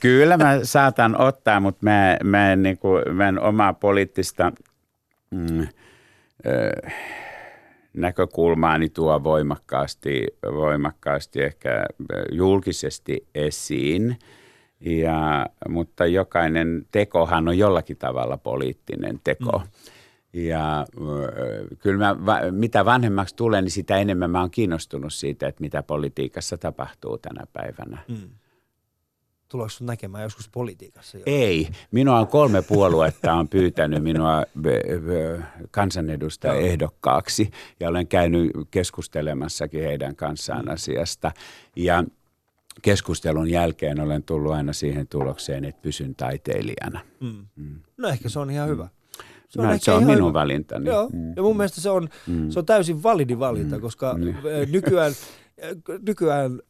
kyllä 0.00 0.36
mä 0.36 0.60
saatan 0.62 1.20
ottaa, 1.20 1.60
mutta 1.60 1.78
mä, 1.82 2.16
mä, 2.24 2.52
en, 2.52 2.62
niin 2.62 2.78
kuin, 2.78 3.16
mä 3.16 3.28
en 3.28 3.40
omaa 3.40 3.72
poliittista 3.72 4.52
mm, 5.30 5.66
ö, 6.46 6.88
näkökulmaani 7.92 8.88
tuo 8.88 9.24
voimakkaasti, 9.24 10.26
voimakkaasti 10.54 11.42
ehkä 11.42 11.84
julkisesti 12.32 13.26
esiin. 13.34 14.18
Ja, 14.80 15.46
mutta 15.68 16.06
jokainen 16.06 16.86
tekohan 16.92 17.48
on 17.48 17.58
jollakin 17.58 17.96
tavalla 17.96 18.36
poliittinen 18.36 19.20
teko. 19.24 19.58
Mm. 19.58 19.70
Ja 20.32 20.86
kyllä 21.78 21.98
mä, 21.98 22.16
mitä 22.50 22.84
vanhemmaksi 22.84 23.36
tulee, 23.36 23.62
niin 23.62 23.70
sitä 23.70 23.96
enemmän 23.96 24.30
mä 24.30 24.40
oon 24.40 24.50
kiinnostunut 24.50 25.12
siitä, 25.12 25.48
että 25.48 25.60
mitä 25.60 25.82
politiikassa 25.82 26.58
tapahtuu 26.58 27.18
tänä 27.18 27.44
päivänä. 27.52 27.98
Mm. 28.08 28.30
Tuleeko 29.48 29.68
sun 29.68 29.86
näkemään 29.86 30.22
joskus 30.22 30.48
politiikassa? 30.48 31.18
Jo? 31.18 31.22
Ei. 31.26 31.68
Minua 31.90 32.18
on 32.18 32.26
kolme 32.26 32.62
puoluetta 32.62 33.32
on 33.32 33.48
pyytänyt 33.48 34.02
minua 34.02 34.44
kansanedustajan 35.70 36.60
ehdokkaaksi 36.60 37.50
ja 37.80 37.88
olen 37.88 38.06
käynyt 38.06 38.50
keskustelemassakin 38.70 39.82
heidän 39.82 40.16
kanssaan 40.16 40.64
mm. 40.64 40.72
asiasta. 40.72 41.32
Ja 41.76 42.04
keskustelun 42.82 43.50
jälkeen 43.50 44.00
olen 44.00 44.22
tullut 44.22 44.52
aina 44.52 44.72
siihen 44.72 45.08
tulokseen, 45.08 45.64
että 45.64 45.82
pysyn 45.82 46.14
taiteilijana. 46.14 47.00
Mm. 47.20 47.46
Mm. 47.56 47.80
No 47.96 48.08
ehkä 48.08 48.28
se 48.28 48.38
on 48.38 48.50
ihan 48.50 48.68
hyvä. 48.68 48.88
Se 49.50 49.60
on, 49.60 49.66
Näin, 49.66 49.80
se 49.80 49.92
on 49.92 50.04
minun 50.04 50.28
hyvä. 50.28 50.40
valintani. 50.40 50.88
Joo, 50.88 51.08
mm. 51.12 51.32
ja 51.36 51.42
mun 51.42 51.56
mielestä 51.56 51.80
se 51.80 51.90
on, 51.90 52.08
mm. 52.26 52.50
se 52.50 52.58
on 52.58 52.66
täysin 52.66 53.02
validi 53.02 53.38
valinta, 53.38 53.76
mm. 53.76 53.82
koska 53.82 54.14
mm. 54.14 54.34
nykyään, 54.72 55.12
nykyään 56.06 56.60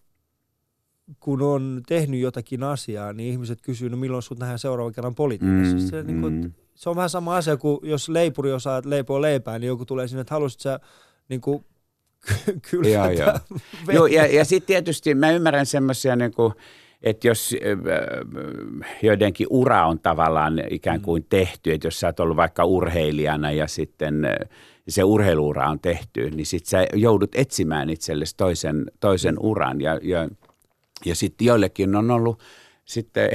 kun 1.21 1.43
on 1.43 1.81
tehnyt 1.89 2.21
jotakin 2.21 2.63
asiaa, 2.63 3.13
niin 3.13 3.31
ihmiset 3.33 3.61
kysyy, 3.63 3.89
no 3.89 3.97
milloin 3.97 4.23
sut 4.23 4.39
nähdään 4.39 4.59
seuraavan 4.59 4.93
kerran 4.93 5.15
politiikassa. 5.15 5.77
Mm, 5.77 5.81
se, 5.81 6.03
niin 6.03 6.21
kuin, 6.21 6.35
mm. 6.35 6.53
se 6.75 6.91
on 6.91 6.97
vähän 6.97 7.11
sama 7.11 7.37
asia 7.37 7.57
kuin 7.57 7.79
jos 7.83 8.09
leipuri 8.09 8.53
osaa 8.53 8.83
leipoa 8.85 9.21
leipää, 9.21 9.59
niin 9.59 9.69
joku 9.69 9.85
tulee 9.85 10.09
sinne, 10.09 10.21
että 10.21 10.35
haluaisit 10.35 10.61
sä 10.61 10.81
niin 11.29 11.41
kuin, 11.41 11.65
kyllä. 12.71 12.89
Joo, 12.89 13.11
joo. 13.11 13.39
joo, 13.93 14.07
ja, 14.07 14.27
ja 14.27 14.45
sitten 14.45 14.67
tietysti 14.67 15.15
mä 15.15 15.31
ymmärrän 15.31 15.67
semmoisia 15.67 16.17
niin 16.17 16.35
kuin, 16.35 16.53
että 17.03 17.29
jos 17.29 17.57
joidenkin 19.03 19.47
ura 19.51 19.87
on 19.87 20.01
tavallaan 20.01 20.63
ikään 20.71 20.99
mm. 20.99 21.03
kuin 21.03 21.27
tehty, 21.29 21.73
että 21.73 21.87
jos 21.87 22.01
sä 22.01 22.07
oot 22.07 22.21
ollut 22.21 22.37
vaikka 22.37 22.65
urheilijana 22.65 23.53
ja 23.53 23.69
sitten 23.69 24.27
se 24.89 25.05
urheiluura 25.05 25.71
on 25.71 25.81
tehty, 25.81 26.31
niin 26.31 26.47
sitten 26.47 26.71
sä 26.71 26.87
joudut 26.95 27.35
etsimään 27.35 27.91
itsellesi 27.91 28.37
toisen, 28.37 28.91
toisen 29.01 29.37
uran 29.41 29.81
ja, 29.81 30.01
ja, 30.03 30.29
ja 31.05 31.15
sitten 31.15 31.47
joillekin 31.47 31.97
on 31.97 32.11
ollut 32.11 32.43
sitten 32.85 33.31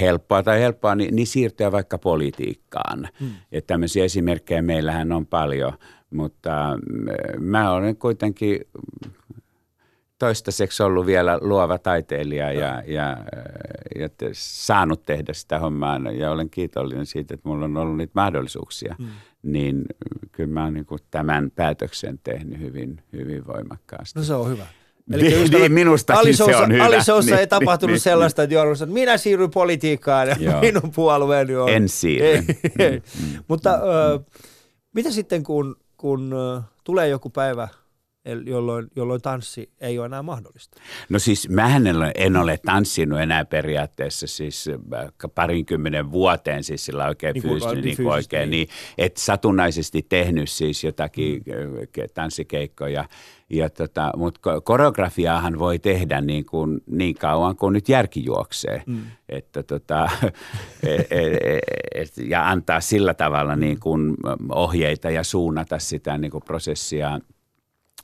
helppoa 0.00 0.42
tai 0.42 0.60
helppoa, 0.60 0.94
niin, 0.94 1.16
niin 1.16 1.26
siirtyä 1.26 1.72
vaikka 1.72 1.98
politiikkaan. 1.98 3.08
Hmm. 3.20 3.30
Että 3.52 3.66
tämmöisiä 3.66 4.04
esimerkkejä 4.04 4.62
meillähän 4.62 5.12
on 5.12 5.26
paljon, 5.26 5.72
mutta 6.10 6.78
mä 7.38 7.72
olen 7.72 7.96
kuitenkin 7.96 8.60
toistaiseksi 10.18 10.82
ollut 10.82 11.06
vielä 11.06 11.38
luova 11.40 11.78
taiteilija 11.78 12.52
ja, 12.52 12.82
ja, 12.86 13.16
ja 13.98 14.08
saanut 14.32 15.04
tehdä 15.06 15.32
sitä 15.32 15.58
hommaa 15.58 15.98
ja 15.98 16.30
olen 16.30 16.50
kiitollinen 16.50 17.06
siitä, 17.06 17.34
että 17.34 17.48
mulla 17.48 17.64
on 17.64 17.76
ollut 17.76 17.96
niitä 17.96 18.12
mahdollisuuksia. 18.14 18.94
Mm. 18.98 19.06
Niin 19.42 19.84
kyllä 20.32 20.52
mä 20.52 20.64
oon 20.64 20.74
niin 20.74 20.86
tämän 21.10 21.50
päätöksen 21.54 22.20
tehnyt 22.24 22.60
hyvin, 22.60 23.00
hyvin 23.12 23.46
voimakkaasti. 23.46 24.18
No 24.18 24.24
se 24.24 24.34
on 24.34 24.48
hyvä. 24.50 24.66
Eli 25.12 25.22
niin, 25.22 25.50
niin 25.50 25.72
minustakin 25.72 26.20
Alisousa, 26.20 26.58
se 26.58 26.62
on 26.62 26.72
hyvä. 26.72 26.84
Alisoussa 26.84 27.30
niin, 27.34 27.40
ei 27.40 27.46
tapahtunut 27.46 27.92
niin, 27.92 28.00
sellaista, 28.00 28.42
että 28.42 28.54
Jorma 28.54 28.74
sanoi, 28.74 28.92
minä 28.92 29.16
siirryn 29.16 29.50
politiikkaan 29.50 30.28
ja 30.28 30.36
Joo. 30.40 30.60
minun 30.60 30.92
puolueeni 30.94 31.56
on. 31.56 31.68
En 31.68 31.88
siirry. 31.88 32.40
Mm, 32.40 32.84
mm, 33.22 33.44
Mutta 33.48 33.76
mm. 33.76 33.82
Ö, 33.82 34.20
mitä 34.94 35.10
sitten, 35.10 35.42
kun, 35.42 35.76
kun 35.96 36.34
tulee 36.84 37.08
joku 37.08 37.30
päivä, 37.30 37.68
jolloin, 38.46 38.86
jolloin 38.96 39.22
tanssi 39.22 39.70
ei 39.80 39.98
ole 39.98 40.06
enää 40.06 40.22
mahdollista. 40.22 40.80
No 41.08 41.18
siis 41.18 41.48
mähän 41.48 41.84
en 42.14 42.36
ole 42.36 42.58
tanssinut 42.64 43.20
enää 43.20 43.44
periaatteessa 43.44 44.26
siis 44.26 44.70
parinkymmenen 45.34 46.12
vuoteen 46.12 46.64
siis 46.64 46.84
sillä 46.84 47.06
oikein 47.06 47.34
niin 47.34 47.42
fyysisesti, 47.42 47.80
niin 47.80 47.96
kuin 47.96 48.08
oikein, 48.08 48.50
niin, 48.50 48.68
että 48.98 49.20
satunnaisesti 49.20 50.06
tehnyt 50.08 50.48
siis 50.50 50.84
jotakin 50.84 51.42
mm. 51.46 52.08
tanssikeikkoja. 52.14 53.04
Ja 53.50 53.70
tota, 53.70 54.12
mutta 54.16 54.60
koreografiaahan 54.60 55.58
voi 55.58 55.78
tehdä 55.78 56.20
niin, 56.20 56.46
kuin, 56.46 56.80
niin 56.86 57.14
kauan 57.14 57.56
kuin 57.56 57.72
nyt 57.72 57.88
järki 57.88 58.24
juoksee. 58.24 58.82
Mm. 58.86 59.00
Että 59.28 59.62
tota, 59.62 60.10
et, 60.82 61.00
et, 61.10 61.60
et, 61.94 62.12
ja 62.28 62.48
antaa 62.48 62.80
sillä 62.80 63.14
tavalla 63.14 63.56
niin 63.56 63.80
kuin 63.80 64.14
ohjeita 64.52 65.10
ja 65.10 65.24
suunnata 65.24 65.78
sitä 65.78 66.18
niin 66.18 66.30
kuin 66.30 66.44
prosessia– 66.44 67.18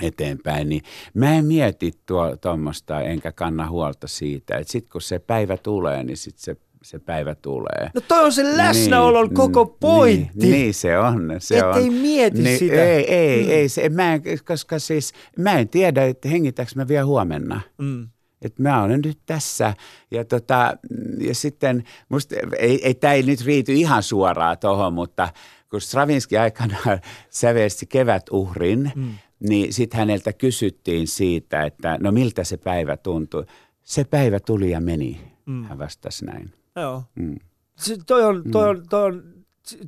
eteenpäin, 0.03 0.69
niin 0.69 0.83
mä 1.15 1.35
en 1.35 1.45
mieti 1.45 1.93
tuommoista 2.41 3.01
enkä 3.01 3.33
kanna 3.33 3.69
huolta 3.69 4.09
siitä, 4.09 4.57
että 4.57 4.73
sitten 4.73 4.91
kun 4.91 5.03
se 5.03 5.19
päivä 5.19 5.57
tulee, 5.57 6.05
niin 6.05 6.17
sitten 6.17 6.45
se 6.45 6.57
se 6.85 6.99
päivä 6.99 7.35
tulee. 7.35 7.91
No 7.95 8.01
toi 8.01 8.25
on 8.25 8.33
se 8.33 8.57
läsnäolon 8.57 9.27
niin, 9.27 9.35
koko 9.35 9.65
mm, 9.65 9.75
pointti. 9.81 10.33
Niin, 10.35 10.53
niin 10.53 10.75
se 10.75 10.99
on. 10.99 11.35
Se 11.39 11.59
Et 11.59 11.65
on. 11.65 11.79
ei 11.79 11.91
mieti 11.91 12.43
niin, 12.43 12.59
sitä. 12.59 12.85
Ei, 12.85 13.15
ei, 13.15 13.45
mm. 13.45 13.51
ei 13.51 13.69
se, 13.69 13.89
mä 13.89 14.15
en, 14.15 14.23
koska 14.47 14.79
siis 14.79 15.13
mä 15.39 15.59
en 15.59 15.69
tiedä, 15.69 16.05
että 16.05 16.29
hengitäks 16.29 16.77
mä 16.77 16.89
vielä 16.89 17.05
huomenna. 17.05 17.61
Mm. 17.79 18.09
Että 18.43 18.63
mä 18.63 18.83
olen 18.83 19.01
nyt 19.05 19.19
tässä. 19.27 19.75
Ja, 20.11 20.25
tota, 20.25 20.77
ja 21.19 21.35
sitten, 21.35 21.85
musta, 22.09 22.35
ei, 22.59 22.87
ei, 22.87 22.95
tämä 22.95 23.13
ei 23.13 23.23
nyt 23.23 23.45
riity 23.45 23.73
ihan 23.73 24.03
suoraan 24.03 24.59
tuohon, 24.59 24.93
mutta 24.93 25.29
kun 25.71 25.81
Stravinsky 25.81 26.39
aikanaan 26.39 27.01
sävelsi 27.31 27.87
kevätuhrin, 27.87 28.93
mm. 28.95 29.11
Niin 29.41 29.73
sitten 29.73 29.99
häneltä 29.99 30.33
kysyttiin 30.33 31.09
siitä, 31.09 31.65
että 31.65 31.99
no 32.01 32.13
miltä 32.13 32.45
se 32.45 32.57
päivä 32.57 32.97
tuntui. 32.97 33.47
Se 33.83 34.05
päivä 34.05 34.41
tuli 34.41 34.71
ja 34.71 34.81
meni, 34.81 35.21
mm. 35.47 35.65
hän 35.65 35.79
vastasi 35.79 36.25
näin. 36.25 36.53
Joo. 36.77 37.03
Mm. 37.15 37.37
Se, 37.77 37.97
toi, 38.07 38.25
on, 38.25 38.45
toi, 38.53 38.69
on, 38.69 38.83
toi, 38.91 39.05
on, 39.05 39.23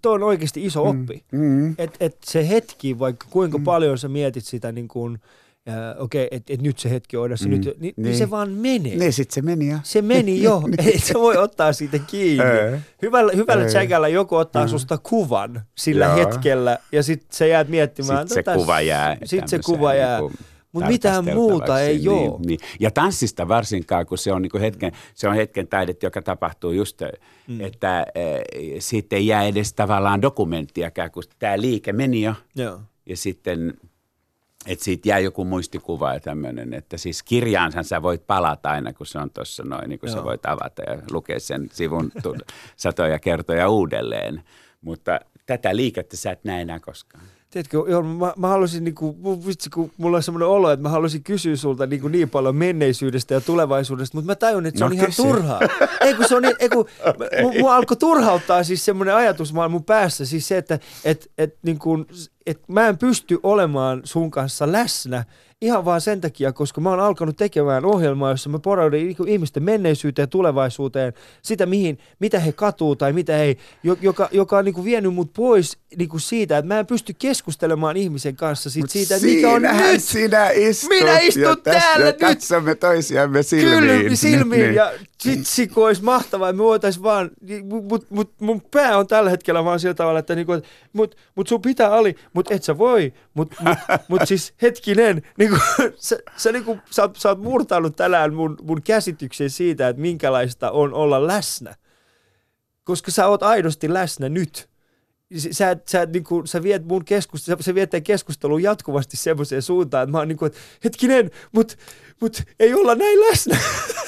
toi 0.02 0.14
on 0.14 0.22
oikeasti 0.22 0.64
iso 0.64 0.92
mm. 0.92 1.00
oppi. 1.00 1.24
Mm. 1.32 1.74
Että 1.78 1.96
et 2.00 2.16
se 2.24 2.48
hetki, 2.48 2.98
vaikka 2.98 3.26
kuinka 3.30 3.58
mm. 3.58 3.64
paljon 3.64 3.98
sä 3.98 4.08
mietit 4.08 4.44
sitä 4.44 4.72
niin 4.72 4.88
kuin, 4.88 5.18
okei, 5.98 6.26
okay, 6.26 6.36
että 6.36 6.52
et 6.52 6.62
nyt 6.62 6.78
se 6.78 6.90
hetki 6.90 7.16
on 7.16 7.26
edessä, 7.26 7.48
mm. 7.48 7.50
nyt, 7.50 7.64
niin, 7.64 7.76
niin. 7.80 7.94
niin 7.96 8.16
se 8.16 8.30
vaan 8.30 8.50
menee. 8.50 8.96
Niin, 8.96 9.12
sitten 9.12 9.34
se 9.34 9.42
meni 9.42 9.68
jo. 9.68 9.78
Se 9.82 10.02
meni 10.02 10.42
jo, 10.42 10.62
niin. 10.66 10.88
ei 10.88 10.98
se 10.98 11.14
voi 11.14 11.36
ottaa 11.36 11.72
siitä 11.72 11.98
kiinni. 11.98 12.44
Ei. 12.44 12.78
Hyvällä, 13.02 13.32
hyvällä 13.36 13.64
tsäkällä 13.64 14.08
joku 14.08 14.36
ottaa 14.36 14.64
mm. 14.64 14.68
susta 14.68 14.98
kuvan 14.98 15.62
sillä 15.74 16.04
Joo. 16.04 16.16
hetkellä 16.16 16.78
ja 16.92 17.02
sitten 17.02 17.28
sä 17.30 17.46
jäät 17.46 17.68
miettimään. 17.68 18.28
Sitten 18.28 18.54
se 18.54 18.60
kuva 18.60 18.80
jää. 18.80 19.16
Sitten 19.24 19.48
se 19.48 19.58
kuva 19.64 19.94
jää. 19.94 20.20
Niin 20.20 20.32
mutta 20.76 20.90
mitään 20.90 21.24
muuta 21.24 21.80
ei 21.80 21.98
niin, 21.98 22.10
ole. 22.10 22.40
Niin. 22.46 22.58
Ja 22.80 22.90
tanssista 22.90 23.48
varsinkaan, 23.48 24.06
kun 24.06 24.18
se 24.18 24.32
on, 24.32 24.42
niin 24.42 24.60
hetken, 24.60 24.92
se 25.14 25.28
on 25.28 25.34
hetken 25.34 25.68
taidetta, 25.68 26.06
joka 26.06 26.22
tapahtuu 26.22 26.70
just, 26.70 27.02
mm. 27.48 27.60
että 27.60 27.98
äh, 27.98 28.04
siitä 28.78 29.16
ei 29.16 29.26
jää 29.26 29.44
edes 29.44 29.72
tavallaan 29.72 30.22
dokumenttiakaan, 30.22 31.10
kun 31.10 31.22
tämä 31.38 31.60
liike 31.60 31.92
meni 31.92 32.22
jo. 32.22 32.34
Joo. 32.56 32.80
Ja 33.06 33.16
sitten 33.16 33.74
että 34.66 34.84
siitä 34.84 35.08
jää 35.08 35.18
joku 35.18 35.44
muistikuva 35.44 36.14
ja 36.14 36.20
tämmöinen, 36.20 36.74
että 36.74 36.96
siis 36.96 37.22
kirjaansa 37.22 37.82
sä 37.82 38.02
voit 38.02 38.26
palata 38.26 38.70
aina, 38.70 38.92
kun 38.92 39.06
se 39.06 39.18
on 39.18 39.30
tuossa 39.30 39.62
noin, 39.62 39.88
niin 39.88 39.98
kuin 39.98 40.10
sä 40.10 40.24
voit 40.24 40.46
avata 40.46 40.82
ja 40.82 40.98
lukea 41.10 41.40
sen 41.40 41.68
sivun 41.72 42.12
satoja 42.76 43.18
kertoja 43.18 43.68
uudelleen. 43.68 44.42
Mutta 44.80 45.20
tätä 45.46 45.76
liikettä 45.76 46.16
sä 46.16 46.30
et 46.30 46.44
näe 46.44 46.62
enää 46.62 46.80
koskaan. 46.80 47.24
Tiedätkö, 47.56 47.84
joo, 47.88 48.02
mä, 48.02 48.32
mä 48.36 48.48
haluaisin, 48.48 48.84
niin 48.84 48.94
kuin, 48.94 49.16
vitsi, 49.46 49.70
kun 49.70 49.90
mulla 49.96 50.16
on 50.16 50.22
semmoinen 50.22 50.48
olo, 50.48 50.70
että 50.70 50.82
mä 50.82 50.88
haluaisin 50.88 51.22
kysyä 51.22 51.56
sulta 51.56 51.86
niin, 51.86 52.00
kuin 52.00 52.12
niin 52.12 52.30
paljon 52.30 52.56
menneisyydestä 52.56 53.34
ja 53.34 53.40
tulevaisuudesta, 53.40 54.16
mutta 54.16 54.30
mä 54.30 54.34
tajun, 54.34 54.66
että 54.66 54.78
se 54.78 54.84
no, 54.84 54.90
on 54.90 55.06
kysy. 55.06 55.22
ihan 55.22 55.32
turhaa. 55.32 55.60
ei 56.00 56.14
kun 56.14 56.28
se 56.28 56.36
on 56.36 56.42
niin, 56.42 56.56
ei 56.58 56.68
kun, 56.68 56.80
okay. 57.08 57.58
mua 57.58 57.76
alkoi 57.76 57.96
turhauttaa 57.96 58.64
siis 58.64 58.84
semmoinen 58.84 59.14
ajatus 59.14 59.54
mun 59.70 59.84
päässä, 59.84 60.26
siis 60.26 60.48
se, 60.48 60.58
että 60.58 60.78
et, 61.04 61.30
et, 61.38 61.56
niin 61.62 61.78
kuin, 61.78 62.06
et 62.46 62.60
mä 62.68 62.88
en 62.88 62.98
pysty 62.98 63.38
olemaan 63.42 64.00
sun 64.04 64.30
kanssa 64.30 64.72
läsnä 64.72 65.24
ihan 65.60 65.84
vaan 65.84 66.00
sen 66.00 66.20
takia, 66.20 66.52
koska 66.52 66.80
mä 66.80 66.90
oon 66.90 67.00
alkanut 67.00 67.36
tekemään 67.36 67.84
ohjelmaa, 67.84 68.30
jossa 68.30 68.48
mä 68.48 68.58
poraudun 68.58 68.98
ihmisten 69.26 69.62
menneisyyteen 69.62 70.22
ja 70.22 70.26
tulevaisuuteen, 70.26 71.12
sitä 71.42 71.66
mihin, 71.66 71.98
mitä 72.18 72.40
he 72.40 72.52
katuu 72.52 72.96
tai 72.96 73.12
mitä 73.12 73.42
ei, 73.42 73.58
joka, 74.02 74.28
joka 74.32 74.58
on 74.58 74.64
niin 74.64 74.74
kuin 74.74 74.84
vienyt 74.84 75.14
mut 75.14 75.32
pois 75.32 75.78
niin 75.96 76.08
kuin 76.08 76.20
siitä, 76.20 76.58
että 76.58 76.68
mä 76.74 76.78
en 76.78 76.86
pysty 76.86 77.14
keskustelemaan 77.18 77.96
ihmisen 77.96 78.36
kanssa 78.36 78.70
siitä, 78.70 78.88
siitä 78.88 79.14
että 79.14 79.26
mikä 79.26 79.50
on 79.50 79.62
nyt. 79.62 80.02
sinä 80.02 80.50
istut 80.50 80.90
Minä 80.90 81.18
istun 81.18 81.62
täällä 81.62 82.06
nyt. 82.06 82.18
katsomme 82.18 82.74
toisiamme 82.74 83.42
silmiin. 83.42 84.02
Kyllä, 84.02 84.16
silmiin 84.16 84.62
niin. 84.62 84.74
ja 84.74 84.92
vitsi, 85.26 85.68
kun 85.68 85.86
olisi 85.86 86.02
mahtavaa, 86.02 86.52
me 86.52 86.58
voitaisiin 86.58 87.02
vaan, 87.02 87.30
mutta 87.88 88.06
mut, 88.10 88.30
mun 88.40 88.62
pää 88.70 88.98
on 88.98 89.06
tällä 89.06 89.30
hetkellä 89.30 89.64
vaan 89.64 89.80
sillä 89.80 89.94
tavalla, 89.94 90.18
että 90.18 90.34
niinku, 90.34 90.52
mut, 90.92 91.16
mut 91.34 91.48
sun 91.48 91.62
pitää 91.62 91.92
Ali, 91.92 92.14
mutta 92.32 92.54
et 92.54 92.62
sä 92.62 92.78
voi, 92.78 93.12
mutta 93.34 93.56
mut, 93.62 93.78
mut 94.08 94.20
siis 94.24 94.52
hetkinen, 94.62 95.22
niinku, 95.50 95.66
sä, 95.96 96.18
sä, 96.36 96.52
niinku, 96.52 96.78
sä, 96.90 97.10
sä 97.16 97.28
oot 97.28 97.42
murtanut 97.42 97.96
tänään 97.96 98.34
mun, 98.34 98.56
mun 98.62 98.82
käsityksen 98.82 99.50
siitä, 99.50 99.88
että 99.88 100.02
minkälaista 100.02 100.70
on 100.70 100.94
olla 100.94 101.26
läsnä. 101.26 101.74
Koska 102.84 103.10
sä 103.10 103.26
oot 103.26 103.42
aidosti 103.42 103.92
läsnä 103.94 104.28
nyt 104.28 104.68
sä, 105.50 105.76
sä, 105.86 106.06
niin 106.06 106.24
kuin, 106.24 106.46
sä 106.46 106.62
viet 106.62 106.84
mun 106.84 107.04
keskustelu, 107.04 107.62
sä 107.62 107.74
viet 107.74 107.90
keskustelun 108.04 108.62
jatkuvasti 108.62 109.16
semmoiseen 109.16 109.62
suuntaan, 109.62 110.02
että 110.02 110.12
mä 110.12 110.18
oon 110.18 110.28
niin 110.28 110.38
kuin, 110.38 110.46
että 110.46 110.58
hetkinen, 110.84 111.30
mutta 111.52 111.74
mut 112.20 112.42
ei 112.60 112.74
olla 112.74 112.94
näin 112.94 113.20
läsnä. 113.20 113.58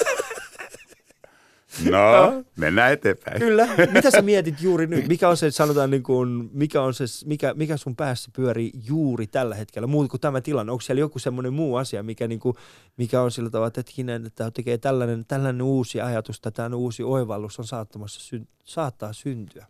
No, 1.89 2.33
mennään 2.57 2.93
eteenpäin. 2.93 3.39
Kyllä. 3.39 3.67
Mitä 3.93 4.11
sä 4.11 4.21
mietit 4.21 4.61
juuri 4.61 4.87
nyt? 4.87 5.07
Mikä 5.07 5.29
on 5.29 5.37
se, 5.37 5.51
sanotaan 5.51 5.89
niin 5.91 6.03
kuin, 6.03 6.49
mikä, 6.53 6.81
on 6.81 6.93
se, 6.93 7.03
mikä, 7.25 7.53
mikä 7.53 7.77
sun 7.77 7.95
päässä 7.95 8.31
pyörii 8.35 8.71
juuri 8.87 9.27
tällä 9.27 9.55
hetkellä, 9.55 9.87
muuta 9.87 10.09
kuin 10.09 10.21
tämä 10.21 10.41
tilanne? 10.41 10.71
Onko 10.71 10.81
siellä 10.81 10.99
joku 10.99 11.19
semmoinen 11.19 11.53
muu 11.53 11.75
asia, 11.75 12.03
mikä, 12.03 12.27
niin 12.27 12.39
kuin, 12.39 12.55
mikä 12.97 13.21
on 13.21 13.31
sillä 13.31 13.49
tavalla, 13.49 13.67
että 13.67 13.79
hetkinen, 13.79 14.25
että 14.25 14.51
tekee 14.51 14.77
tällainen, 14.77 15.25
tällainen 15.25 15.61
uusi 15.61 16.01
ajatus, 16.01 16.41
tai 16.41 16.51
tällainen 16.51 16.79
uusi 16.79 17.03
oivallus 17.03 17.59
on 17.59 17.65
saattamassa, 17.65 18.37
saattaa 18.63 19.13
syntyä? 19.13 19.65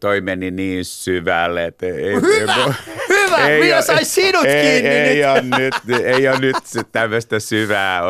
toi 0.00 0.20
meni 0.20 0.50
niin 0.50 0.84
syvälle, 0.84 1.64
että 1.64 1.86
ei, 1.86 2.14
hyvä, 2.14 2.54
ei, 2.54 3.17
hyvä, 3.36 3.48
ei 3.48 3.60
minä 3.60 3.82
sain 3.82 4.06
sinut 4.06 4.44
ei, 4.44 4.62
kiinni 4.62 4.88
ei, 4.88 5.08
nyt. 5.08 5.18
Ei 5.18 5.24
ole 5.24 5.42
nyt, 5.58 5.74
ei 6.04 6.28
ole 6.28 6.38
nyt 6.38 6.56
tämmöistä 6.92 7.40
syvää, 7.40 8.00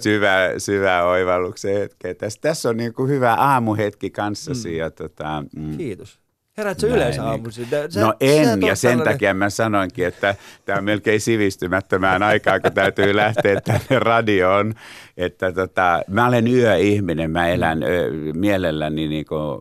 syvää, 0.00 0.58
syvää 0.58 1.04
oivalluksen 1.04 1.74
hetkeä. 1.74 2.14
Tässä, 2.14 2.40
tässä 2.40 2.68
on 2.68 2.76
niin 2.76 2.92
kuin 2.92 3.10
hyvä 3.10 3.34
aamuhetki 3.34 4.10
kanssasi. 4.10 4.68
Mm. 4.68 4.76
Ja 4.76 4.90
tota, 4.90 5.44
mm. 5.56 5.76
Kiitos. 5.76 6.25
Heräätkö 6.58 6.86
yleensä 6.86 7.22
niin. 7.22 7.30
aamuisin? 7.30 7.68
Sä, 7.88 8.00
no 8.00 8.14
en, 8.20 8.62
ja 8.62 8.76
sen 8.76 8.90
tällainen... 8.90 9.14
takia 9.14 9.34
mä 9.34 9.50
sanoinkin, 9.50 10.06
että 10.06 10.34
tämä 10.64 10.78
on 10.78 10.84
melkein 10.84 11.20
sivistymättömään 11.20 12.22
aikaan, 12.22 12.62
kun 12.62 12.72
täytyy 12.72 13.16
lähteä 13.16 13.60
tänne 13.60 13.98
radioon. 13.98 14.74
Että 15.16 15.52
tota, 15.52 16.02
mä 16.08 16.26
olen 16.26 16.46
yöihminen, 16.46 17.30
mä 17.30 17.48
elän 17.48 17.82
ö, 17.82 18.10
mielelläni 18.34 19.08
niin 19.08 19.26
kuin, 19.26 19.60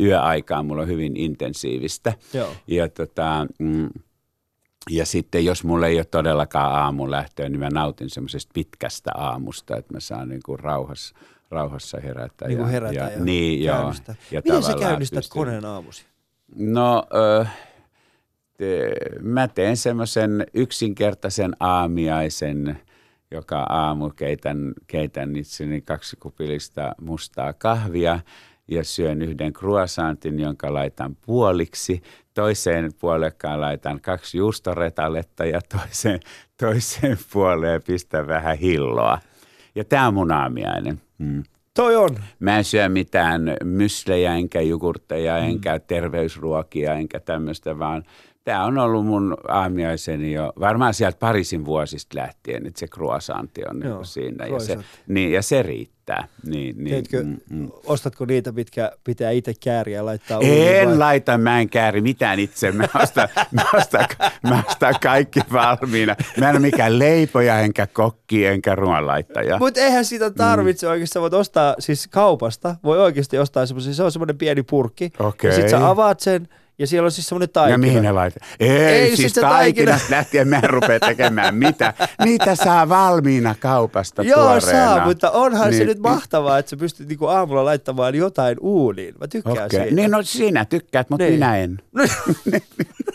yöaikaa, 0.00 0.62
mulla 0.62 0.82
on 0.82 0.88
hyvin 0.88 1.16
intensiivistä. 1.16 2.12
Joo. 2.34 2.54
Ja 2.66 2.88
tota, 2.88 3.46
mm, 3.58 3.88
ja 4.90 5.06
sitten 5.06 5.44
jos 5.44 5.64
mulla 5.64 5.86
ei 5.86 5.96
ole 5.96 6.04
todellakaan 6.04 6.72
aamun 6.72 7.10
lähtöä, 7.10 7.48
niin 7.48 7.60
mä 7.60 7.68
nautin 7.70 8.10
semmoisesta 8.10 8.50
pitkästä 8.54 9.10
aamusta, 9.14 9.76
että 9.76 9.94
mä 9.94 10.00
saan 10.00 10.28
niin 10.28 10.42
kuin 10.44 10.58
rauhassa– 10.58 11.14
rauhassa 11.52 12.00
herätä. 12.00 12.48
Niin 12.48 12.58
kuin 12.58 12.70
herätä 12.70 12.94
ja, 12.94 13.10
ja, 13.10 13.24
niin, 13.24 13.64
joo, 13.64 13.92
ja 14.30 14.42
Miten 14.44 14.62
sä 14.62 14.74
käynnistät 14.80 15.24
koneen 15.28 15.64
aamusi? 15.64 16.04
No, 16.56 17.06
ö, 17.14 17.46
te, 18.58 18.92
mä 19.20 19.48
teen 19.48 19.76
semmoisen 19.76 20.46
yksinkertaisen 20.54 21.56
aamiaisen, 21.60 22.78
joka 23.30 23.58
aamu 23.68 24.10
keitän, 24.10 24.72
keitän 24.86 25.36
itseni 25.36 25.80
kaksi 25.80 26.16
kupillista 26.16 26.94
mustaa 27.00 27.52
kahvia 27.52 28.20
ja 28.68 28.84
syön 28.84 29.22
yhden 29.22 29.52
croissantin, 29.52 30.40
jonka 30.40 30.74
laitan 30.74 31.16
puoliksi. 31.26 32.02
Toiseen 32.34 32.90
puolekkaan 33.00 33.60
laitan 33.60 34.00
kaksi 34.00 34.38
juustoretaletta 34.38 35.44
ja 35.44 35.60
toiseen, 35.78 36.20
toiseen 36.60 37.18
puoleen 37.32 37.82
pistän 37.86 38.26
vähän 38.26 38.58
hilloa. 38.58 39.18
Ja 39.74 39.84
tämä 39.84 40.06
on 40.06 40.14
mun 40.14 40.32
aamiainen. 40.32 41.00
Mm. 41.22 41.42
Toi 41.74 41.96
on. 41.96 42.16
Mä 42.40 42.58
en 42.58 42.64
syö 42.64 42.88
mitään 42.88 43.56
myslejä, 43.64 44.34
enkä 44.34 44.60
jogurtteja, 44.60 45.40
mm. 45.40 45.44
enkä 45.44 45.78
terveysruokia, 45.78 46.94
enkä 46.94 47.20
tämmöistä, 47.20 47.78
vaan 47.78 48.04
tämä 48.44 48.64
on 48.64 48.78
ollut 48.78 49.06
mun 49.06 49.36
aamiaiseni 49.48 50.32
jo 50.32 50.52
varmaan 50.60 50.94
sieltä 50.94 51.18
Pariisin 51.18 51.64
vuosista 51.64 52.18
lähtien, 52.18 52.66
että 52.66 52.80
se 52.80 52.86
croissantti 52.86 53.62
on 53.70 53.80
Joo, 53.84 53.96
niin 53.96 54.06
siinä. 54.06 54.46
Ja 54.46 54.60
se, 54.60 54.78
niin, 55.08 55.32
ja 55.32 55.42
se 55.42 55.62
riittää. 55.62 56.28
Niin, 56.46 56.84
niin, 56.84 56.90
Teetkö, 56.90 57.22
mm, 57.24 57.36
mm. 57.50 57.70
Ostatko 57.86 58.24
niitä, 58.24 58.52
mitkä 58.52 58.92
pitää 59.04 59.30
itse 59.30 59.52
kääriä 59.64 59.96
ja 59.96 60.06
laittaa 60.06 60.40
En 60.42 60.88
vai? 60.88 60.98
laita, 60.98 61.38
mä 61.38 61.60
en 61.60 61.68
kääri 61.68 62.00
mitään 62.00 62.38
itse. 62.38 62.72
Mä 62.72 62.88
ostan, 63.02 63.28
mä 63.50 63.64
ostan, 63.74 64.06
mä 64.48 64.62
ostan 64.68 64.94
kaikki 65.02 65.40
valmiina. 65.52 66.16
Mä 66.38 66.48
en 66.48 66.56
ole 66.56 66.60
mikään 66.60 66.98
leipoja, 66.98 67.60
enkä 67.60 67.86
kokki, 67.86 68.46
enkä 68.46 68.74
ruoanlaittaja. 68.74 69.58
Mutta 69.58 69.80
eihän 69.80 70.04
sitä 70.04 70.30
tarvitse 70.30 70.86
mm. 70.86 70.90
oikeasti. 70.90 71.12
Sä 71.12 71.20
voit 71.20 71.34
ostaa 71.34 71.74
siis 71.78 72.08
kaupasta, 72.08 72.76
voi 72.84 72.98
oikeasti 72.98 73.38
ostaa 73.38 73.66
semmoisen, 73.66 73.94
se 73.94 74.02
on 74.02 74.12
semmoinen 74.12 74.38
pieni 74.38 74.62
purkki. 74.62 75.12
Okay. 75.18 75.50
Ja 75.50 75.56
sit 75.56 75.68
sä 75.68 75.88
avaat 75.88 76.20
sen– 76.20 76.48
ja 76.78 76.86
siellä 76.86 77.06
on 77.06 77.12
siis 77.12 77.28
semmoinen 77.28 77.48
taikina. 77.48 77.74
Ja 77.74 77.78
mihin 77.78 78.02
ne 78.02 78.12
laitetaan? 78.12 78.50
Ei, 78.60 78.70
Ei 78.70 79.06
siis, 79.06 79.18
siis 79.18 79.32
taikinasta 79.32 80.10
lähtien 80.10 80.48
mä 80.48 80.56
en 80.56 80.70
rupea 80.70 81.00
tekemään 81.00 81.54
mitä. 81.54 81.94
Niitä 82.24 82.54
saa 82.54 82.88
valmiina 82.88 83.54
kaupasta 83.60 84.22
Joo, 84.22 84.40
tuoreena. 84.40 84.60
saa, 84.60 85.06
mutta 85.06 85.30
onhan 85.30 85.70
niin. 85.70 85.78
se 85.78 85.84
nyt 85.84 85.98
mahtavaa, 85.98 86.58
että 86.58 86.70
sä 86.70 86.76
pystyt 86.76 87.08
niinku 87.08 87.26
aamulla 87.26 87.64
laittamaan 87.64 88.14
jotain 88.14 88.56
uuniin. 88.60 89.14
Mä 89.20 89.28
tykkään 89.28 89.52
okay. 89.52 89.68
siitä. 89.70 89.94
Niin, 89.94 90.10
no 90.10 90.22
sinä 90.22 90.64
tykkäät, 90.64 91.10
mutta 91.10 91.24
niin. 91.24 91.34
minä 91.34 91.56
en. 91.58 91.78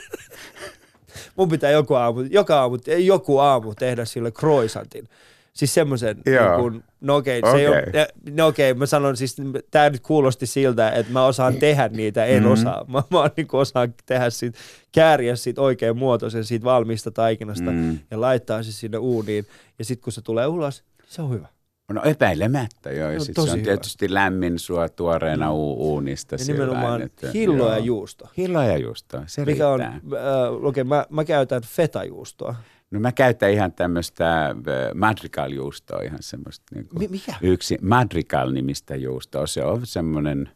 mun 1.37 1.49
pitää 1.49 1.71
joku 1.71 1.93
aamu, 1.93 2.21
joka 2.21 2.59
aamu, 2.59 2.77
joku 2.97 3.37
aamu 3.37 3.73
tehdä 3.75 4.05
sille 4.05 4.31
croissantin. 4.31 5.09
Siis 5.57 5.73
semmoisen, 5.73 6.21
niin 6.25 6.83
no 7.01 7.15
okei, 7.15 7.39
okay, 7.39 7.67
okay. 7.67 7.91
Se 7.91 7.99
ei 7.99 8.33
no 8.35 8.47
okei, 8.47 8.71
okay, 8.71 8.79
mä 8.79 8.85
sanon 8.85 9.17
siis, 9.17 9.35
tämä 9.71 9.89
nyt 9.89 10.01
kuulosti 10.01 10.45
siltä, 10.45 10.91
että 10.91 11.13
mä 11.13 11.25
osaan 11.25 11.55
tehdä 11.55 11.87
niitä, 11.87 12.25
en 12.25 12.43
mm-hmm. 12.43 12.51
osaa. 12.51 12.85
Mä, 12.87 13.03
mä 13.09 13.29
niin 13.37 13.47
osaan 13.53 13.93
tehdä 14.05 14.29
siitä, 14.29 14.59
kääriä 14.91 15.35
siitä 15.35 15.61
oikein 15.61 15.97
muotoisen 15.97 16.43
siitä 16.43 16.65
valmista 16.65 17.11
taikinasta 17.11 17.71
mm. 17.71 17.99
ja 18.11 18.21
laittaa 18.21 18.63
se 18.63 18.71
sinne 18.71 18.97
uuniin. 18.97 19.45
Ja 19.79 19.85
sitten 19.85 20.03
kun 20.03 20.13
se 20.13 20.21
tulee 20.21 20.47
ulos, 20.47 20.83
se 21.07 21.21
on 21.21 21.29
hyvä. 21.29 21.47
No 21.91 22.01
epäilemättä 22.03 22.91
joo, 22.91 23.09
ja 23.09 23.17
no, 23.17 23.23
sit 23.23 23.35
se 23.35 23.51
on 23.51 23.59
tietysti 23.59 24.05
hyvä. 24.05 24.13
lämmin 24.13 24.59
sua 24.59 24.89
tuoreena 24.89 25.45
mm. 25.45 25.53
uunista. 25.53 26.35
Ja 26.35 26.45
nimenomaan 26.47 27.01
että, 27.01 27.31
hillo 27.33 27.71
ja 27.71 27.77
juusto. 27.77 28.29
Hillo 28.37 28.61
ja 28.61 28.77
juusto, 28.77 29.23
se 29.27 29.41
Mikä 29.45 29.51
riittää. 29.51 29.69
on, 29.69 29.81
äh, 29.81 30.65
okay, 30.65 30.83
mä, 30.83 31.05
mä 31.09 31.25
käytän 31.25 31.61
fetajuustoa. 31.61 32.55
No 32.91 32.99
mä 32.99 33.11
käytän 33.11 33.51
ihan 33.51 33.71
tämmöistä 33.71 34.45
äh, 34.45 34.55
madrigal-juustoa, 34.95 36.01
ihan 36.03 36.19
semmoista 36.21 36.65
niin 36.75 36.87
kuin 36.87 37.11
Mikä? 37.11 37.35
yksi 37.41 37.77
madrigal-nimistä 37.81 38.95
juustoa. 38.95 39.47
Se 39.47 39.63
on 39.63 39.85
semmoinen 39.85 40.49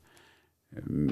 mm, 0.89 1.07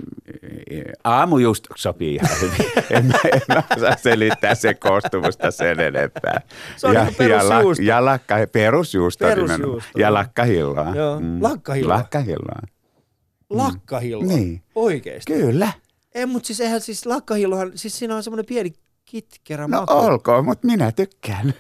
Aamujuusto 1.03 1.69
sopii 1.77 2.15
ihan 2.15 2.37
hyvin. 2.41 2.71
en, 2.97 3.05
mä, 3.05 3.17
en 3.33 3.41
mä 3.47 3.63
osaa 3.77 3.95
selittää 3.97 4.55
sen 4.55 4.77
koostumusta 4.79 5.51
sen 5.51 5.79
enempää. 5.79 6.41
Se 6.77 6.87
on 6.87 6.93
ja, 6.93 7.05
niin 7.19 7.29
ja, 7.29 7.49
la, 7.49 7.61
ja 7.83 8.05
lakka, 8.05 8.35
perusjuusto, 8.51 9.25
perusjuusto 9.25 9.99
ja 9.99 10.13
lakkahilloa. 10.13 10.95
Joo, 10.95 11.19
mm. 11.19 11.43
lakkahilloa. 11.43 11.97
Lakkahilloa. 11.97 12.61
Lakkahilloa? 13.49 14.27
Niin. 14.27 14.61
Oikeesti? 14.75 15.33
Kyllä. 15.33 15.71
Ei, 16.15 16.25
mutta 16.25 16.47
siis 16.47 16.61
eihän 16.61 16.81
siis 16.81 17.05
lakkahillohan, 17.05 17.71
siis 17.75 17.99
siinä 17.99 18.15
on 18.15 18.23
semmoinen 18.23 18.45
pieni 18.45 18.73
kitkerä 19.09 19.67
no 19.67 19.79
maku. 19.79 19.93
olkoon, 19.93 20.45
mutta 20.45 20.67
minä 20.67 20.91
tykkään. 20.91 21.53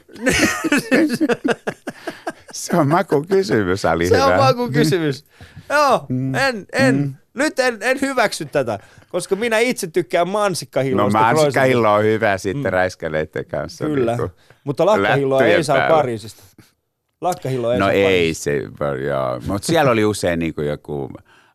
se 2.51 2.77
on 2.77 2.87
makukysymys, 2.87 3.85
Ali 3.85 4.07
Se 4.07 4.15
hyvä. 4.15 4.25
on 4.25 4.37
makukysymys. 4.37 5.25
Joo, 5.69 6.05
mm. 6.09 6.35
en, 6.35 6.65
en. 6.73 6.95
Mm. 6.95 7.13
Nyt 7.33 7.59
en, 7.59 7.77
en 7.81 8.01
hyväksy 8.01 8.45
tätä, 8.45 8.79
koska 9.09 9.35
minä 9.35 9.59
itse 9.59 9.87
tykkään 9.87 10.29
mansikkahillosta. 10.29 11.19
No 11.19 11.23
mansikkahillo 11.23 11.93
on 11.93 12.03
hyvä 12.03 12.37
sitten 12.37 12.63
mm. 12.63 12.69
räiskeleiden 12.69 13.45
kanssa. 13.45 13.85
Kyllä, 13.85 14.17
niin 14.17 14.31
mutta 14.63 14.85
lakkahilloa 14.85 15.43
ei 15.43 15.63
saa 15.63 15.89
Pariisista. 15.89 16.43
Lakkahillo 17.21 17.71
ei 17.71 17.79
no 17.79 17.85
saa 17.85 17.91
ei 17.91 18.03
Pariisista. 18.03 18.43
se. 19.43 19.47
Mutta 19.47 19.65
siellä 19.67 19.91
oli 19.91 20.05
usein 20.05 20.39
niin 20.39 20.53
kuin 20.53 20.67
joku 20.67 21.11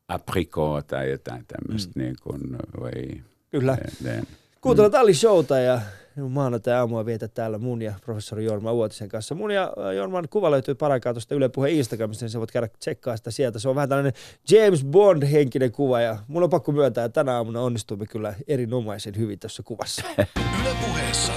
aprikoo 0.09 0.83
tai 0.83 1.11
jotain 1.11 1.45
tämmöistä. 1.47 1.93
Mm. 1.97 2.03
Niin 2.03 2.17
kuin, 2.23 2.41
vai, 2.81 3.23
Kyllä. 3.51 3.79
Ne, 4.03 4.23
ne. 4.65 4.77
Kuuntelet 4.77 5.07
mm. 5.07 5.15
Showta 5.15 5.59
ja 5.59 5.81
maanantai 6.29 6.75
aamua 6.75 7.07
vietä 7.07 7.29
täällä 7.29 7.59
mun 7.59 7.83
ja 7.83 7.95
professori 8.05 8.45
Jorma 8.45 8.73
Uotisen 8.73 9.09
kanssa. 9.09 9.35
Mun 9.35 9.51
ja 9.51 9.73
Jorman 9.97 10.29
kuva 10.31 10.51
löytyy 10.51 10.75
paraikaa 10.75 11.15
tuosta 11.15 11.35
Yle 11.35 11.49
Puheen 11.49 11.75
Instagramista, 11.75 12.25
niin 12.25 12.31
sä 12.31 12.39
voit 12.39 12.51
käydä 12.51 12.69
tsekkaa 12.79 13.17
sitä 13.17 13.31
sieltä. 13.31 13.59
Se 13.59 13.69
on 13.69 13.75
vähän 13.75 13.89
tällainen 13.89 14.13
James 14.51 14.85
Bond-henkinen 14.85 15.73
kuva 15.73 16.01
ja 16.01 16.19
mun 16.29 16.43
on 16.43 16.51
pakko 16.51 16.73
myöntää, 16.73 17.05
että 17.05 17.25
tänä 17.25 17.37
aamuna 17.37 17.61
onnistuimme 17.61 18.07
kyllä 18.07 18.35
erinomaisen 18.49 19.17
hyvin 19.17 19.39
tässä 19.39 19.63
kuvassa. 19.63 20.03
Yle 20.61 20.77
Puheessa 20.87 21.33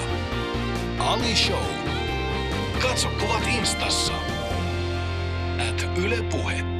Ali 1.00 1.36
Show. 1.36 1.64
Katso 2.82 3.08
kuvat 3.20 3.44
instassa. 3.60 4.14
At 5.70 5.88
Yle 6.06 6.24
Puhe. 6.32 6.77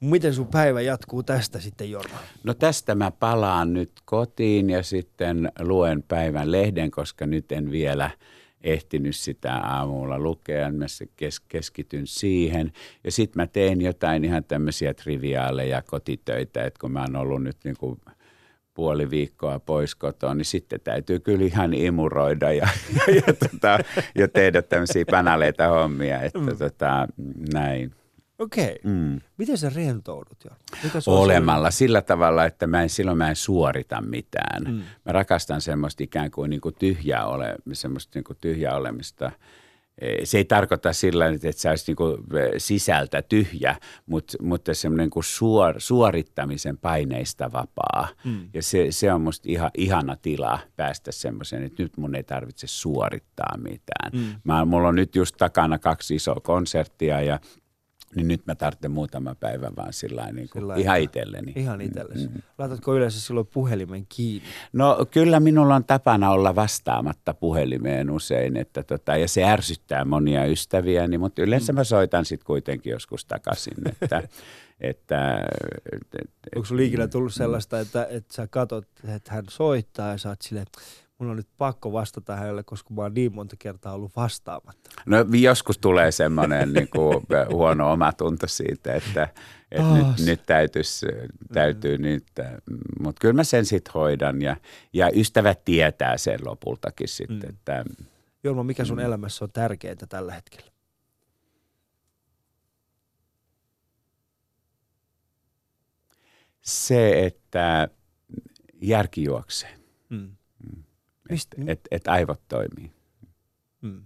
Miten 0.00 0.34
sun 0.34 0.46
päivä 0.46 0.80
jatkuu 0.80 1.22
tästä 1.22 1.60
sitten, 1.60 1.90
Jorma? 1.90 2.18
No 2.44 2.54
tästä 2.54 2.94
mä 2.94 3.10
palaan 3.10 3.72
nyt 3.72 3.92
kotiin 4.04 4.70
ja 4.70 4.82
sitten 4.82 5.52
luen 5.60 6.02
päivän 6.02 6.52
lehden, 6.52 6.90
koska 6.90 7.26
nyt 7.26 7.52
en 7.52 7.70
vielä 7.70 8.10
ehtinyt 8.60 9.16
sitä 9.16 9.56
aamulla 9.56 10.18
lukea. 10.18 10.72
Mä 10.72 10.86
kes- 11.16 11.40
keskityn 11.40 12.06
siihen. 12.06 12.72
Ja 13.04 13.12
sitten 13.12 13.42
mä 13.42 13.46
teen 13.46 13.80
jotain 13.80 14.24
ihan 14.24 14.44
tämmöisiä 14.44 14.94
triviaaleja 14.94 15.82
kotitöitä, 15.82 16.64
että 16.64 16.80
kun 16.80 16.92
mä 16.92 17.00
oon 17.00 17.16
ollut 17.16 17.42
nyt 17.42 17.56
niin 17.64 17.76
kuin 17.78 18.00
puoli 18.74 19.10
viikkoa 19.10 19.58
pois 19.58 19.94
kotoa, 19.94 20.34
niin 20.34 20.44
sitten 20.44 20.80
täytyy 20.80 21.20
kyllä 21.20 21.44
ihan 21.44 21.74
imuroida 21.74 22.52
ja, 22.52 22.68
ja, 22.96 23.14
ja, 23.26 23.32
tota, 23.32 23.78
ja 24.14 24.28
tehdä 24.28 24.62
tämmöisiä 24.62 25.04
panaleita 25.10 25.68
hommia, 25.68 26.22
että 26.22 26.38
mm. 26.38 26.56
tota, 26.58 27.08
näin. 27.52 27.92
Okei. 28.38 28.64
Okay. 28.64 28.92
Mm. 28.92 29.20
Miten 29.36 29.58
sä 29.58 29.70
rentoudut? 29.74 30.44
Jo? 30.44 30.50
Olemalla 31.06 31.70
sillä 31.70 32.02
tavalla, 32.02 32.44
että 32.44 32.66
mä 32.66 32.82
en, 32.82 32.88
silloin 32.88 33.18
mä 33.18 33.28
en 33.28 33.36
suorita 33.36 34.00
mitään. 34.00 34.64
Mm. 34.64 34.82
Mä 35.04 35.12
rakastan 35.12 35.60
semmoista 35.60 36.04
ikään 36.04 36.30
kuin, 36.30 36.50
niin 36.50 36.60
kuin 36.60 36.74
tyhjää, 36.78 37.26
ole, 37.26 37.54
semmoista 37.72 38.10
niin 38.14 38.24
kuin 38.24 38.36
tyhjää 38.40 38.76
olemista. 38.76 39.32
E, 40.00 40.26
se 40.26 40.38
ei 40.38 40.44
tarkoita 40.44 40.92
sillä 40.92 41.26
että 41.26 41.52
se 41.52 41.70
olisi 41.70 41.92
niin 41.92 42.54
sisältä 42.58 43.22
tyhjä, 43.22 43.76
mutta, 44.06 44.42
mutta 44.42 44.74
semmoinen 44.74 45.10
kuin 45.10 45.24
suor, 45.24 45.74
suorittamisen 45.78 46.78
paineista 46.78 47.52
vapaa. 47.52 48.08
Mm. 48.24 48.48
Ja 48.54 48.62
se, 48.62 48.86
se 48.90 49.12
on 49.12 49.20
musta 49.20 49.48
ihan, 49.50 49.70
ihana 49.76 50.16
tila 50.16 50.58
päästä 50.76 51.12
semmoiseen, 51.12 51.62
että 51.62 51.82
nyt 51.82 51.96
mun 51.96 52.14
ei 52.14 52.22
tarvitse 52.22 52.66
suorittaa 52.66 53.56
mitään. 53.56 54.12
Mm. 54.12 54.40
Mä, 54.44 54.64
mulla 54.64 54.88
on 54.88 54.94
nyt 54.94 55.16
just 55.16 55.36
takana 55.38 55.78
kaksi 55.78 56.14
isoa 56.14 56.40
konserttia 56.42 57.20
ja– 57.20 57.40
niin 58.14 58.28
nyt 58.28 58.46
mä 58.46 58.54
tarvitsen 58.54 58.90
muutama 58.90 59.34
päivä 59.34 59.70
vaan 59.76 59.92
sillä 59.92 60.32
niin 60.32 60.48
kuin 60.52 60.78
ihan 60.78 61.00
itselleni. 61.00 61.52
Ihan 61.56 61.80
itsellesi. 61.80 62.28
Mm. 62.28 62.42
Laitatko 62.58 62.94
yleensä 62.94 63.20
silloin 63.20 63.46
puhelimen 63.46 64.06
kiinni? 64.08 64.48
No 64.72 65.06
kyllä 65.10 65.40
minulla 65.40 65.74
on 65.74 65.84
tapana 65.84 66.30
olla 66.30 66.54
vastaamatta 66.54 67.34
puhelimeen 67.34 68.10
usein, 68.10 68.56
että 68.56 68.82
tota, 68.82 69.16
ja 69.16 69.28
se 69.28 69.44
ärsyttää 69.44 70.04
monia 70.04 70.44
ystäviäni, 70.44 71.18
mutta 71.18 71.42
yleensä 71.42 71.72
mä 71.72 71.84
soitan 71.84 72.24
sitten 72.24 72.46
kuitenkin 72.46 72.90
joskus 72.90 73.24
takaisin. 73.24 73.74
Että, 73.86 74.22
että, 74.80 75.44
et, 75.92 76.02
et, 76.22 76.30
Onko 76.56 76.66
sinulla 76.66 76.86
ikinä 76.86 77.08
tullut 77.08 77.34
sellaista, 77.34 77.80
että, 77.80 78.06
että 78.10 78.34
sä 78.34 78.46
katsot, 78.46 78.86
että 79.14 79.32
hän 79.32 79.44
soittaa 79.50 80.10
ja 80.10 80.18
sä 80.18 80.28
oot 80.28 80.42
silleen, 80.42 80.66
mun 81.18 81.30
on 81.30 81.36
nyt 81.36 81.48
pakko 81.58 81.92
vastata 81.92 82.36
hänelle, 82.36 82.62
koska 82.62 82.94
mä 82.94 83.02
oon 83.02 83.14
niin 83.14 83.34
monta 83.34 83.56
kertaa 83.58 83.94
ollut 83.94 84.16
vastaamatta. 84.16 84.90
No 85.06 85.16
joskus 85.32 85.78
tulee 85.78 86.12
semmoinen 86.12 86.72
niin 86.72 86.88
kuin, 86.88 87.26
huono 87.52 87.92
omatunto 87.92 88.46
siitä, 88.46 88.94
että, 88.94 89.28
että 89.70 89.94
nyt, 89.94 90.26
nyt 90.26 90.42
täytyisi, 90.46 91.06
täytyy 91.52 91.96
mm. 91.96 92.02
nyt, 92.02 92.26
mutta 93.00 93.20
kyllä 93.20 93.34
mä 93.34 93.44
sen 93.44 93.64
sitten 93.64 93.92
hoidan 93.94 94.42
ja, 94.42 94.56
ja 94.92 95.10
ystävät 95.14 95.64
tietää 95.64 96.16
sen 96.16 96.38
lopultakin 96.44 97.08
sitten. 97.08 97.38
Mm. 97.38 97.48
Että, 97.48 97.84
Jorma, 98.44 98.64
mikä 98.64 98.84
sun 98.84 98.96
mm. 98.96 99.04
elämässä 99.04 99.44
on 99.44 99.52
tärkeintä 99.52 100.06
tällä 100.06 100.34
hetkellä? 100.34 100.72
Se, 106.60 107.26
että 107.26 107.88
järki 108.80 109.24
juoksee. 109.24 109.78
Mm. 110.08 110.37
Mist, 111.30 111.54
että 111.58 111.72
et, 111.72 111.80
et 111.90 112.08
aivot 112.08 112.40
toimii. 112.48 112.92
Hmm. 113.82 114.02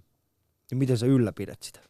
Ja 0.71 0.77
miten 0.77 0.99
sä 0.99 1.07
ylläpidät 1.07 1.63
sitä? 1.63 1.81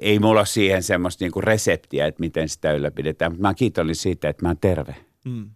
Ei 0.00 0.18
mulla 0.18 0.40
ole 0.40 0.46
siihen 0.46 0.82
semmoista 0.82 1.24
niinku 1.24 1.40
reseptiä, 1.40 2.06
että 2.06 2.20
miten 2.20 2.48
sitä 2.48 2.72
ylläpidetään, 2.72 3.32
mutta 3.32 3.42
mä 3.42 3.54
kiitollinen 3.54 3.94
siitä, 3.94 4.28
että 4.28 4.44
mä 4.44 4.48
oon 4.48 4.58
terve. 4.58 4.96
Hmm. 5.28 5.50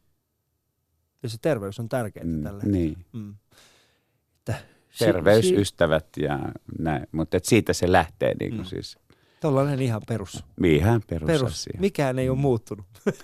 Ja 1.23 1.29
se 1.29 1.37
terveys 1.43 1.81
on 1.81 1.89
tärkeää 1.89 2.27
mm, 2.27 2.43
tällä 2.43 2.63
Niin. 2.65 2.97
Että 4.39 4.55
Terveys, 4.99 5.49
si- 5.49 5.55
ystävät 5.55 6.07
ja 6.17 6.39
näin, 6.79 7.07
mutta 7.13 7.39
siitä 7.43 7.73
se 7.73 7.93
lähtee 7.93 8.35
niin 8.41 8.51
kuin 8.51 8.61
hmm. 8.61 8.69
siis. 8.69 8.99
Tuollainen 9.41 9.83
ihan 9.83 10.03
perus. 10.09 10.45
Ihan 10.65 11.03
perus, 11.07 11.27
perus. 11.27 11.67
Mikään 11.79 12.19
ei 12.19 12.29
ole 12.29 12.39
muuttunut. 12.39 12.87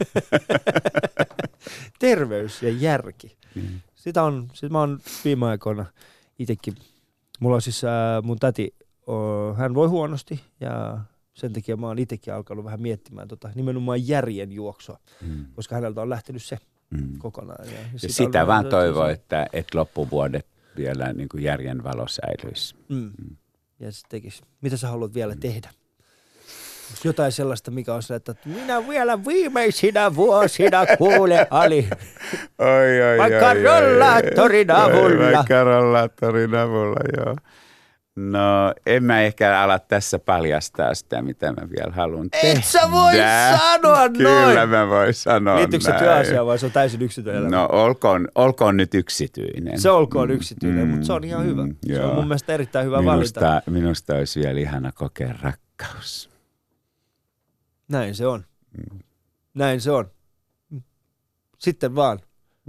Terveys 1.98 2.62
ja 2.62 2.70
järki. 2.70 3.36
Mm. 3.54 3.80
Sitä 4.02 4.22
on, 4.22 4.48
sit 4.52 4.72
mä 4.72 4.80
oon 4.80 4.98
viime 5.24 5.46
aikoina 5.46 5.86
itsekin, 6.38 6.74
mulla 7.40 7.54
on 7.54 7.62
siis 7.62 7.84
ää, 7.84 8.22
mun 8.22 8.38
täti, 8.38 8.74
o, 9.06 9.54
hän 9.54 9.74
voi 9.74 9.88
huonosti 9.88 10.40
ja 10.60 10.98
sen 11.34 11.52
takia 11.52 11.76
mä 11.76 11.86
oon 11.86 11.98
itsekin 11.98 12.34
alkanut 12.34 12.64
vähän 12.64 12.82
miettimään 12.82 13.28
tota, 13.28 13.50
nimenomaan 13.54 14.08
järjen 14.08 14.52
juoksua, 14.52 14.98
mm. 15.26 15.46
koska 15.54 15.74
häneltä 15.74 16.00
on 16.00 16.10
lähtenyt 16.10 16.42
se 16.42 16.58
mm. 16.90 17.18
kokonaan. 17.18 17.66
Ja, 17.66 17.72
ja, 17.72 17.78
ja 17.92 17.98
sitä, 17.98 18.12
sitä 18.12 18.46
vaan 18.46 18.66
toivoo, 18.66 19.06
että, 19.06 19.46
että 19.52 19.78
loppuvuodet 19.78 20.46
vielä 20.76 21.12
niin 21.12 21.28
kuin 21.28 21.42
järjen 21.42 21.84
valo 21.84 22.06
säilyisi. 22.08 22.74
Mm. 22.88 22.96
Mm. 22.96 23.36
Ja 23.80 23.92
se 23.92 24.00
tekisi. 24.08 24.42
Mitä 24.60 24.76
sä 24.76 24.88
haluat 24.88 25.14
vielä 25.14 25.34
mm. 25.34 25.40
tehdä? 25.40 25.70
Jotain 27.04 27.32
sellaista, 27.32 27.70
mikä 27.70 27.94
on 27.94 28.02
se, 28.02 28.14
että 28.14 28.34
minä 28.44 28.88
vielä 28.88 29.24
viimeisinä 29.24 30.14
vuosina 30.16 30.86
kuule 30.98 31.46
Ali. 31.50 31.88
Oi, 32.58 33.02
oi, 33.02 33.18
vaikka 33.18 33.48
oi, 33.48 33.62
rollaattorin 33.62 34.70
oi, 34.70 34.80
avulla. 34.80 35.32
Vaikka 35.36 35.64
rollaattorin 35.64 36.54
avulla, 36.54 37.00
joo. 37.16 37.36
No, 38.16 38.74
en 38.86 39.04
mä 39.04 39.20
ehkä 39.20 39.60
ala 39.60 39.78
tässä 39.78 40.18
paljastaa 40.18 40.94
sitä, 40.94 41.22
mitä 41.22 41.52
mä 41.52 41.68
vielä 41.78 41.92
haluan 41.92 42.30
tehdä. 42.30 42.58
Et 42.58 42.64
sä 42.64 42.90
voi 42.90 43.12
sanoa 43.58 43.98
noin! 44.08 44.12
Kyllä 44.12 44.66
mä 44.66 44.88
voin 44.88 45.14
sanoa 45.14 45.56
Liittyykö 45.56 45.84
se 45.84 45.92
työasiaan 45.92 46.46
vai 46.46 46.58
se 46.58 46.66
on 46.66 46.72
täysin 46.72 47.02
yksityinen 47.02 47.50
No, 47.50 47.68
olkoon, 47.72 48.28
olkoon 48.34 48.76
nyt 48.76 48.94
yksityinen. 48.94 49.80
Se 49.80 49.90
olkoon 49.90 50.28
mm, 50.28 50.34
yksityinen, 50.34 50.84
mm, 50.84 50.90
mutta 50.90 51.06
se 51.06 51.12
on 51.12 51.24
ihan 51.24 51.44
hyvä. 51.44 51.66
Mm, 51.66 51.76
se 51.86 51.92
joo. 51.92 52.08
on 52.08 52.14
mun 52.14 52.28
mielestä 52.28 52.54
erittäin 52.54 52.86
hyvä 52.86 53.02
minusta, 53.02 53.40
valinta. 53.40 53.70
Minusta 53.70 54.14
olisi 54.14 54.40
vielä 54.40 54.60
ihana 54.60 54.92
kokea 54.92 55.34
rakkaus. 55.42 56.31
Näin 57.92 58.14
se 58.14 58.26
on. 58.26 58.44
Mm. 58.78 58.98
Näin 59.54 59.80
se 59.80 59.90
on. 59.90 60.10
Sitten 61.58 61.94
vaan 61.94 62.20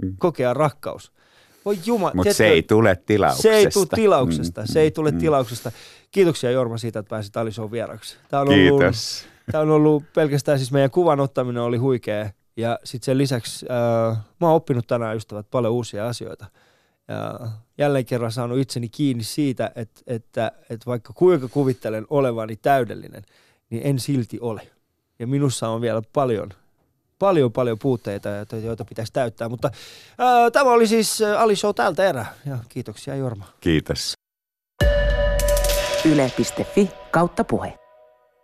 mm. 0.02 0.16
kokea 0.18 0.54
rakkaus. 0.54 1.12
Voi 1.64 1.78
juma, 1.86 2.10
Mutta 2.14 2.32
se 2.32 2.46
ei 2.46 2.62
tule 2.62 2.96
tilauksesta. 3.06 3.42
Se 3.42 3.54
ei 3.54 3.70
tule 3.70 3.86
tilauksesta. 3.94 4.60
Mm, 4.60 4.66
se 4.66 4.80
ei 4.80 4.90
tule 4.90 5.10
mm, 5.10 5.18
tilauksesta. 5.18 5.72
Kiitoksia 6.10 6.50
Jorma 6.50 6.78
siitä, 6.78 6.98
että 6.98 7.10
pääsit 7.10 7.36
Alison 7.36 7.70
vieraksi. 7.70 8.16
Tämä 8.28 8.40
on 8.40 8.48
Kiitos. 8.48 8.80
Ollut, 8.80 9.52
tämä 9.52 9.62
on 9.62 9.70
ollut 9.70 10.04
pelkästään 10.14 10.58
siis 10.58 10.72
meidän 10.72 10.90
kuvan 10.90 11.20
ottaminen 11.20 11.62
oli 11.62 11.76
huikea. 11.76 12.30
Ja 12.56 12.78
sitten 12.84 13.04
sen 13.06 13.18
lisäksi 13.18 13.66
äh, 13.70 14.16
mä 14.40 14.46
oon 14.46 14.56
oppinut 14.56 14.86
tänään 14.86 15.16
ystävät 15.16 15.46
paljon 15.50 15.72
uusia 15.72 16.08
asioita. 16.08 16.46
Ja 17.08 17.48
jälleen 17.78 18.06
kerran 18.06 18.32
saanut 18.32 18.58
itseni 18.58 18.88
kiinni 18.88 19.24
siitä, 19.24 19.72
että, 19.74 20.00
että, 20.06 20.52
että 20.70 20.86
vaikka 20.86 21.12
kuinka 21.12 21.48
kuvittelen 21.48 22.06
olevani 22.10 22.56
täydellinen, 22.56 23.22
niin 23.70 23.82
en 23.84 23.98
silti 23.98 24.38
ole. 24.40 24.62
Ja 25.18 25.26
minussa 25.26 25.68
on 25.68 25.80
vielä 25.80 26.02
paljon– 26.12 26.48
paljon 27.18 27.52
paljon 27.52 27.78
puutteita, 27.78 28.28
joita 28.64 28.84
pitäisi 28.84 29.12
täyttää. 29.12 29.48
Mutta 29.48 29.70
ää, 30.18 30.50
tämä 30.50 30.70
oli 30.70 30.86
siis 30.86 31.22
Ali 31.38 31.56
Show 31.56 31.74
tältä 31.74 32.04
erää. 32.08 32.34
Ja 32.46 32.58
kiitoksia 32.68 33.16
Jorma. 33.16 33.44
Kiitos. 33.60 34.14
Yle.fi 36.04 36.90
kautta 37.10 37.44
puhe. 37.44 37.83